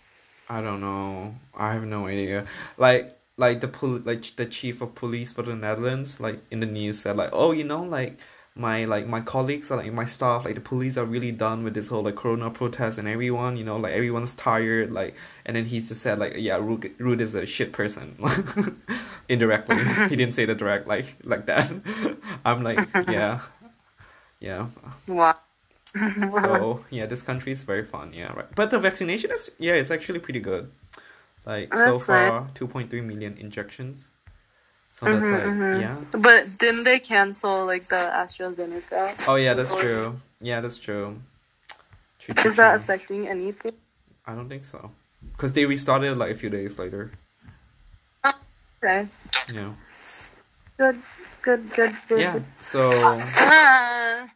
I 0.50 0.60
don't 0.60 0.82
know. 0.82 1.36
I 1.56 1.72
have 1.72 1.86
no 1.86 2.08
idea. 2.08 2.46
Like 2.78 3.18
like 3.38 3.62
the 3.62 3.70
pol 3.70 4.02
like 4.04 4.24
the 4.36 4.46
chief 4.46 4.82
of 4.82 4.94
police 4.94 5.32
for 5.32 5.42
the 5.44 5.56
Netherlands, 5.56 6.20
like 6.20 6.42
in 6.52 6.60
the 6.60 6.66
news 6.66 7.00
said 7.00 7.16
like, 7.16 7.30
oh, 7.32 7.54
you 7.54 7.64
know, 7.64 7.82
like 7.82 8.20
my 8.56 8.84
like 8.84 9.08
my 9.08 9.22
colleagues 9.22 9.72
are 9.72 9.78
like 9.78 9.94
my 9.94 10.04
staff, 10.04 10.44
like 10.44 10.56
the 10.56 10.60
police 10.60 10.98
are 10.98 11.06
really 11.06 11.32
done 11.32 11.64
with 11.64 11.76
this 11.76 11.88
whole 11.88 12.04
like 12.04 12.18
Corona 12.18 12.50
protest 12.50 13.00
and 13.00 13.08
everyone, 13.08 13.56
you 13.56 13.64
know, 13.64 13.78
like 13.78 13.94
everyone's 13.94 14.34
tired, 14.34 14.92
like 14.92 15.16
and 15.46 15.56
then 15.56 15.64
he 15.64 15.80
just 15.80 16.02
said 16.02 16.20
like, 16.20 16.34
yeah, 16.40 16.58
Rutte, 16.58 16.94
Rutte 16.98 17.22
is 17.22 17.36
a 17.36 17.46
shit 17.46 17.72
person. 17.72 18.18
Indirectly. 19.30 19.78
He 20.10 20.18
didn't 20.18 20.36
say 20.36 20.44
the 20.44 20.56
direct 20.56 20.88
like 20.88 21.16
like 21.24 21.46
that. 21.46 21.72
I'm 22.44 22.64
like, 22.64 22.86
yeah. 23.08 23.40
Yeah. 24.42 24.68
Wow. 25.08 25.38
So 26.42 26.84
yeah, 26.90 27.06
this 27.06 27.22
country 27.22 27.52
is 27.52 27.64
very 27.64 27.84
fun. 27.84 28.14
Yeah, 28.14 28.32
right. 28.34 28.48
But 28.56 28.72
the 28.72 28.80
vaccination 28.80 29.30
is 29.32 29.52
yeah, 29.60 29.74
it's 29.74 29.92
actually 29.92 30.20
pretty 30.20 30.40
good. 30.40 30.72
Like 31.46 31.70
oh, 31.72 31.92
so 31.92 32.00
far, 32.00 32.50
two 32.54 32.68
point 32.68 32.90
three 32.90 33.02
million 33.02 33.38
injections. 33.38 34.10
So 34.92 35.06
that's 35.06 35.24
mm-hmm, 35.24 35.34
like 35.34 35.44
mm-hmm. 35.44 35.82
yeah. 35.82 35.98
But 36.12 36.48
didn't 36.60 36.84
they 36.84 37.00
cancel 37.00 37.66
like 37.66 37.84
the 37.88 38.12
AstraZeneca? 38.16 39.28
Oh 39.28 39.36
yeah, 39.36 39.54
that's 39.54 39.76
true. 39.76 40.20
Yeah, 40.40 40.62
that's 40.62 40.78
true. 40.78 41.20
True, 42.20 42.36
true, 42.36 42.52
Is 42.52 42.56
that 42.56 42.72
true. 42.74 42.82
affecting 42.82 43.28
anything? 43.28 43.74
I 44.26 44.36
don't 44.36 44.48
think 44.48 44.64
so, 44.64 44.92
because 45.34 45.54
they 45.54 45.66
restarted 45.66 46.18
like 46.18 46.32
a 46.32 46.36
few 46.36 46.50
days 46.50 46.78
later. 46.78 47.12
Oh, 48.24 48.32
okay. 48.84 49.08
Yeah. 49.54 49.74
Good, 50.78 50.98
good, 51.42 51.64
good, 51.74 51.94
good. 52.08 52.20
Yeah. 52.22 52.40
So 52.60 52.92
Ah, 53.38 54.28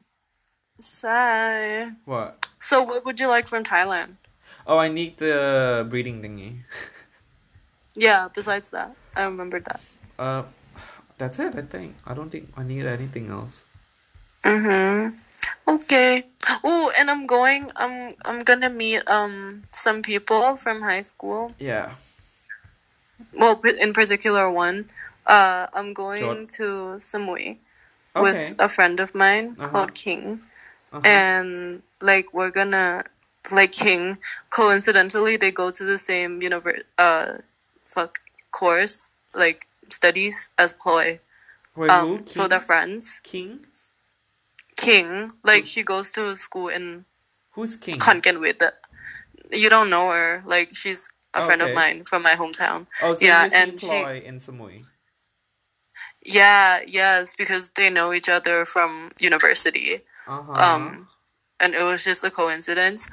sigh. 0.79 1.91
what? 2.05 2.45
So, 2.59 2.81
what 2.81 3.05
would 3.05 3.19
you 3.19 3.27
like 3.27 3.47
from 3.47 3.63
Thailand? 3.63 4.17
Oh, 4.65 4.77
I 4.77 4.87
need 4.89 5.17
the 5.17 5.85
breeding 5.89 6.21
thingy. 6.21 6.63
Yeah, 7.95 8.27
besides 8.27 8.71
that, 8.71 8.91
I 9.15 9.23
remembered 9.23 9.63
that. 9.71 9.79
Uh, 10.19 10.43
that's 11.17 11.39
it. 11.39 11.55
I 11.55 11.61
think. 11.61 11.95
I 12.05 12.13
don't 12.13 12.27
think 12.29 12.51
I 12.57 12.63
need 12.63 12.83
anything 12.85 13.31
else. 13.31 13.63
Mm-hmm. 14.43 15.15
Okay. 15.63 16.27
Oh, 16.63 16.91
and 16.99 17.09
I'm 17.09 17.25
going. 17.25 17.71
I'm. 17.79 18.11
I'm 18.25 18.39
gonna 18.43 18.67
meet 18.69 19.07
um 19.07 19.63
some 19.71 20.01
people 20.03 20.57
from 20.59 20.81
high 20.83 21.03
school. 21.07 21.55
Yeah. 21.57 21.95
Well, 23.31 23.55
in 23.63 23.93
particular, 23.93 24.51
one. 24.51 24.91
Uh, 25.26 25.67
I'm 25.73 25.93
going 25.93 26.19
Jord- 26.19 26.49
to 26.59 26.63
Samui 26.99 27.57
Okay. 28.15 28.21
with 28.23 28.55
a 28.59 28.69
friend 28.69 28.99
of 28.99 29.13
mine 29.15 29.55
Uh-huh. 29.59 29.69
called 29.71 29.93
King. 29.93 30.41
Uh-huh. 30.93 31.01
and 31.03 31.82
like 31.99 32.34
we're 32.34 32.51
gonna 32.51 33.03
like 33.51 33.73
King. 33.73 34.15
Coincidentally, 34.49 35.36
they 35.36 35.51
go 35.51 35.69
to 35.71 35.84
the 35.84 35.97
same 35.97 36.39
univer 36.39 36.80
uh 36.97 37.34
fuck 37.84 38.19
course 38.51 39.11
like 39.34 39.67
studies 39.89 40.47
as 40.57 40.71
Ploy. 40.73 41.19
Wait, 41.76 41.91
who? 41.91 41.97
Um, 42.15 42.26
so 42.28 42.47
they're 42.47 42.61
friends. 42.61 43.19
King? 43.23 43.65
King, 44.78 45.30
like 45.43 45.65
she 45.65 45.84
goes 45.84 46.11
to 46.11 46.36
school 46.36 46.67
in 46.69 47.05
Who's 47.51 47.76
King? 47.76 47.95
Kangenwid. 47.99 48.61
You 49.51 49.69
don't 49.69 49.89
know 49.89 50.09
her. 50.11 50.43
Like 50.45 50.76
she's 50.76 51.09
a 51.34 51.41
friend 51.41 51.61
of 51.61 51.73
mine 51.76 52.03
from 52.05 52.23
my 52.23 52.36
hometown. 52.36 52.88
Oh, 53.01 53.13
so 53.13 53.26
Yeah, 53.26 53.49
and 53.53 53.80
she- 53.80 53.88
in 54.23 54.39
Samui. 54.39 54.86
Yeah, 56.26 56.80
yes, 56.88 57.36
because 57.38 57.69
they 57.71 57.89
know 57.89 58.11
each 58.11 58.28
other 58.30 58.65
from 58.65 59.11
university. 59.19 59.99
Uh-huh. 60.28 60.51
Um, 60.53 61.07
and 61.59 61.76
it 61.76 61.84
was 61.84 62.03
just 62.03 62.23
a 62.26 62.32
coincidence. 62.32 63.07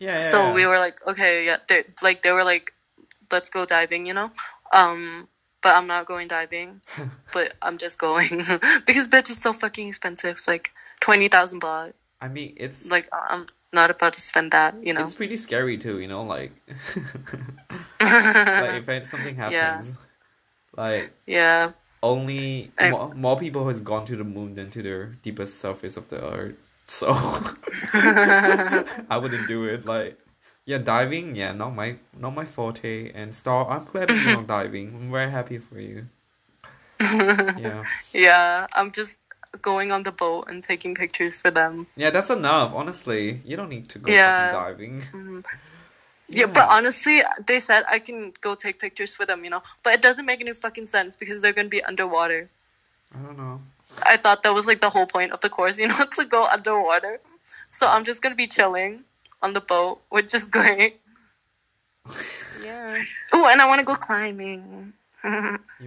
yeah, 0.00 0.14
yeah, 0.14 0.18
so 0.20 0.48
yeah. 0.48 0.52
we 0.54 0.66
were 0.66 0.78
like, 0.78 1.06
okay, 1.06 1.46
yeah, 1.46 1.58
they 1.68 1.84
like 2.02 2.22
they 2.22 2.32
were 2.32 2.44
like, 2.44 2.72
let's 3.30 3.48
go 3.48 3.64
diving, 3.64 4.06
you 4.06 4.14
know. 4.14 4.30
Um, 4.72 5.28
but 5.62 5.74
I'm 5.76 5.86
not 5.86 6.06
going 6.06 6.26
diving. 6.26 6.80
but 7.32 7.54
I'm 7.62 7.78
just 7.78 7.98
going 7.98 8.38
because 8.86 9.06
bitch 9.08 9.30
is 9.30 9.40
so 9.40 9.52
fucking 9.52 9.86
expensive. 9.88 10.32
It's 10.32 10.48
like 10.48 10.72
twenty 11.00 11.28
thousand 11.28 11.60
baht. 11.62 11.92
I 12.20 12.28
mean, 12.28 12.54
it's 12.56 12.90
Like 12.90 13.08
I'm 13.12 13.46
not 13.72 13.90
about 13.90 14.12
to 14.14 14.20
spend 14.20 14.50
that, 14.50 14.74
you 14.84 14.92
know. 14.92 15.04
it's 15.04 15.14
pretty 15.14 15.36
scary 15.36 15.78
too, 15.78 16.00
you 16.00 16.08
know, 16.08 16.22
like 16.22 16.52
like 18.00 18.88
if 18.88 19.06
something 19.08 19.36
happens, 19.36 19.52
Yeah. 19.54 19.82
like 20.76 21.12
yeah. 21.26 21.72
Only 22.02 22.72
I- 22.78 22.90
more, 22.90 23.14
more 23.14 23.38
people 23.38 23.68
has 23.68 23.80
gone 23.80 24.04
to 24.06 24.16
the 24.16 24.24
moon 24.24 24.54
than 24.54 24.70
to 24.70 24.82
the 24.82 25.14
deepest 25.22 25.58
surface 25.60 25.96
of 25.96 26.08
the 26.08 26.22
earth. 26.24 26.56
So 26.90 27.12
I 29.08 29.16
wouldn't 29.16 29.46
do 29.46 29.64
it. 29.64 29.86
Like, 29.86 30.18
yeah, 30.66 30.78
diving, 30.78 31.36
yeah, 31.36 31.52
not 31.52 31.70
my 31.74 31.96
not 32.18 32.34
my 32.34 32.44
forte. 32.44 33.12
And 33.14 33.34
star, 33.34 33.68
I'm 33.70 33.84
glad 33.84 34.10
you're 34.10 34.34
not 34.36 34.46
diving. 34.58 34.88
I'm 34.94 35.10
very 35.10 35.30
happy 35.30 35.58
for 35.58 35.78
you. 35.80 36.06
Yeah, 37.00 37.84
Yeah, 38.12 38.66
I'm 38.74 38.90
just 38.90 39.18
going 39.62 39.90
on 39.92 40.02
the 40.02 40.12
boat 40.12 40.44
and 40.50 40.62
taking 40.62 40.94
pictures 40.94 41.36
for 41.36 41.50
them. 41.50 41.86
yeah, 41.96 42.10
that's 42.10 42.30
enough. 42.30 42.74
Honestly, 42.74 43.40
you 43.44 43.56
don't 43.56 43.68
need 43.70 43.88
to 43.90 43.98
go 43.98 44.10
Yeah. 44.12 44.52
diving. 44.52 45.02
Mm-hmm. 45.12 45.40
Yeah. 46.30 46.46
but 46.46 46.68
honestly, 46.68 47.22
they 47.46 47.58
said 47.58 47.84
I 47.90 47.98
can 47.98 48.32
go 48.40 48.54
take 48.54 48.78
pictures 48.78 49.14
for 49.14 49.26
them, 49.26 49.44
you 49.44 49.50
know. 49.50 49.62
But 49.82 49.94
it 49.94 50.02
doesn't 50.02 50.26
make 50.26 50.40
any 50.40 50.52
fucking 50.52 50.86
sense 50.86 51.16
because 51.16 51.42
they're 51.42 51.52
gonna 51.52 51.68
be 51.68 51.82
underwater. 51.82 52.48
I 53.14 53.18
don't 53.18 53.36
know. 53.36 53.60
I 54.04 54.16
thought 54.16 54.42
that 54.44 54.54
was 54.54 54.66
like 54.66 54.80
the 54.80 54.90
whole 54.90 55.06
point 55.06 55.32
of 55.32 55.40
the 55.40 55.48
course, 55.48 55.78
you 55.78 55.88
know, 55.92 56.04
to 56.16 56.24
go 56.24 56.46
underwater. 56.46 57.20
So 57.70 57.88
I'm 57.88 58.04
just 58.04 58.22
gonna 58.22 58.36
be 58.36 58.46
chilling 58.46 59.04
on 59.42 59.52
the 59.54 59.60
boat, 59.60 60.00
which 60.08 60.34
is 60.34 60.46
great. 60.46 61.00
Yeah. 62.62 62.94
Oh, 63.32 63.48
and 63.48 63.62
I 63.62 63.66
want 63.66 63.78
to 63.80 63.84
go 63.84 63.94
climbing, 63.94 64.92
You 65.24 65.30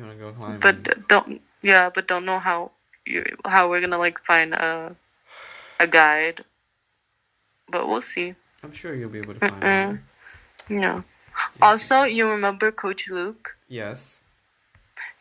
wanna 0.01 0.15
go 0.15 0.31
climbing? 0.31 0.59
but 0.59 1.07
don't. 1.07 1.41
Yeah, 1.61 1.89
but 1.93 2.07
don't 2.07 2.25
know 2.25 2.39
how 2.39 2.71
you 3.05 3.23
how 3.45 3.69
we're 3.69 3.81
gonna 3.81 3.99
like 3.99 4.17
find 4.19 4.53
a 4.53 4.95
a 5.79 5.85
guide. 5.87 6.43
But 7.69 7.87
we'll 7.87 8.01
see. 8.01 8.35
I'm 8.63 8.73
sure 8.73 8.95
you'll 8.95 9.09
be 9.11 9.19
able 9.19 9.35
to 9.35 9.39
find 9.39 9.61
Mm-mm. 9.61 9.87
one. 9.87 10.01
Yeah. 10.69 11.01
Also, 11.61 12.03
you 12.03 12.29
remember 12.29 12.71
Coach 12.71 13.07
Luke? 13.09 13.57
Yes. 13.67 14.21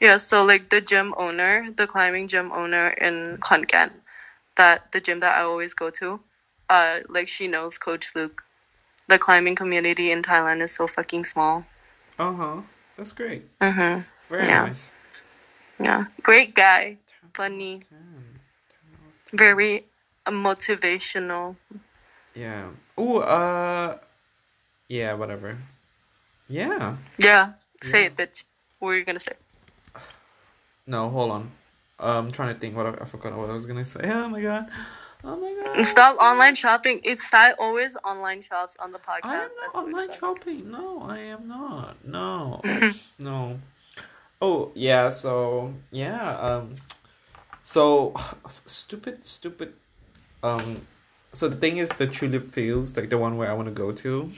Yeah, 0.01 0.17
so 0.19 0.45
like 0.45 0.69
the 0.71 0.81
gym 0.81 1.15
owner, 1.17 1.71
the 1.77 1.87
climbing 1.87 2.29
gym 2.29 2.53
owner 2.53 2.89
in 2.89 3.39
Khon 3.39 3.65
that 4.57 4.93
the 4.93 5.01
gym 5.01 5.21
that 5.21 5.37
I 5.39 5.43
always 5.43 5.75
go 5.75 5.91
to, 5.91 6.21
uh, 6.69 7.01
like 7.09 7.29
she 7.29 7.49
knows 7.49 7.79
Coach 7.79 8.15
Luke. 8.15 8.45
The 9.09 9.19
climbing 9.19 9.57
community 9.57 10.11
in 10.11 10.23
Thailand 10.23 10.63
is 10.63 10.73
so 10.73 10.87
fucking 10.87 11.25
small. 11.25 11.65
Uh 12.19 12.33
huh. 12.33 12.57
That's 12.97 13.13
great. 13.13 13.43
Mhm. 13.61 14.05
Very 14.29 14.47
Yeah. 14.47 14.67
nice. 14.67 14.91
Yeah, 15.79 16.05
great 16.23 16.55
guy, 16.55 16.99
funny, 17.35 17.81
very 19.33 19.85
motivational. 20.27 21.57
Yeah. 22.35 22.69
Oh, 22.97 23.19
uh 23.19 23.99
Yeah, 24.93 25.15
whatever. 25.15 25.57
Yeah. 26.51 26.97
Yeah, 27.17 27.53
say 27.81 28.03
Yeah. 28.03 28.07
it, 28.09 28.17
bitch. 28.17 28.43
What 28.79 28.89
were 28.89 28.97
you 28.97 29.05
gonna 29.05 29.21
say? 29.21 29.33
No, 30.87 31.09
hold 31.09 31.31
on. 31.31 31.51
Um, 31.99 32.27
I'm 32.27 32.31
trying 32.31 32.53
to 32.53 32.61
think 32.61 32.77
what 32.77 32.85
I, 32.85 32.91
I 33.01 33.05
forgot 33.07 33.35
what 33.35 33.49
I 33.49 33.55
was 33.55 33.65
gonna 33.65 33.87
say. 33.87 34.01
Oh 34.05 34.29
my 34.29 34.43
god. 34.43 34.69
Oh 35.25 35.37
my 35.37 35.53
god. 35.65 35.87
Stop 35.87 36.19
online 36.19 36.57
shopping. 36.57 37.01
It's 37.05 37.31
Thai 37.31 37.53
always 37.53 37.97
online 38.05 38.43
shops 38.43 38.77
on 38.81 38.93
the 38.93 38.99
podcast. 38.99 39.25
I 39.25 39.37
am 39.45 39.51
not 39.63 39.75
what 39.75 39.85
online 39.85 40.13
shopping. 40.13 40.71
No, 40.71 41.01
I 41.09 41.19
am 41.21 41.49
not. 41.49 41.97
No. 42.05 42.61
no. 43.19 43.61
Oh, 44.43 44.73
yeah, 44.75 45.09
so 45.09 45.73
yeah, 45.91 46.37
um 46.37 46.75
so 47.63 48.13
stupid 48.67 49.25
stupid 49.25 49.73
um 50.43 50.83
so 51.33 51.49
the 51.49 51.57
thing 51.57 51.79
is 51.79 51.89
the 51.89 52.07
tulip 52.07 52.53
fields, 52.53 52.95
like 52.95 53.09
the 53.09 53.17
one 53.17 53.39
where 53.39 53.49
I 53.51 53.55
want 53.55 53.69
to 53.69 53.73
go 53.85 53.91
to, 53.91 54.29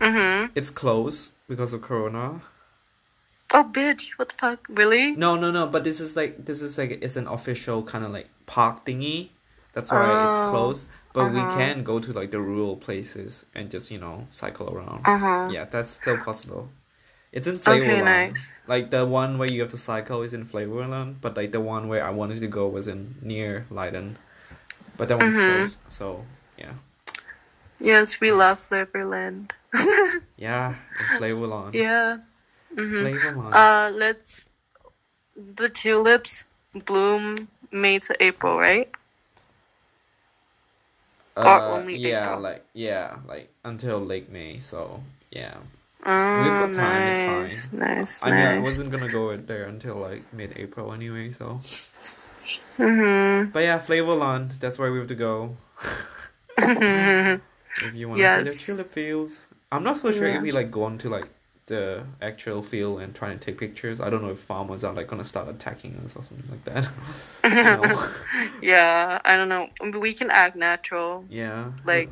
Mhm. 0.00 0.50
it's 0.54 0.70
closed 0.70 1.32
because 1.48 1.72
of 1.72 1.82
corona. 1.82 2.40
Oh, 3.52 3.64
bitch! 3.72 4.10
What 4.18 4.28
the 4.30 4.34
fuck? 4.34 4.66
Really? 4.68 5.14
No, 5.16 5.36
no, 5.36 5.50
no. 5.50 5.66
But 5.66 5.84
this 5.84 6.00
is 6.00 6.16
like 6.16 6.44
this 6.44 6.62
is 6.62 6.76
like 6.78 6.98
it's 7.02 7.16
an 7.16 7.26
official 7.28 7.82
kind 7.82 8.04
of 8.04 8.10
like 8.10 8.28
park 8.46 8.84
thingy. 8.84 9.28
That's 9.72 9.90
why 9.90 10.04
Oh, 10.08 10.24
it's 10.24 10.40
closed. 10.50 10.86
But 11.12 11.26
we 11.26 11.40
uh-huh. 11.40 11.56
can 11.56 11.82
go 11.84 11.98
to 12.00 12.12
like 12.12 12.30
the 12.30 12.40
rural 12.40 12.76
places 12.76 13.46
and 13.54 13.70
just 13.70 13.90
you 13.90 13.98
know 13.98 14.26
cycle 14.30 14.68
around. 14.74 15.06
Uh 15.06 15.18
huh. 15.18 15.48
Yeah, 15.52 15.64
that's 15.64 15.92
still 15.92 16.18
possible. 16.18 16.68
It's 17.32 17.46
in 17.46 17.56
Okay, 17.56 18.00
nice. 18.02 18.62
Like 18.66 18.90
the 18.90 19.06
one 19.06 19.38
where 19.38 19.50
you 19.50 19.60
have 19.60 19.70
to 19.70 19.78
cycle 19.78 20.22
is 20.22 20.32
in 20.32 20.44
Flevoland, 20.44 21.16
but 21.20 21.36
like 21.36 21.52
the 21.52 21.60
one 21.60 21.88
where 21.88 22.04
I 22.04 22.10
wanted 22.10 22.40
to 22.40 22.46
go 22.48 22.66
was 22.68 22.88
in 22.88 23.14
near 23.22 23.66
Leiden. 23.70 24.16
But 24.96 25.08
that 25.08 25.18
one's 25.18 25.36
Mhm. 25.36 25.46
closed. 25.46 25.78
So 25.88 26.24
yeah, 26.58 26.72
Yes, 27.80 28.20
we 28.20 28.32
love 28.32 28.66
Flevoland. 28.68 29.52
yeah, 30.36 30.74
Flevoland. 31.18 31.74
Yeah. 31.74 32.18
Mhm. 32.74 33.02
Flevoland. 33.04 33.52
Uh, 33.54 33.90
let's. 33.94 34.46
The 35.36 35.68
tulips 35.68 36.44
bloom 36.72 37.48
May 37.70 37.98
to 38.00 38.16
April, 38.22 38.58
right? 38.58 38.88
or 41.36 41.44
Uh, 41.44 41.76
only 41.76 41.96
yeah, 41.96 42.32
April? 42.32 42.40
like 42.40 42.64
yeah, 42.72 43.16
like 43.28 43.52
until 43.64 44.00
late 44.00 44.30
May. 44.32 44.58
So 44.58 45.02
yeah. 45.30 45.58
Oh, 46.06 46.56
got 46.60 46.72
time, 46.72 47.02
it's 47.08 47.20
nice, 47.26 47.68
fine. 47.68 47.80
nice, 47.80 48.22
I 48.22 48.30
mean, 48.30 48.46
I 48.46 48.60
wasn't 48.60 48.90
gonna 48.90 49.08
go 49.08 49.36
there 49.36 49.64
until 49.64 49.96
like 49.96 50.22
mid-April 50.32 50.92
anyway. 50.92 51.32
So, 51.32 51.60
Mhm. 52.78 53.52
but 53.52 53.60
yeah, 53.60 53.78
Flevoland. 53.78 54.60
That's 54.60 54.78
where 54.78 54.92
we 54.92 54.98
have 54.98 55.08
to 55.08 55.14
go. 55.18 55.56
if 57.82 57.94
you 57.94 58.08
want 58.08 58.20
to 58.20 58.44
see 58.44 58.50
the 58.50 58.54
tulip 58.56 58.92
fields. 58.92 59.40
I'm 59.72 59.82
not 59.82 59.96
so 59.96 60.12
sure 60.12 60.28
Yeah. 60.28 60.36
if 60.36 60.42
we 60.42 60.52
like 60.52 60.70
go 60.70 60.84
on 60.84 60.98
to 60.98 61.08
like 61.08 61.28
the 61.66 62.04
actual 62.22 62.62
field 62.62 63.00
and 63.00 63.12
try 63.14 63.30
and 63.30 63.40
take 63.40 63.58
pictures. 63.58 64.00
I 64.00 64.08
don't 64.08 64.22
know 64.22 64.30
if 64.30 64.38
farmers 64.38 64.84
are 64.84 64.94
like 64.94 65.08
gonna 65.08 65.24
start 65.24 65.48
attacking 65.48 66.00
us 66.04 66.14
or 66.16 66.22
something 66.22 66.48
like 66.50 66.64
that. 66.64 66.88
Yeah, 68.62 69.20
I 69.24 69.36
don't 69.36 69.48
know. 69.48 69.68
Um, 69.80 69.90
we 70.00 70.12
can 70.12 70.30
act 70.30 70.56
natural. 70.56 71.24
Yeah. 71.28 71.72
Like, 71.84 72.10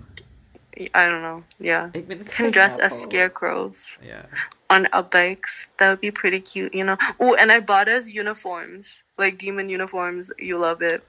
I 0.93 1.07
don't 1.07 1.23
know. 1.23 1.45
Yeah. 1.61 1.91
Can 2.31 2.51
dress 2.51 2.79
as 2.79 3.01
scarecrows 3.03 3.97
Yeah. 4.05 4.27
on 4.71 4.87
our 4.93 5.05
bikes. 5.05 5.69
That 5.79 5.91
would 5.91 6.01
be 6.01 6.11
pretty 6.11 6.41
cute, 6.41 6.75
you 6.75 6.83
know. 6.85 6.97
Oh, 7.21 7.35
and 7.35 7.53
I 7.53 7.61
bought 7.61 7.89
us 7.89 8.13
uniforms, 8.13 9.01
like 9.19 9.39
demon 9.39 9.69
uniforms. 9.69 10.31
You 10.39 10.59
love 10.59 10.83
it. 10.83 11.05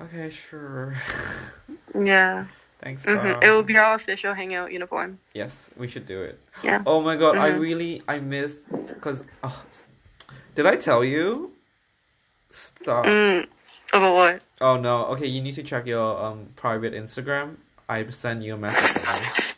Okay, 0.00 0.30
sure. 0.30 0.96
Yeah. 1.94 2.46
Thanks. 2.80 3.04
hmm 3.04 3.16
It 3.42 3.50
will 3.50 3.62
be 3.62 3.76
our 3.76 3.94
official 3.94 4.34
hangout 4.34 4.72
uniform. 4.72 5.18
Yes, 5.34 5.70
we 5.76 5.88
should 5.88 6.06
do 6.06 6.22
it. 6.22 6.38
Yeah. 6.62 6.82
Oh 6.86 7.00
my 7.02 7.16
god, 7.16 7.36
I 7.36 7.50
Mhm. 7.50 7.60
really 7.60 8.02
I 8.08 8.20
missed 8.20 8.58
because 8.94 9.22
oh, 9.42 9.62
did 10.54 10.66
I 10.66 10.76
tell 10.76 11.02
you? 11.04 11.52
Stop. 12.50 13.04
Mm. 13.06 13.46
About 13.92 14.14
what? 14.14 14.42
Oh 14.60 14.76
no. 14.76 15.06
Okay, 15.06 15.26
you 15.26 15.40
need 15.40 15.54
to 15.54 15.62
check 15.62 15.86
your 15.86 16.18
um 16.22 16.48
private 16.56 16.92
Instagram. 16.94 17.56
I 17.88 18.04
sent 18.10 18.42
you 18.42 18.54
a 18.54 18.56
message. 18.58 19.56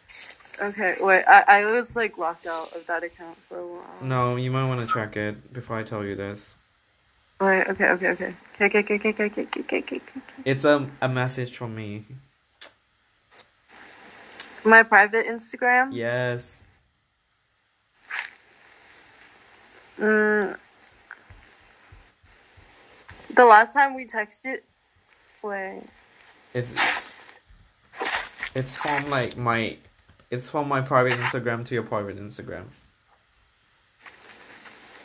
Okay, 0.62 0.92
wait. 1.00 1.24
I, 1.26 1.64
I 1.64 1.64
was 1.72 1.96
like 1.96 2.18
locked 2.18 2.46
out 2.46 2.72
of 2.76 2.86
that 2.86 3.02
account 3.02 3.36
for 3.48 3.58
a 3.58 3.66
while. 3.66 3.96
no, 4.02 4.36
you 4.36 4.50
might 4.50 4.68
want 4.68 4.80
to 4.86 4.92
check 4.92 5.16
it 5.16 5.52
before 5.52 5.76
I 5.78 5.82
tell 5.82 6.04
you 6.04 6.14
this. 6.14 6.54
Wait. 7.40 7.66
Okay. 7.68 7.88
Okay. 7.96 8.08
Okay. 8.10 8.34
Okay. 8.60 8.66
Okay. 8.66 8.78
Okay. 8.80 8.94
Okay. 8.96 9.08
Okay. 9.10 9.24
Okay. 9.24 9.44
Okay. 9.60 9.78
Okay. 9.80 9.96
okay. 9.96 10.20
It's 10.44 10.64
a 10.64 10.86
a 11.00 11.08
message 11.08 11.56
from 11.56 11.74
me. 11.74 12.04
My 14.64 14.82
private 14.82 15.26
Instagram. 15.26 15.90
Yes. 15.92 16.62
Mm, 19.98 20.58
the 23.34 23.44
last 23.44 23.74
time 23.74 23.94
we 23.94 24.06
texted, 24.06 24.60
Wait. 25.42 25.82
It's 26.52 27.38
it's 28.54 28.78
from 28.78 29.10
like 29.10 29.36
my 29.36 29.78
it's 30.30 30.50
from 30.50 30.68
my 30.68 30.82
private 30.82 31.14
Instagram 31.14 31.64
to 31.66 31.74
your 31.74 31.82
private 31.82 32.18
Instagram. 32.18 32.64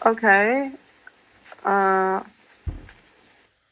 Okay. 0.06 0.72
Uh, 1.64 2.22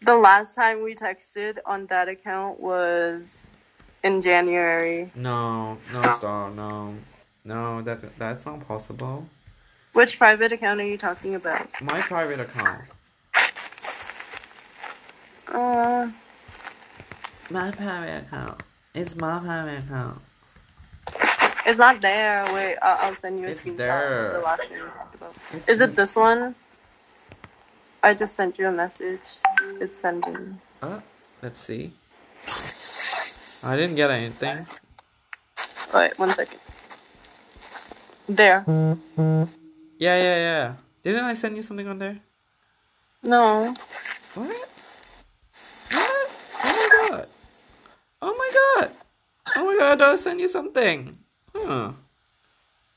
the 0.02 0.16
last 0.16 0.56
time 0.56 0.84
we 0.84 0.96
texted 0.96 1.58
on 1.66 1.86
that 1.88 2.08
account 2.08 2.60
was 2.60 3.46
in 4.04 4.22
January. 4.22 5.10
No, 5.16 5.78
no 5.94 6.02
star, 6.18 6.50
no. 6.52 6.94
No, 7.46 7.82
that 7.82 8.18
that's 8.18 8.46
not 8.46 8.66
possible. 8.68 9.28
Which 9.94 10.18
private 10.18 10.52
account 10.52 10.80
are 10.82 10.86
you 10.86 10.98
talking 10.98 11.36
about? 11.36 11.68
My 11.82 12.02
private 12.02 12.40
account. 12.40 12.82
Uh, 15.54 16.10
My 17.52 17.70
private 17.72 18.24
account. 18.26 18.62
It's 18.96 19.16
my 19.16 19.40
private 19.40 19.80
account. 19.86 20.20
it's 21.68 21.78
not 21.78 22.02
there. 22.02 22.44
Wait, 22.54 22.76
I'll, 22.82 22.98
I'll 23.08 23.16
send 23.16 23.40
you 23.40 23.48
a 23.48 23.50
It's 23.50 23.62
screenshot. 23.62 23.78
there. 23.78 24.34
The 24.34 24.40
last 24.40 24.70
one 24.70 24.80
we 24.80 24.90
talked 24.90 25.16
about. 25.16 25.30
It's 25.54 25.70
Is 25.70 25.82
it 25.82 25.96
this 25.96 26.16
one? 26.16 26.56
I 28.02 28.14
just 28.14 28.36
sent 28.36 28.58
you 28.58 28.68
a 28.68 28.72
message. 28.72 29.22
It's 29.80 29.98
sending. 30.00 30.58
Uh, 30.82 31.00
let's 31.42 31.60
see. 31.60 31.92
I 33.64 33.78
didn't 33.78 33.96
get 33.96 34.12
anything. 34.12 34.66
Wait, 35.94 36.20
one 36.20 36.30
second. 36.34 36.60
There. 38.28 38.64
Yeah, 40.00 40.18
yeah, 40.18 40.38
yeah. 40.38 40.74
Didn't 41.04 41.24
I 41.24 41.34
send 41.34 41.56
you 41.56 41.64
something 41.64 41.88
on 41.88 42.00
there? 42.00 42.20
No. 43.24 43.74
What? 44.36 44.70
What? 45.92 46.28
Oh 46.64 46.74
my 46.76 46.90
god. 46.92 47.28
Oh 48.22 48.36
my 48.36 48.50
god. 48.52 48.92
Oh 49.56 49.66
my 49.66 49.76
god, 49.78 50.02
I 50.02 50.16
send 50.16 50.40
you 50.40 50.48
something. 50.48 51.18
Huh. 51.56 51.92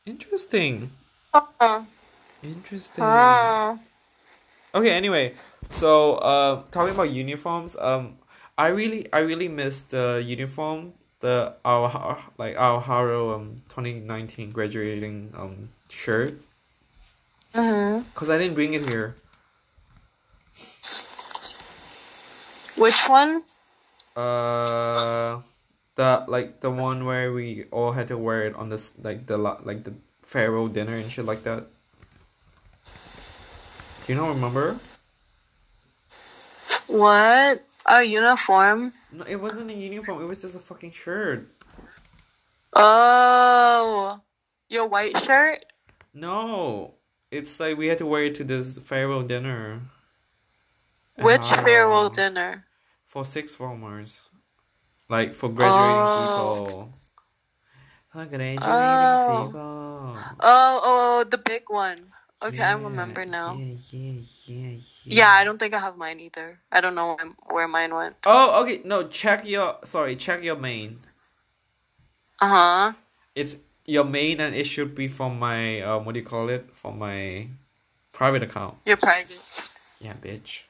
Interesting. 0.06 0.90
Uh, 1.34 1.82
Interesting. 2.42 3.04
uh, 3.04 3.76
Okay, 4.74 4.90
anyway, 4.90 5.32
so 5.70 6.14
uh 6.20 6.62
talking 6.70 6.94
about 6.94 7.10
uniforms, 7.10 7.76
um 7.80 8.18
I 8.58 8.68
really 8.68 9.04
I 9.12 9.20
really 9.20 9.48
miss 9.48 9.82
the 9.82 10.22
uniform, 10.24 10.94
the 11.20 11.54
our 11.64 12.18
like 12.38 12.56
our 12.56 12.80
Harrow 12.80 13.34
um 13.34 13.56
2019 13.68 14.50
graduating 14.50 15.32
um 15.36 15.68
shirt 15.88 16.34
mhm. 17.52 18.04
cuz 18.14 18.30
I 18.30 18.38
didn't 18.38 18.54
bring 18.54 18.72
it 18.72 18.88
here. 18.88 19.14
Which 22.76 23.08
one? 23.08 23.44
Uh 24.16 25.40
the 25.96 26.24
like 26.28 26.60
the 26.60 26.70
one 26.70 27.04
where 27.04 27.32
we 27.32 27.64
all 27.70 27.92
had 27.92 28.08
to 28.08 28.16
wear 28.16 28.48
it 28.48 28.54
on 28.56 28.68
this 28.68 28.92
like 29.02 29.26
the 29.26 29.36
like 29.36 29.84
the 29.84 29.92
farewell 30.22 30.68
dinner 30.68 30.96
and 30.96 31.10
shit 31.10 31.24
like 31.24 31.44
that. 31.44 31.64
Do 34.06 34.12
you 34.12 34.18
not 34.18 34.32
remember? 34.32 34.76
What? 36.86 37.60
A 37.88 38.02
uniform? 38.02 38.92
No, 39.12 39.24
it 39.24 39.36
wasn't 39.36 39.70
a 39.70 39.74
uniform. 39.74 40.20
It 40.22 40.26
was 40.26 40.42
just 40.42 40.56
a 40.56 40.58
fucking 40.58 40.90
shirt. 40.92 41.46
Oh, 42.74 44.20
your 44.68 44.86
white 44.88 45.16
shirt? 45.18 45.58
No, 46.12 46.94
it's 47.30 47.58
like 47.60 47.76
we 47.78 47.86
had 47.86 47.98
to 47.98 48.06
wear 48.06 48.24
it 48.24 48.34
to 48.36 48.44
this 48.44 48.78
farewell 48.78 49.22
dinner. 49.22 49.80
Which 51.18 51.44
Ah. 51.44 51.62
farewell 51.64 52.08
dinner? 52.10 52.66
For 53.06 53.24
six 53.24 53.54
formers. 53.54 54.28
Like 55.08 55.34
for 55.34 55.48
graduating 55.48 55.96
Oh. 55.96 56.64
people. 56.66 56.92
For 58.12 58.24
graduating 58.26 58.58
Oh. 58.62 59.44
people. 59.46 60.18
Oh, 60.40 60.80
oh, 60.84 61.24
the 61.30 61.38
big 61.38 61.62
one. 61.68 62.12
Okay, 62.42 62.62
I 62.62 62.76
Yeah, 62.76 62.82
remember 62.82 63.24
now. 63.24 63.54
Yeah, 63.54 63.74
yeah, 63.90 64.12
yeah, 64.46 64.70
yeah. 64.76 64.78
Yeah, 65.04 65.30
I 65.30 65.44
don't 65.44 65.58
think 65.58 65.74
I 65.74 65.80
have 65.80 65.96
mine 65.96 66.20
either. 66.20 66.60
I 66.70 66.80
don't 66.80 66.94
know 66.94 67.14
where- 67.16 67.34
where 67.50 67.68
mine 67.68 67.94
went. 67.94 68.16
Oh, 68.26 68.62
okay. 68.62 68.82
No, 68.84 69.08
check 69.08 69.44
your. 69.46 69.78
Sorry, 69.84 70.16
check 70.16 70.44
your 70.44 70.56
main. 70.56 70.96
Uh 72.40 72.48
huh. 72.48 72.92
It's 73.34 73.56
your 73.86 74.04
main, 74.04 74.40
and 74.40 74.54
it 74.54 74.66
should 74.66 74.94
be 74.94 75.08
from 75.08 75.38
my. 75.38 75.80
Um, 75.80 76.04
what 76.04 76.12
do 76.14 76.20
you 76.20 76.26
call 76.26 76.48
it? 76.50 76.68
From 76.74 76.98
my 76.98 77.48
private 78.12 78.42
account. 78.42 78.76
Your 78.84 78.98
private. 78.98 79.40
Yeah, 80.00 80.14
bitch. 80.14 80.64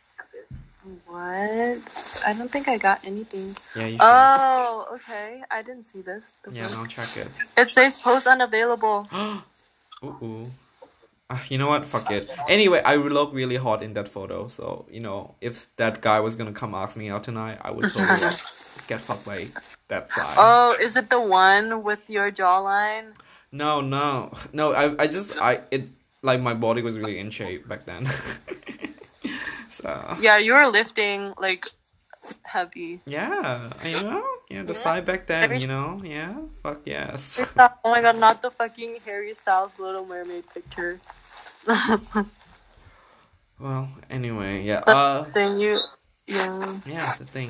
What? 1.07 1.83
I 2.27 2.33
don't 2.39 2.51
think 2.51 2.69
I 2.69 2.79
got 2.79 3.05
anything. 3.05 3.57
Yeah, 3.75 3.87
you 3.87 3.99
should. 3.99 4.03
Oh, 4.03 4.87
okay. 4.95 5.43
I 5.51 5.63
didn't 5.63 5.83
see 5.85 6.01
this. 6.03 6.35
The 6.45 6.53
yeah, 6.53 6.63
first- 6.69 6.75
now 6.77 6.87
check 6.87 7.27
it. 7.27 7.31
It 7.57 7.71
says 7.71 7.99
post 7.99 8.27
unavailable. 8.29 9.09
ooh, 9.15 9.43
ooh. 10.05 10.51
Ah, 11.29 11.43
you 11.49 11.59
know 11.59 11.67
what? 11.67 11.85
Fuck 11.85 12.11
it. 12.13 12.31
Anyway, 12.49 12.81
I 12.85 12.95
look 12.97 13.33
really 13.35 13.57
hot 13.57 13.83
in 13.83 13.95
that 13.95 14.07
photo, 14.07 14.47
so 14.47 14.87
you 14.91 15.01
know, 15.01 15.35
if 15.41 15.75
that 15.77 16.01
guy 16.01 16.21
was 16.21 16.37
gonna 16.37 16.53
come 16.53 16.75
ask 16.75 16.97
me 16.97 17.11
out 17.11 17.25
tonight, 17.25 17.59
I 17.63 17.73
would 17.73 17.83
totally 17.93 18.21
like, 18.21 18.39
get 18.87 19.01
fucked 19.01 19.27
by 19.27 19.47
that 19.89 20.13
side. 20.13 20.37
Oh, 20.39 20.77
is 20.81 20.95
it 20.97 21.11
the 21.11 21.21
one 21.21 21.83
with 21.83 22.09
your 22.09 22.31
jawline? 22.31 23.15
No, 23.51 23.81
no, 23.81 24.31
no. 24.53 24.73
I, 24.73 25.03
I 25.03 25.07
just, 25.07 25.37
I, 25.41 25.61
it, 25.71 25.85
like 26.23 26.41
my 26.41 26.55
body 26.55 26.83
was 26.83 26.99
really 26.99 27.19
in 27.19 27.31
shape 27.31 27.67
back 27.67 27.87
then. 27.87 28.07
so 29.71 30.17
Yeah, 30.21 30.39
you 30.39 30.53
were 30.53 30.67
lifting 30.67 31.33
like 31.39 31.67
heavy. 32.43 33.01
yeah, 33.07 33.71
I 33.83 33.93
know, 34.03 34.25
yeah, 34.49 34.63
the 34.63 34.73
Yeah. 34.73 34.79
side 34.79 35.05
back 35.05 35.27
then, 35.27 35.61
you 35.61 35.67
know, 35.67 36.01
yeah, 36.05 36.35
fuck 36.63 36.81
yes. 36.85 37.39
Oh 37.85 37.91
my 37.91 38.01
god, 38.03 38.19
not 38.19 38.43
the 38.43 38.51
fucking 38.51 38.99
Harry 39.05 39.35
Styles 39.35 39.79
Little 39.79 40.07
Mermaid 40.07 40.45
picture. 40.53 40.99
Well, 43.59 43.89
anyway, 44.11 44.63
yeah, 44.65 44.81
uh, 44.87 45.25
then 45.33 45.59
you, 45.59 45.79
yeah. 46.27 46.77
yeah, 46.85 47.07
the 47.17 47.25
thing. 47.25 47.49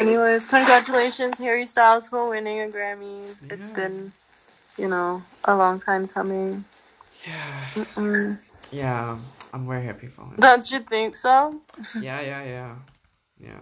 Anyways, 0.00 0.46
congratulations, 0.46 1.36
Harry 1.38 1.66
Styles, 1.66 2.08
for 2.08 2.28
winning 2.30 2.60
a 2.60 2.66
Grammy. 2.72 3.36
It's 3.50 3.68
been, 3.70 4.12
you 4.78 4.88
know, 4.88 5.22
a 5.44 5.54
long 5.54 5.78
time 5.78 6.06
coming. 6.08 6.64
Yeah, 7.26 7.84
Mm. 7.96 8.38
yeah, 8.72 9.18
I'm 9.52 9.66
very 9.68 9.84
happy 9.84 10.06
for 10.06 10.22
him. 10.22 10.36
Don't 10.38 10.64
you 10.70 10.80
think 10.80 11.16
so? 11.16 11.60
Yeah, 12.00 12.20
yeah, 12.22 12.42
yeah, 12.44 12.74
yeah. 13.38 13.60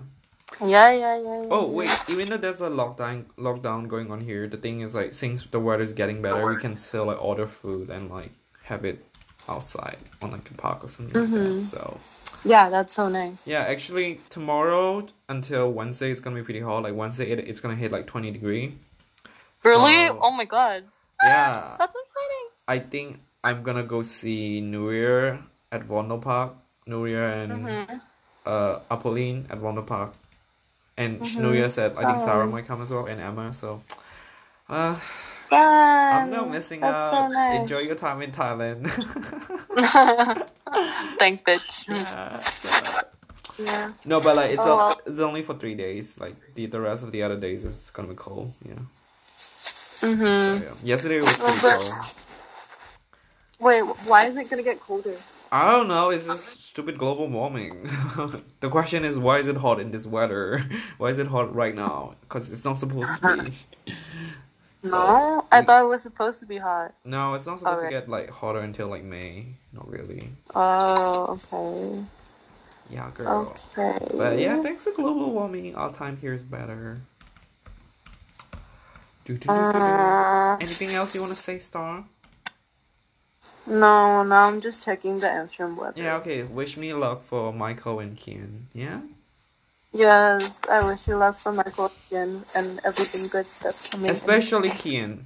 Yeah, 0.61 0.91
yeah, 0.93 1.17
yeah. 1.19 1.43
yeah 1.43 1.49
Oh 1.51 1.69
wait, 1.71 1.91
even 2.09 2.29
though 2.31 2.37
there's 2.39 2.61
a 2.61 2.69
lockdown 2.71 3.25
lockdown 3.39 3.89
going 3.89 4.11
on 4.11 4.21
here, 4.21 4.47
the 4.49 4.57
thing 4.57 4.81
is 4.81 4.95
like 4.95 5.15
since 5.15 5.45
the 5.47 5.61
weather 5.61 5.83
is 5.83 5.93
getting 5.93 6.23
better, 6.23 6.47
we 6.47 6.57
can 6.57 6.77
still 6.77 7.07
like 7.07 7.23
order 7.23 7.47
food 7.47 7.91
and 7.91 8.11
like 8.11 8.31
have 8.65 8.85
it 8.85 9.05
outside 9.49 9.99
on 10.23 10.33
like 10.33 10.51
a 10.51 10.55
park 10.55 10.85
or 10.85 10.89
something 10.89 11.15
like 11.21 11.31
Mhm. 11.31 11.59
that. 11.61 11.65
So 11.65 12.01
Yeah, 12.45 12.71
that's 12.71 12.95
so 12.95 13.09
nice. 13.09 13.47
yeah, 13.47 13.61
actually 13.61 14.21
tomorrow 14.31 15.07
until 15.29 15.73
Wednesday 15.73 16.11
it's 16.11 16.21
gonna 16.21 16.37
be 16.37 16.43
pretty 16.43 16.61
hot. 16.61 16.83
Like 16.83 16.95
Wednesday 16.95 17.31
it, 17.31 17.41
it's 17.41 17.61
gonna 17.61 17.75
hit 17.77 17.93
like 17.93 18.07
twenty 18.07 18.31
degree. 18.31 18.79
Really? 19.65 20.09
So, 20.09 20.19
Oh 20.23 20.31
my 20.33 20.45
god. 20.45 20.85
yeah, 21.23 21.77
That's 21.79 21.95
exciting. 21.97 22.47
I 22.69 22.79
think 22.79 23.21
I'm 23.45 23.63
gonna 23.63 23.83
go 23.85 24.03
see 24.03 24.61
Year 24.61 25.41
at 25.73 25.87
Vondelpark. 25.89 26.55
Year 26.87 27.29
and 27.29 27.53
Mm-hmm. 27.53 27.97
uh 28.47 28.81
Apolline 28.91 29.49
at 29.51 29.59
Vondelpark. 29.61 30.13
And 30.97 31.21
Mhm. 31.21 31.37
New 31.37 31.69
said 31.69 31.97
I 31.97 32.05
think 32.07 32.19
Sarah 32.19 32.47
might 32.47 32.67
come 32.67 32.83
as 32.83 32.91
well 32.91 33.07
and 33.07 33.21
Emma. 33.21 33.53
So, 33.53 33.83
uh, 34.69 34.95
Fun. 35.51 35.61
I'm 35.61 36.31
not 36.31 36.51
missing 36.51 36.81
That's 36.81 37.07
out. 37.07 37.13
so 37.13 37.29
nice. 37.29 37.61
Enjoy 37.61 37.79
your 37.81 37.97
time 37.97 38.23
in 38.23 38.33
Thailand. 38.33 38.89
Thanks, 41.19 41.43
bitch. 41.43 41.89
yeah, 42.09 42.39
so- 42.39 43.01
Yeah. 43.59 43.93
no, 44.05 44.21
but 44.21 44.37
like 44.37 44.51
it's 44.51 44.63
Oh, 44.63 44.73
a- 44.73 44.77
well. 44.77 45.01
it's 45.07 45.21
only 45.21 45.43
for 45.43 45.55
three 45.55 45.75
days. 45.75 46.19
Like 46.19 46.35
the 46.55 46.67
the 46.67 46.81
rest 46.81 47.03
of 47.03 47.13
the 47.13 47.23
other 47.23 47.37
days 47.37 47.65
is 47.65 47.91
gonna 47.91 48.09
be 48.09 48.15
cold. 48.15 48.53
Yeah. 48.65 48.75
Mm-hmm. 49.37 50.53
So, 50.59 50.65
yeah. 50.65 50.73
Yesterday 50.83 51.21
was 51.21 51.37
pretty 51.39 51.59
cold. 51.61 51.93
Wait, 53.61 53.83
why 54.07 54.27
is 54.27 54.37
it 54.37 54.51
gonna 54.51 54.63
get 54.63 54.81
colder? 54.81 55.15
I 55.53 55.71
don't 55.71 55.89
know. 55.89 56.11
It's 56.11 56.27
just 56.27 56.64
stupid 56.75 56.99
global 56.99 57.29
warming. 57.29 57.85
the 58.59 58.69
question 58.69 59.05
is, 59.05 59.17
why 59.17 59.39
is 59.39 59.47
it 59.47 59.57
hot 59.57 59.79
in 59.79 59.93
this 59.93 60.07
weather? 60.07 60.61
Why 60.99 61.11
is 61.11 61.21
it 61.21 61.29
hot 61.29 61.55
right 61.55 61.73
now? 61.75 62.17
Because 62.23 62.51
it's 62.53 62.65
not 62.65 62.79
supposed 62.79 63.23
to 63.23 63.45
be. 63.45 63.93
So, 64.83 64.99
no, 64.99 65.47
I 65.51 65.63
thought 65.63 65.83
it 65.83 65.89
was 65.89 66.03
supposed 66.03 66.41
to 66.41 66.47
be 66.47 66.59
hot. 66.59 66.93
No, 67.07 67.33
it's 67.33 67.47
not 67.47 67.59
supposed 67.59 67.85
to 67.85 67.89
get 67.89 68.07
like 68.07 68.29
hotter 68.29 68.61
until 68.61 68.89
like 68.89 69.03
May. 69.03 69.55
Not 69.73 69.89
really. 69.89 70.29
Oh, 70.55 71.41
okay. 71.55 72.05
Yeah, 72.91 73.11
girl. 73.15 73.51
Okay. 73.79 73.99
But 74.13 74.39
yeah, 74.39 74.63
thanks 74.63 74.85
to 74.85 74.93
global 74.93 75.33
warming, 75.33 75.75
our 75.75 75.91
time 75.91 76.19
here 76.19 76.35
is 76.35 76.43
better. 76.43 77.01
Do, 79.25 79.33
do, 79.33 79.39
do, 79.39 79.47
do, 79.47 79.49
do. 79.49 79.55
Uh, 79.55 80.59
Anything 80.61 80.91
else 80.91 81.15
you 81.15 81.23
want 81.23 81.33
to 81.33 81.39
say, 81.39 81.59
Star? 81.59 82.05
No, 83.67 84.23
no, 84.23 84.35
I'm 84.35 84.61
just 84.61 84.85
checking 84.85 85.21
the 85.21 85.31
Amsterdam 85.31 85.77
weather. 85.77 86.01
Yeah, 86.01 86.17
okay. 86.17 86.43
Wish 86.43 86.77
me 86.77 86.93
luck 86.93 87.23
for 87.23 87.53
Michael 87.53 88.01
and 88.01 88.17
Kian. 88.17 88.63
Yeah? 88.73 89.01
Yes, 89.93 90.61
I 90.71 90.85
wish 90.87 91.07
you 91.09 91.17
luck 91.17 91.39
for 91.39 91.53
Michael 91.53 91.91
again 92.09 92.45
and 92.57 92.81
everything 92.85 93.29
good 93.31 93.47
that's 93.63 93.91
coming. 93.91 94.07
in. 94.07 94.13
Especially 94.13 94.69
Kian. 94.69 95.21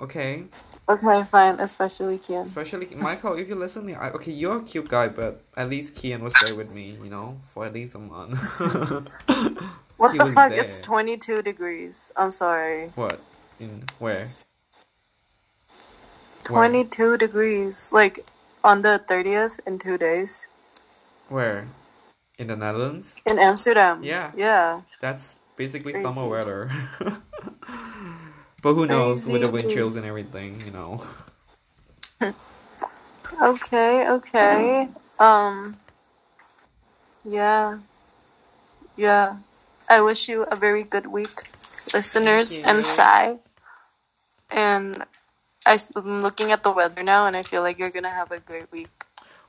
Okay? 0.00 0.44
Okay, 0.88 1.22
fine. 1.30 1.60
Especially 1.60 2.18
Kian. 2.18 2.46
Especially 2.46 2.88
Michael, 2.96 3.34
if 3.34 3.46
you're 3.46 3.58
listening, 3.58 3.96
I, 3.96 4.10
okay, 4.10 4.32
you're 4.32 4.58
a 4.58 4.62
cute 4.62 4.88
guy, 4.88 5.08
but 5.08 5.42
at 5.56 5.68
least 5.70 5.94
Kian 5.96 6.20
was 6.20 6.34
there 6.44 6.56
with 6.56 6.72
me, 6.74 6.96
you 7.02 7.10
know, 7.10 7.38
for 7.54 7.66
at 7.66 7.74
least 7.74 7.94
a 7.94 7.98
month. 7.98 8.40
What 10.00 10.12
He 10.12 10.18
the 10.18 10.24
fuck? 10.24 10.48
there. 10.48 10.60
It's 10.64 10.78
22 10.78 11.42
degrees. 11.42 12.10
I'm 12.16 12.32
sorry. 12.32 12.88
What? 12.94 13.20
In 13.60 13.84
where? 13.98 14.28
Where? 16.50 16.68
22 16.68 17.16
degrees. 17.18 17.90
Like 17.92 18.26
on 18.64 18.82
the 18.82 19.00
30th 19.08 19.60
in 19.66 19.78
two 19.78 19.96
days 19.96 20.48
Where? 21.28 21.68
In 22.38 22.48
the 22.48 22.56
Netherlands? 22.56 23.20
in 23.26 23.38
Amsterdam. 23.38 24.02
Yeah. 24.02 24.32
Yeah. 24.36 24.82
That's 25.00 25.36
basically 25.56 25.92
Crazy. 25.92 26.04
summer 26.04 26.26
weather. 26.26 26.70
but 28.62 28.74
who 28.74 28.86
knows 28.86 29.26
with 29.26 29.42
the 29.42 29.50
wind 29.50 29.70
chills 29.70 29.96
and 29.96 30.06
everything, 30.06 30.60
you 30.64 30.72
know. 30.72 31.02
Okay. 33.40 34.08
Okay. 34.10 34.88
Um. 35.18 35.76
Yeah. 37.24 37.78
Yeah. 38.96 39.36
I 39.88 40.02
wish 40.02 40.28
you 40.28 40.42
a 40.44 40.56
very 40.56 40.82
good 40.84 41.06
week, 41.06 41.32
listeners 41.94 42.52
and. 42.52 42.84
Sai. 42.84 43.38
And 44.50 45.04
I, 45.66 45.78
am 45.96 46.22
looking 46.22 46.52
at 46.52 46.62
the 46.62 46.72
weather 46.72 47.02
now, 47.02 47.26
and 47.26 47.36
I 47.36 47.42
feel 47.42 47.62
like 47.62 47.78
you're 47.78 47.90
gonna 47.90 48.10
have 48.10 48.32
a 48.32 48.40
great 48.40 48.70
week. 48.72 48.88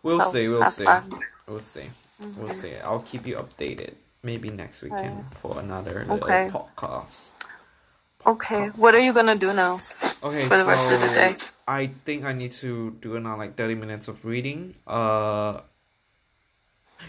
We'll 0.04 0.20
So, 0.20 0.32
see, 0.32 0.48
we'll 0.48 0.66
see. 0.66 0.84
fun. 0.86 1.20
We'll 1.48 1.60
see. 1.60 1.86
We'll 2.38 2.50
see. 2.50 2.76
I'll 2.84 3.00
keep 3.02 3.26
you 3.28 3.36
updated. 3.36 3.94
Maybe 4.24 4.50
next 4.50 4.84
weekend 4.84 5.26
for 5.36 5.60
another 5.60 6.06
little 6.06 6.20
Okay. 6.22 6.50
podcast. 6.52 7.32
Okay. 8.26 8.68
What 8.78 8.94
are 8.94 9.00
you 9.00 9.14
gonna 9.14 9.36
do 9.36 9.52
now? 9.54 9.78
Okay, 10.24 10.42
For 10.46 10.58
the 10.58 10.64
so 10.64 10.70
rest 10.70 10.92
of 10.92 11.02
the 11.02 11.08
day. 11.20 11.36
I 11.68 11.88
think 12.06 12.26
I 12.26 12.34
need 12.34 12.52
to 12.62 12.92
do 13.02 13.16
another 13.16 13.38
like 13.38 13.56
thirty 13.56 13.74
minutes 13.74 14.08
of 14.08 14.24
reading. 14.24 14.76
Uh, 14.86 15.62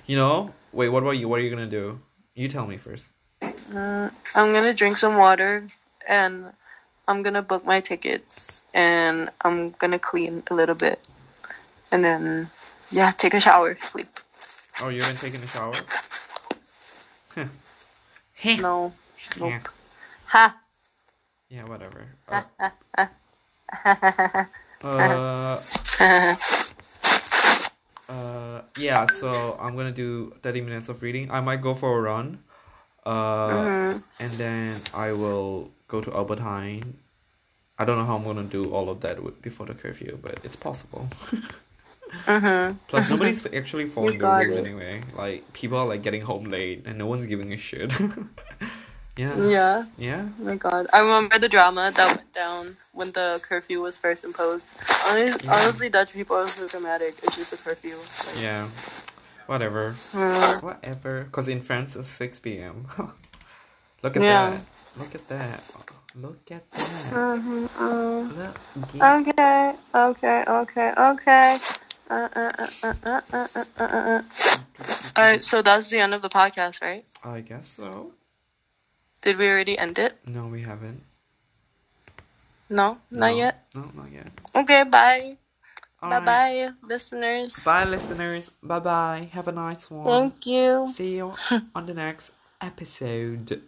you 0.07 0.16
know, 0.16 0.55
wait. 0.72 0.88
What 0.88 1.03
about 1.03 1.18
you? 1.18 1.28
What 1.28 1.40
are 1.40 1.42
you 1.42 1.50
gonna 1.50 1.66
do? 1.66 2.00
You 2.34 2.48
tell 2.48 2.66
me 2.66 2.78
first. 2.78 3.09
Mm, 3.42 4.14
I'm 4.34 4.53
gonna 4.53 4.72
drink 4.72 4.96
some 4.96 5.16
water, 5.16 5.68
and 6.09 6.53
I'm 7.09 7.22
gonna 7.22 7.42
book 7.42 7.64
my 7.66 7.80
tickets, 7.80 8.62
and 8.74 9.30
I'm 9.42 9.70
gonna 9.78 9.98
clean 9.98 10.42
a 10.50 10.55
little 10.55 10.74
bit, 10.74 11.09
and 11.90 12.05
then 12.05 12.50
yeah, 12.90 13.11
take 13.11 13.34
a 13.34 13.40
shower, 13.40 13.76
sleep. 13.80 14.09
Oh, 14.82 14.88
you 14.88 15.00
haven't 15.03 15.20
taken 15.20 15.40
a 15.42 15.46
shower? 15.46 15.72
Huh. 17.34 18.57
No, 18.61 18.92
nope. 19.38 19.50
Yeah. 19.50 19.61
Ha. 20.26 20.57
Yeah, 21.48 21.64
whatever. 21.64 22.07
Uh, 22.28 22.42
uh, 24.84 25.59
uh, 28.09 28.61
yeah. 28.78 29.07
So 29.07 29.57
I'm 29.61 29.76
gonna 29.76 29.92
do 29.92 30.32
thirty 30.42 30.61
minutes 30.61 30.88
of 30.88 31.03
reading. 31.03 31.30
I 31.30 31.40
might 31.40 31.61
go 31.61 31.74
for 31.74 31.98
a 31.98 32.00
run. 32.00 32.38
Uh, 33.05 33.66
Mhm. 33.66 34.03
and 34.20 34.32
then 34.38 34.72
I 34.94 35.12
will 35.12 35.70
go 35.93 36.01
to 36.01 36.11
Albert 36.20 36.40
Heijn. 36.40 36.84
I 37.78 37.84
don't 37.84 37.99
know 37.99 38.05
how 38.11 38.16
I'm 38.16 38.24
gonna 38.24 38.45
do 38.59 38.64
all 38.74 38.88
of 38.88 39.01
that 39.05 39.22
with, 39.22 39.36
before 39.43 39.66
the 39.66 39.74
curfew, 39.74 40.18
but 40.22 40.34
it's 40.47 40.57
possible. 40.57 41.05
Mhm. 42.26 42.76
Plus, 42.88 43.11
nobody's 43.11 43.40
actually 43.61 43.86
following 43.86 44.18
the 44.18 44.26
rules 44.26 44.57
anyway. 44.57 45.03
Like 45.22 45.40
people 45.53 45.76
are 45.78 45.86
like 45.93 46.03
getting 46.03 46.22
home 46.22 46.45
late, 46.57 46.86
and 46.86 46.97
no 46.99 47.07
one's 47.07 47.26
giving 47.26 47.53
a 47.53 47.57
shit. 47.68 47.93
yeah. 49.22 49.36
Yeah. 49.59 49.84
Yeah. 49.99 50.22
Oh 50.40 50.45
my 50.45 50.57
god. 50.57 50.86
I 50.97 51.01
remember 51.01 51.38
the 51.38 51.49
drama 51.57 51.84
that 51.97 52.09
went 52.16 52.32
down 52.32 52.76
when 52.93 53.09
the 53.12 53.28
curfew 53.49 53.80
was 53.82 53.97
first 53.99 54.24
imposed. 54.24 54.64
Honestly, 55.09 55.49
Yeah. 55.49 55.55
honestly 55.57 55.88
Dutch 55.97 56.12
people 56.12 56.36
are 56.36 56.47
so 56.49 56.66
dramatic. 56.68 57.12
It's 57.24 57.36
just 57.36 57.53
a 57.53 57.59
curfew. 57.64 57.97
Like, 58.26 58.40
Yeah. 58.47 58.68
Whatever. 59.47 59.93
mm, 59.93 60.62
Whatever. 60.62 61.24
Because 61.24 61.49
in 61.49 61.61
France 61.61 61.97
it's 61.97 62.09
6 62.09 62.38
p.m. 62.40 62.86
Look 64.03 64.16
at 64.16 64.22
Yeah. 64.22 64.51
that. 64.51 64.61
Look 64.99 65.14
at 65.14 65.28
that. 65.28 65.62
Look 66.14 66.51
at 66.51 66.70
that. 66.70 67.12
Mm-hmm. 67.12 67.66
Uh, 67.78 68.20
Look. 68.36 68.57
Um, 69.01 69.26
okay, 69.26 69.72
okay, 69.95 70.45
okay, 70.47 70.93
okay. 70.99 71.59
Uh, 72.11 72.28
uh, 72.36 72.51
uh, 72.59 72.66
uh, 72.82 72.95
uh, 73.05 73.09
uh, 73.09 73.20
uh. 73.32 73.47
uh, 73.57 73.64
uh, 73.78 73.84
uh 73.84 74.22
All 75.16 75.24
right, 75.24 75.43
so 75.43 75.62
that's 75.62 75.88
the 75.88 75.99
end 75.99 76.12
of 76.12 76.20
the 76.20 76.28
podcast, 76.28 76.82
right? 76.82 77.05
I 77.24 77.40
guess 77.40 77.68
so. 77.68 78.12
Did 79.22 79.38
we 79.38 79.49
already 79.49 79.78
end 79.78 79.99
it? 79.99 80.18
No, 80.26 80.47
we 80.47 80.61
haven't. 80.62 81.03
No, 82.68 82.99
not 83.11 83.32
no. 83.32 83.36
yet. 83.36 83.66
No, 83.74 83.88
not 83.95 84.12
yet. 84.12 84.28
Okay, 84.55 84.84
bye. 84.84 85.36
Bye 86.03 86.18
right. 86.18 86.24
bye, 86.24 86.70
listeners. 86.82 87.64
Bye, 87.64 87.84
listeners. 87.84 88.51
Bye 88.62 88.80
bye. 88.80 89.28
Have 89.32 89.49
a 89.49 89.53
nice 89.53 89.88
one. 89.88 90.05
Thank 90.05 90.47
you. 90.47 90.88
See 90.93 91.16
you 91.16 91.34
on 91.74 91.86
the 91.86 91.95
next 91.95 92.32
episode. 92.61 93.62